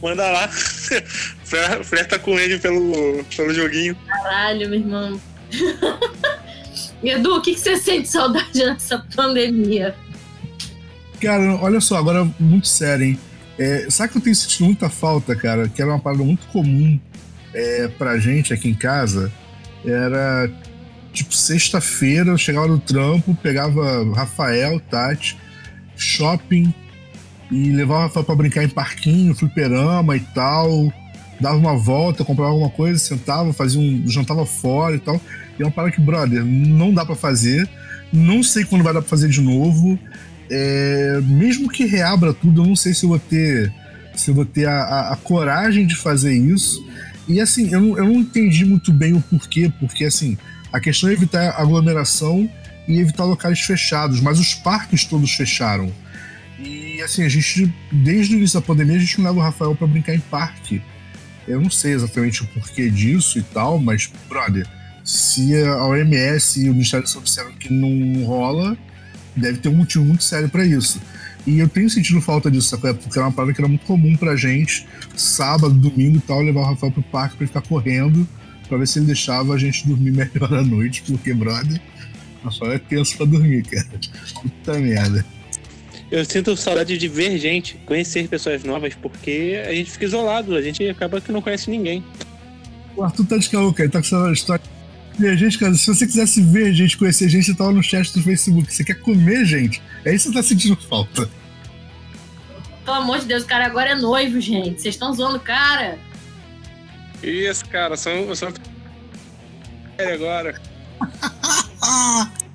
Manda 0.01 0.29
lá. 0.29 0.49
Flerta 1.83 2.19
com 2.19 2.37
ele 2.37 2.57
pelo, 2.59 3.23
pelo 3.35 3.53
joguinho. 3.53 3.95
Caralho, 4.07 4.69
meu 4.69 4.79
irmão. 4.79 5.21
Edu, 7.03 7.35
o 7.35 7.41
que, 7.41 7.53
que 7.53 7.59
você 7.59 7.77
sente 7.77 8.07
saudade 8.07 8.65
nessa 8.65 8.99
pandemia? 9.15 9.95
Cara, 11.21 11.55
olha 11.61 11.79
só, 11.79 11.97
agora 11.97 12.27
muito 12.39 12.67
sério, 12.67 13.05
hein? 13.05 13.19
É, 13.57 13.87
sabe 13.89 14.11
que 14.11 14.17
eu 14.17 14.21
tenho 14.21 14.35
sentido 14.35 14.65
muita 14.65 14.89
falta, 14.89 15.35
cara? 15.35 15.69
Que 15.69 15.81
era 15.81 15.91
uma 15.91 15.99
parada 15.99 16.23
muito 16.23 16.45
comum 16.47 16.99
é, 17.53 17.87
pra 17.87 18.17
gente 18.17 18.53
aqui 18.53 18.69
em 18.69 18.73
casa. 18.73 19.31
Era 19.85 20.51
tipo 21.15 21.33
sexta-feira, 21.35 22.29
eu 22.31 22.37
chegava 22.37 22.67
no 22.67 22.77
trampo, 22.79 23.33
pegava 23.41 24.03
Rafael, 24.13 24.79
Tati, 24.79 25.37
shopping 25.97 26.73
e 27.51 27.69
levava 27.71 28.01
o 28.01 28.03
Rafael 28.03 28.25
pra 28.25 28.35
brincar 28.35 28.63
em 28.63 28.69
parquinho, 28.69 29.33
fliperama 29.35 30.15
e 30.15 30.19
tal. 30.19 30.91
Dava 31.39 31.57
uma 31.57 31.75
volta, 31.75 32.23
comprava 32.23 32.51
alguma 32.51 32.69
coisa, 32.69 32.97
sentava, 32.97 33.51
fazia 33.51 33.79
um. 33.79 34.03
jantava 34.07 34.45
fora 34.45 34.95
e 34.95 34.99
tal. 34.99 35.19
E 35.59 35.63
é 35.63 35.65
uma 35.65 35.71
parada 35.71 35.93
que, 35.93 35.99
brother, 36.01 36.43
não 36.45 36.93
dá 36.93 37.05
pra 37.05 37.15
fazer. 37.15 37.67
Não 38.11 38.41
sei 38.41 38.63
quando 38.63 38.83
vai 38.83 38.93
dar 38.93 39.01
pra 39.01 39.09
fazer 39.09 39.27
de 39.29 39.41
novo. 39.41 39.99
É, 40.49 41.19
mesmo 41.23 41.69
que 41.69 41.85
reabra 41.85 42.33
tudo, 42.33 42.61
eu 42.61 42.67
não 42.67 42.75
sei 42.75 42.93
se 42.93 43.03
eu 43.03 43.09
vou 43.09 43.19
ter, 43.19 43.73
se 44.15 44.29
eu 44.31 44.35
vou 44.35 44.45
ter 44.45 44.65
a, 44.67 44.81
a- 44.83 45.13
a 45.13 45.15
coragem 45.17 45.85
de 45.85 45.95
fazer 45.95 46.33
isso. 46.33 46.85
E 47.27 47.41
assim, 47.41 47.69
eu 47.73 47.81
não, 47.81 47.97
eu 47.97 48.05
não 48.05 48.15
entendi 48.21 48.63
muito 48.63 48.93
bem 48.93 49.11
o 49.13 49.19
porquê, 49.21 49.71
porque 49.79 50.05
assim, 50.05 50.37
a 50.75 50.79
questão 50.81 51.09
é 51.09 51.13
evitar 51.13 51.55
aglomeração 51.57 52.49
e 52.85 52.99
evitar 52.99 53.23
locais 53.23 53.61
fechados, 53.61 54.19
mas 54.19 54.39
os 54.39 54.53
parques 54.53 55.05
todos 55.05 55.33
fecharam. 55.33 55.89
E 56.59 57.01
assim, 57.01 57.23
a 57.23 57.29
gente, 57.29 57.73
desde 57.89 58.35
o 58.35 58.37
início 58.37 58.59
da 58.59 58.65
pandemia, 58.65 58.97
a 58.97 58.99
gente 58.99 59.17
não 59.19 59.29
leva 59.29 59.39
o 59.39 59.41
Rafael 59.41 59.73
pra 59.73 59.87
brincar 59.87 60.13
em 60.13 60.19
parque. 60.19 60.81
Eu 61.47 61.61
não 61.61 61.69
sei 61.69 61.93
exatamente 61.93 62.43
o 62.43 62.47
porquê 62.47 62.89
disso 62.89 63.39
e 63.39 63.41
tal, 63.41 63.79
mas, 63.79 64.11
brother, 64.27 64.67
se 65.01 65.55
a 65.63 65.85
OMS 65.85 66.65
e 66.65 66.69
o 66.69 66.73
Ministério 66.73 67.05
da 67.05 67.11
Saúde 67.11 67.29
disseram 67.29 67.53
que 67.53 67.71
não 67.71 68.25
rola, 68.25 68.77
deve 69.33 69.59
ter 69.59 69.69
um 69.69 69.75
motivo 69.75 70.03
muito 70.03 70.25
sério 70.25 70.49
pra 70.49 70.65
isso. 70.65 71.01
E 71.47 71.57
eu 71.57 71.69
tenho 71.69 71.89
sentido 71.89 72.19
falta 72.19 72.51
disso, 72.51 72.67
sabe? 72.67 72.95
Porque 72.95 73.17
era 73.17 73.27
uma 73.27 73.31
parada 73.31 73.53
que 73.53 73.61
era 73.61 73.67
muito 73.69 73.85
comum 73.85 74.17
pra 74.17 74.35
gente, 74.35 74.85
sábado, 75.15 75.73
domingo 75.73 76.17
e 76.17 76.21
tal, 76.21 76.41
levar 76.41 76.61
o 76.61 76.65
Rafael 76.65 76.91
pro 76.91 77.03
parque 77.03 77.37
pra 77.37 77.45
ele 77.45 77.47
ficar 77.47 77.61
correndo, 77.61 78.27
pra 78.67 78.77
ver 78.77 78.87
se 78.87 78.99
ele 78.99 79.07
deixava 79.07 79.53
a 79.53 79.57
gente 79.57 79.87
dormir 79.87 80.11
melhor 80.11 80.53
à 80.53 80.61
noite, 80.61 81.03
porque, 81.07 81.33
brother, 81.33 81.79
o 82.41 82.45
Rafael 82.45 82.73
é 82.73 82.79
tenso 82.79 83.17
pra 83.17 83.25
dormir, 83.25 83.63
cara. 83.63 83.87
Puta 84.41 84.79
merda. 84.79 85.25
eu 86.11 86.23
sinto 86.25 86.55
saudade 86.55 86.97
de 86.97 87.07
ver 87.07 87.37
gente, 87.37 87.75
conhecer 87.85 88.27
pessoas 88.27 88.63
novas, 88.63 88.93
porque 88.95 89.61
a 89.67 89.73
gente 89.73 89.91
fica 89.91 90.05
isolado, 90.05 90.55
a 90.55 90.61
gente 90.61 90.87
acaba 90.87 91.19
que 91.21 91.31
não 91.31 91.41
conhece 91.41 91.69
ninguém. 91.69 92.03
O 92.95 93.03
Arthur 93.03 93.25
tá 93.25 93.37
de 93.37 93.49
caô, 93.49 93.73
cara. 93.73 93.83
Ele 93.83 93.91
tá 93.91 93.99
com 93.99 94.05
essa 94.05 94.31
história. 94.31 94.63
Ver 95.17 95.37
gente, 95.37 95.57
cara, 95.57 95.73
se 95.73 95.87
você 95.87 96.05
quisesse 96.05 96.41
ver 96.41 96.73
gente, 96.73 96.97
conhecer 96.97 97.29
gente, 97.29 97.45
você 97.45 97.53
tava 97.53 97.71
no 97.71 97.83
chat 97.83 98.11
do 98.13 98.21
Facebook. 98.21 98.73
Você 98.73 98.83
quer 98.83 98.95
comer 98.95 99.45
gente? 99.45 99.81
É 100.03 100.13
isso 100.13 100.27
que 100.27 100.33
você 100.33 100.41
tá 100.41 100.43
sentindo 100.43 100.75
falta. 100.75 101.29
Pelo 102.83 102.97
amor 102.97 103.19
de 103.19 103.25
Deus, 103.25 103.43
o 103.43 103.47
cara 103.47 103.65
agora 103.65 103.91
é 103.91 103.95
noivo, 103.95 104.39
gente. 104.39 104.81
Vocês 104.81 104.95
estão 104.95 105.13
zoando 105.13 105.37
o 105.37 105.39
cara. 105.39 105.97
Isso, 107.25 107.67
cara, 107.69 107.97
são. 107.97 108.35
são... 108.35 108.53
agora. 109.97 110.61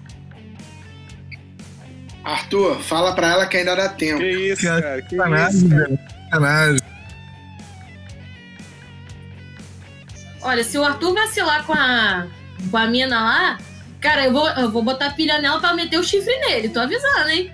Arthur, 2.23 2.79
fala 2.81 3.15
pra 3.15 3.31
ela 3.33 3.47
que 3.47 3.57
ainda 3.57 3.75
dá 3.75 3.89
tempo. 3.89 4.21
Que 4.21 4.53
isso, 4.53 4.63
Cara. 4.63 5.03
Que 5.03 5.17
Sacanagem, 5.17 5.59
isso, 5.59 5.69
cara. 5.69 6.77
Olha, 10.43 10.63
se 10.63 10.79
o 10.79 10.85
Arthur 10.85 11.15
vacilar 11.15 11.67
com 11.67 11.73
a, 11.73 12.29
com 12.71 12.77
a 12.77 12.87
mina 12.87 13.21
lá, 13.21 13.59
cara, 14.01 14.25
eu 14.25 14.33
vou, 14.33 14.49
eu 14.51 14.71
vou 14.71 14.83
botar 14.83 15.11
pilha 15.15 15.41
nela 15.41 15.61
pra 15.61 15.75
meter 15.75 15.99
o 15.99 16.05
chifre 16.05 16.35
nele. 16.39 16.69
Tô 16.69 16.79
avisando, 16.81 17.29
hein? 17.29 17.53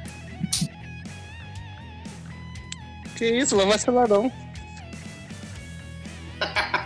Que 3.16 3.38
isso, 3.38 3.56
não 3.56 3.66
vacilar 3.66 4.06
não. 4.08 4.30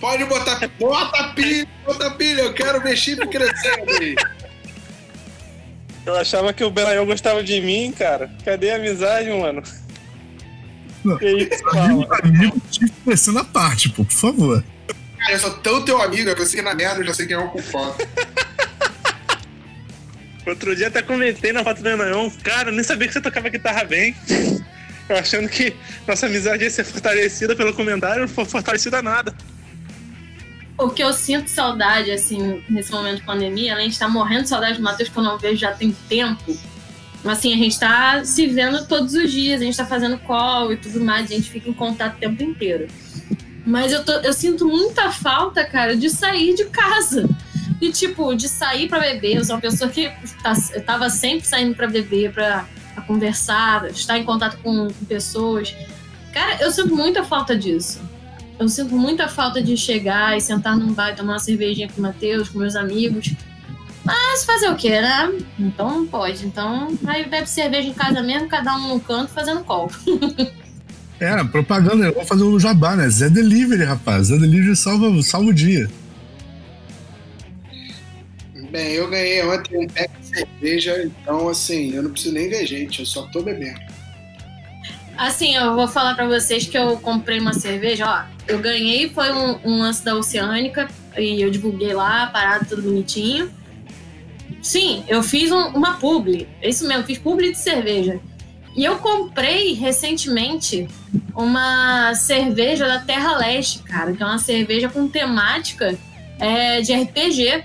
Pode 0.00 0.24
botar. 0.24 0.60
Bota 0.78 1.24
pilha, 1.34 1.68
bota 1.84 2.10
pilha. 2.12 2.42
Eu 2.42 2.54
quero 2.54 2.80
ver 2.80 2.96
chifre 2.96 3.26
crescendo 3.28 3.90
aí. 4.00 4.14
Eu 6.06 6.16
achava 6.16 6.52
que 6.52 6.64
o 6.64 6.70
Belayão 6.70 7.04
gostava 7.06 7.42
de 7.42 7.60
mim, 7.60 7.92
cara. 7.92 8.30
Cadê 8.44 8.70
a 8.70 8.76
amizade, 8.76 9.28
mano? 9.30 9.62
Não. 11.04 11.16
Que 11.18 11.30
isso, 11.30 11.68
Amigo, 11.68 12.06
fala. 12.06 12.20
amigo, 12.24 12.60
tive 12.70 12.90
crescendo 13.04 13.38
a 13.38 13.44
parte, 13.44 13.88
pô, 13.90 14.04
por 14.04 14.12
favor. 14.12 14.64
Cara, 15.18 15.32
eu 15.32 15.38
sou 15.38 15.50
tão 15.58 15.84
teu 15.84 16.00
amigo, 16.00 16.28
eu 16.30 16.46
sei 16.46 16.60
que 16.60 16.62
na 16.62 16.74
merda 16.74 17.00
eu 17.00 17.06
já 17.06 17.14
sei 17.14 17.26
quem 17.26 17.36
é 17.36 17.38
o 17.38 17.48
culpado. 17.48 17.94
Outro 20.46 20.74
dia 20.74 20.88
até 20.88 21.02
comentei 21.02 21.52
na 21.52 21.62
foto 21.62 21.78
do 21.78 21.82
Belayão. 21.84 22.30
Cara, 22.42 22.70
eu 22.70 22.72
nem 22.74 22.82
sabia 22.82 23.06
que 23.06 23.12
você 23.14 23.20
tocava 23.20 23.48
guitarra 23.48 23.84
bem. 23.84 24.14
Achando 25.18 25.48
que 25.48 25.74
nossa 26.06 26.26
amizade 26.26 26.64
ia 26.64 26.70
ser 26.70 26.84
fortalecida 26.84 27.56
pelo 27.56 27.74
comentário, 27.74 28.22
não 28.22 28.28
foi 28.28 28.44
fortalecida 28.44 29.02
nada. 29.02 29.34
O 30.78 30.88
que 30.88 31.02
eu 31.02 31.12
sinto 31.12 31.50
saudade, 31.50 32.10
assim, 32.10 32.64
nesse 32.68 32.90
momento 32.90 33.16
de 33.16 33.22
pandemia, 33.24 33.74
além 33.74 33.88
de 33.88 33.94
estar 33.94 34.08
morrendo 34.08 34.44
de 34.44 34.48
saudade 34.48 34.78
do 34.78 34.82
Matheus, 34.82 35.10
que 35.10 35.18
eu 35.18 35.22
não 35.22 35.36
vejo 35.36 35.56
já 35.56 35.72
tem 35.72 35.94
tempo. 36.08 36.56
Assim, 37.24 37.52
a 37.52 37.56
gente 37.56 37.78
tá 37.78 38.24
se 38.24 38.46
vendo 38.46 38.86
todos 38.86 39.12
os 39.12 39.30
dias, 39.30 39.60
a 39.60 39.64
gente 39.64 39.76
tá 39.76 39.84
fazendo 39.84 40.18
call 40.20 40.72
e 40.72 40.76
tudo 40.78 41.00
mais, 41.00 41.30
a 41.30 41.34
gente 41.34 41.50
fica 41.50 41.68
em 41.68 41.74
contato 41.74 42.16
o 42.16 42.18
tempo 42.18 42.42
inteiro. 42.42 42.88
Mas 43.66 43.92
eu, 43.92 44.02
tô, 44.02 44.12
eu 44.12 44.32
sinto 44.32 44.66
muita 44.66 45.12
falta, 45.12 45.64
cara, 45.64 45.94
de 45.94 46.08
sair 46.08 46.54
de 46.54 46.64
casa. 46.66 47.28
E, 47.80 47.90
tipo, 47.90 48.34
de 48.34 48.48
sair 48.48 48.88
pra 48.88 49.00
beber. 49.00 49.36
Eu 49.36 49.44
sou 49.44 49.56
uma 49.56 49.60
pessoa 49.60 49.90
que 49.90 50.10
tá, 50.42 50.54
eu 50.74 50.82
tava 50.82 51.08
sempre 51.08 51.46
saindo 51.46 51.74
pra 51.74 51.86
beber, 51.86 52.32
pra, 52.32 52.66
conversar, 53.00 53.86
estar 53.90 54.18
em 54.18 54.24
contato 54.24 54.58
com, 54.62 54.88
com 54.88 55.04
pessoas. 55.06 55.74
Cara, 56.32 56.62
eu 56.62 56.70
sinto 56.70 56.94
muita 56.94 57.24
falta 57.24 57.56
disso. 57.56 58.00
Eu 58.58 58.68
sinto 58.68 58.94
muita 58.94 59.28
falta 59.28 59.62
de 59.62 59.76
chegar 59.76 60.36
e 60.36 60.40
sentar 60.40 60.76
num 60.76 60.92
bar 60.92 61.10
e 61.10 61.16
tomar 61.16 61.34
uma 61.34 61.38
cervejinha 61.38 61.88
com 61.88 61.98
o 61.98 62.02
Matheus, 62.02 62.48
com 62.48 62.58
meus 62.58 62.76
amigos. 62.76 63.34
Mas 64.04 64.44
fazer 64.44 64.68
o 64.68 64.76
quê, 64.76 65.00
né? 65.00 65.32
Então 65.58 65.90
não 65.90 66.06
pode. 66.06 66.46
Então, 66.46 66.96
aí 67.06 67.28
bebe 67.28 67.48
cerveja 67.48 67.88
em 67.88 67.94
casa 67.94 68.22
mesmo, 68.22 68.48
cada 68.48 68.76
um 68.76 68.88
no 68.88 69.00
canto 69.00 69.32
fazendo 69.32 69.64
call. 69.64 69.90
É, 71.20 71.44
propaganda, 71.44 72.06
eu 72.06 72.14
vou 72.14 72.24
fazer 72.24 72.44
o 72.44 72.58
jabá, 72.58 72.96
né? 72.96 73.06
Zé 73.10 73.28
Delivery, 73.28 73.84
rapaz. 73.84 74.28
Zé 74.28 74.38
Delivery 74.38 74.74
salva, 74.74 75.22
salva 75.22 75.50
o 75.50 75.52
dia. 75.52 75.86
Bem, 78.70 78.92
eu 78.92 79.06
ganhei 79.10 79.44
ontem 79.44 79.84
um 79.84 79.86
pack 79.86 80.10
cerveja, 80.34 81.02
então 81.04 81.48
assim, 81.48 81.94
eu 81.94 82.02
não 82.02 82.10
preciso 82.10 82.34
nem 82.34 82.48
ver 82.48 82.66
gente, 82.66 83.00
eu 83.00 83.06
só 83.06 83.22
tô 83.28 83.42
bebendo. 83.42 83.80
Assim, 85.16 85.54
eu 85.54 85.74
vou 85.74 85.86
falar 85.86 86.14
pra 86.14 86.26
vocês 86.26 86.66
que 86.66 86.78
eu 86.78 86.96
comprei 86.98 87.38
uma 87.38 87.52
cerveja, 87.52 88.06
ó. 88.06 88.24
Eu 88.48 88.58
ganhei, 88.58 89.10
foi 89.10 89.30
um, 89.32 89.58
um 89.64 89.78
lance 89.80 90.02
da 90.02 90.14
Oceânica, 90.16 90.88
e 91.18 91.42
eu 91.42 91.50
divulguei 91.50 91.92
lá, 91.92 92.26
parado, 92.28 92.64
tudo 92.66 92.82
bonitinho. 92.82 93.50
Sim, 94.62 95.04
eu 95.08 95.22
fiz 95.22 95.50
um- 95.52 95.68
uma 95.68 95.94
publi, 95.98 96.48
é 96.62 96.68
isso 96.70 96.86
mesmo, 96.88 97.04
fiz 97.04 97.18
publi 97.18 97.52
de 97.52 97.58
cerveja. 97.58 98.18
E 98.76 98.84
eu 98.84 98.96
comprei 98.98 99.74
recentemente 99.74 100.86
uma 101.34 102.14
cerveja 102.14 102.86
da 102.86 103.00
Terra 103.00 103.36
Leste, 103.36 103.80
cara, 103.80 104.12
que 104.12 104.22
é 104.22 104.26
uma 104.26 104.38
cerveja 104.38 104.88
com 104.88 105.08
temática 105.08 105.98
é, 106.38 106.80
de 106.80 106.92
RPG. 106.94 107.62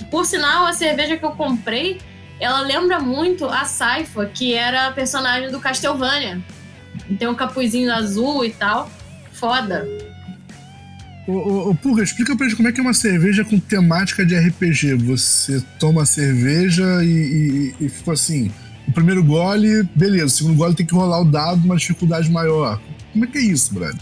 Que, 0.00 0.04
por 0.06 0.24
sinal, 0.24 0.64
a 0.64 0.72
cerveja 0.72 1.18
que 1.18 1.24
eu 1.24 1.32
comprei, 1.32 2.00
ela 2.40 2.62
lembra 2.62 2.98
muito 2.98 3.44
a 3.44 3.66
Saifa, 3.66 4.24
que 4.24 4.54
era 4.54 4.86
a 4.86 4.92
personagem 4.92 5.50
do 5.50 5.60
Castlevania. 5.60 6.40
Tem 7.18 7.28
um 7.28 7.34
capuzinho 7.34 7.92
azul 7.92 8.42
e 8.42 8.50
tal. 8.50 8.90
Foda. 9.32 9.86
Ô, 11.28 11.32
ô, 11.32 11.76
ô 11.84 12.02
explica 12.02 12.34
pra 12.34 12.46
gente 12.46 12.56
como 12.56 12.68
é 12.68 12.72
que 12.72 12.80
é 12.80 12.82
uma 12.82 12.94
cerveja 12.94 13.44
com 13.44 13.60
temática 13.60 14.24
de 14.24 14.34
RPG. 14.34 14.94
Você 14.94 15.62
toma 15.78 16.02
a 16.02 16.06
cerveja 16.06 17.04
e, 17.04 17.74
e, 17.78 17.84
e 17.84 17.88
ficou 17.90 18.14
assim. 18.14 18.50
O 18.88 18.92
primeiro 18.92 19.22
gole, 19.22 19.82
beleza. 19.94 20.26
O 20.26 20.30
segundo 20.30 20.56
gole 20.56 20.74
tem 20.74 20.86
que 20.86 20.94
rolar 20.94 21.20
o 21.20 21.26
dado, 21.26 21.62
uma 21.62 21.76
dificuldade 21.76 22.30
maior. 22.30 22.80
Como 23.12 23.26
é 23.26 23.28
que 23.28 23.36
é 23.36 23.42
isso, 23.42 23.74
brother? 23.74 24.00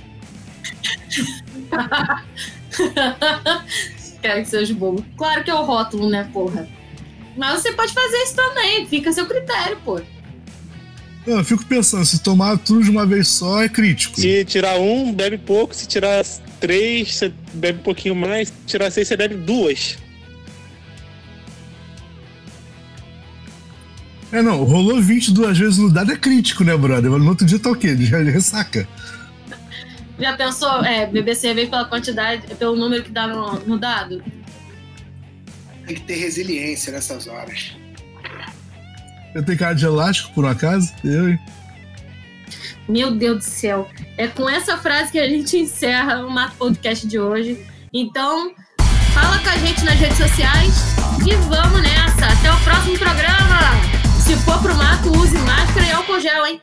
Quero 4.20 4.42
que 4.42 4.48
seja 4.48 4.74
bobo. 4.74 5.04
Claro 5.16 5.44
que 5.44 5.50
é 5.50 5.54
o 5.54 5.64
rótulo, 5.64 6.08
né, 6.08 6.28
porra? 6.32 6.68
Mas 7.36 7.62
você 7.62 7.72
pode 7.72 7.92
fazer 7.92 8.16
isso 8.18 8.34
também, 8.34 8.86
fica 8.86 9.10
a 9.10 9.12
seu 9.12 9.26
critério, 9.26 9.78
pô. 9.84 10.00
Eu 11.26 11.44
fico 11.44 11.64
pensando, 11.66 12.04
se 12.04 12.20
tomar 12.20 12.56
tudo 12.58 12.82
de 12.82 12.90
uma 12.90 13.04
vez 13.04 13.28
só 13.28 13.62
é 13.62 13.68
crítico. 13.68 14.18
Se 14.18 14.44
tirar 14.44 14.78
um, 14.80 15.12
bebe 15.12 15.36
pouco. 15.36 15.74
Se 15.74 15.86
tirar 15.86 16.24
três, 16.58 17.14
você 17.14 17.32
bebe 17.52 17.80
um 17.80 17.82
pouquinho 17.82 18.14
mais. 18.14 18.48
Se 18.48 18.54
tirar 18.66 18.90
seis, 18.90 19.08
você 19.08 19.16
bebe 19.16 19.34
duas. 19.34 19.98
É, 24.32 24.42
não, 24.42 24.64
rolou 24.64 25.00
22 25.00 25.58
vezes 25.58 25.78
no 25.78 25.90
dado 25.90 26.12
é 26.12 26.16
crítico, 26.16 26.64
né, 26.64 26.76
brother? 26.76 27.10
Mas 27.10 27.22
no 27.22 27.28
outro 27.28 27.46
dia 27.46 27.58
tá 27.58 27.70
o 27.70 27.76
quê? 27.76 27.96
Já 27.96 28.24
já 28.24 28.30
ressaca. 28.30 28.88
Já 30.18 30.36
pensou, 30.36 30.84
é, 30.84 31.06
beber 31.06 31.36
cerveja 31.36 31.70
pela 31.70 31.84
quantidade, 31.84 32.54
pelo 32.56 32.76
número 32.76 33.04
que 33.04 33.10
dá 33.10 33.26
no, 33.26 33.58
no 33.60 33.78
dado? 33.78 34.22
Tem 35.86 35.94
que 35.94 36.02
ter 36.02 36.16
resiliência 36.16 36.92
nessas 36.92 37.26
horas. 37.26 37.76
Eu 39.34 39.44
tenho 39.44 39.58
cara 39.58 39.74
de 39.74 39.84
elástico, 39.84 40.32
por 40.34 40.44
um 40.44 40.48
acaso? 40.48 40.92
Eu, 41.04 41.30
hein? 41.30 41.38
Meu 42.88 43.12
Deus 43.12 43.38
do 43.38 43.44
céu. 43.44 43.88
É 44.16 44.26
com 44.26 44.48
essa 44.48 44.76
frase 44.78 45.12
que 45.12 45.18
a 45.18 45.28
gente 45.28 45.56
encerra 45.56 46.26
o 46.26 46.30
Mato 46.30 46.56
Podcast 46.56 47.06
de 47.06 47.18
hoje. 47.18 47.64
Então, 47.92 48.52
fala 49.12 49.38
com 49.38 49.48
a 49.50 49.58
gente 49.58 49.84
nas 49.84 49.94
redes 49.94 50.16
sociais 50.16 50.74
e 51.26 51.34
vamos 51.48 51.82
nessa. 51.82 52.26
Até 52.26 52.52
o 52.52 52.60
próximo 52.60 52.98
programa. 52.98 53.58
Se 54.24 54.34
for 54.36 54.60
pro 54.60 54.74
mato, 54.74 55.10
use 55.16 55.38
máscara 55.38 55.86
e 55.86 55.90
álcool 55.92 56.20
gel, 56.20 56.46
hein? 56.46 56.60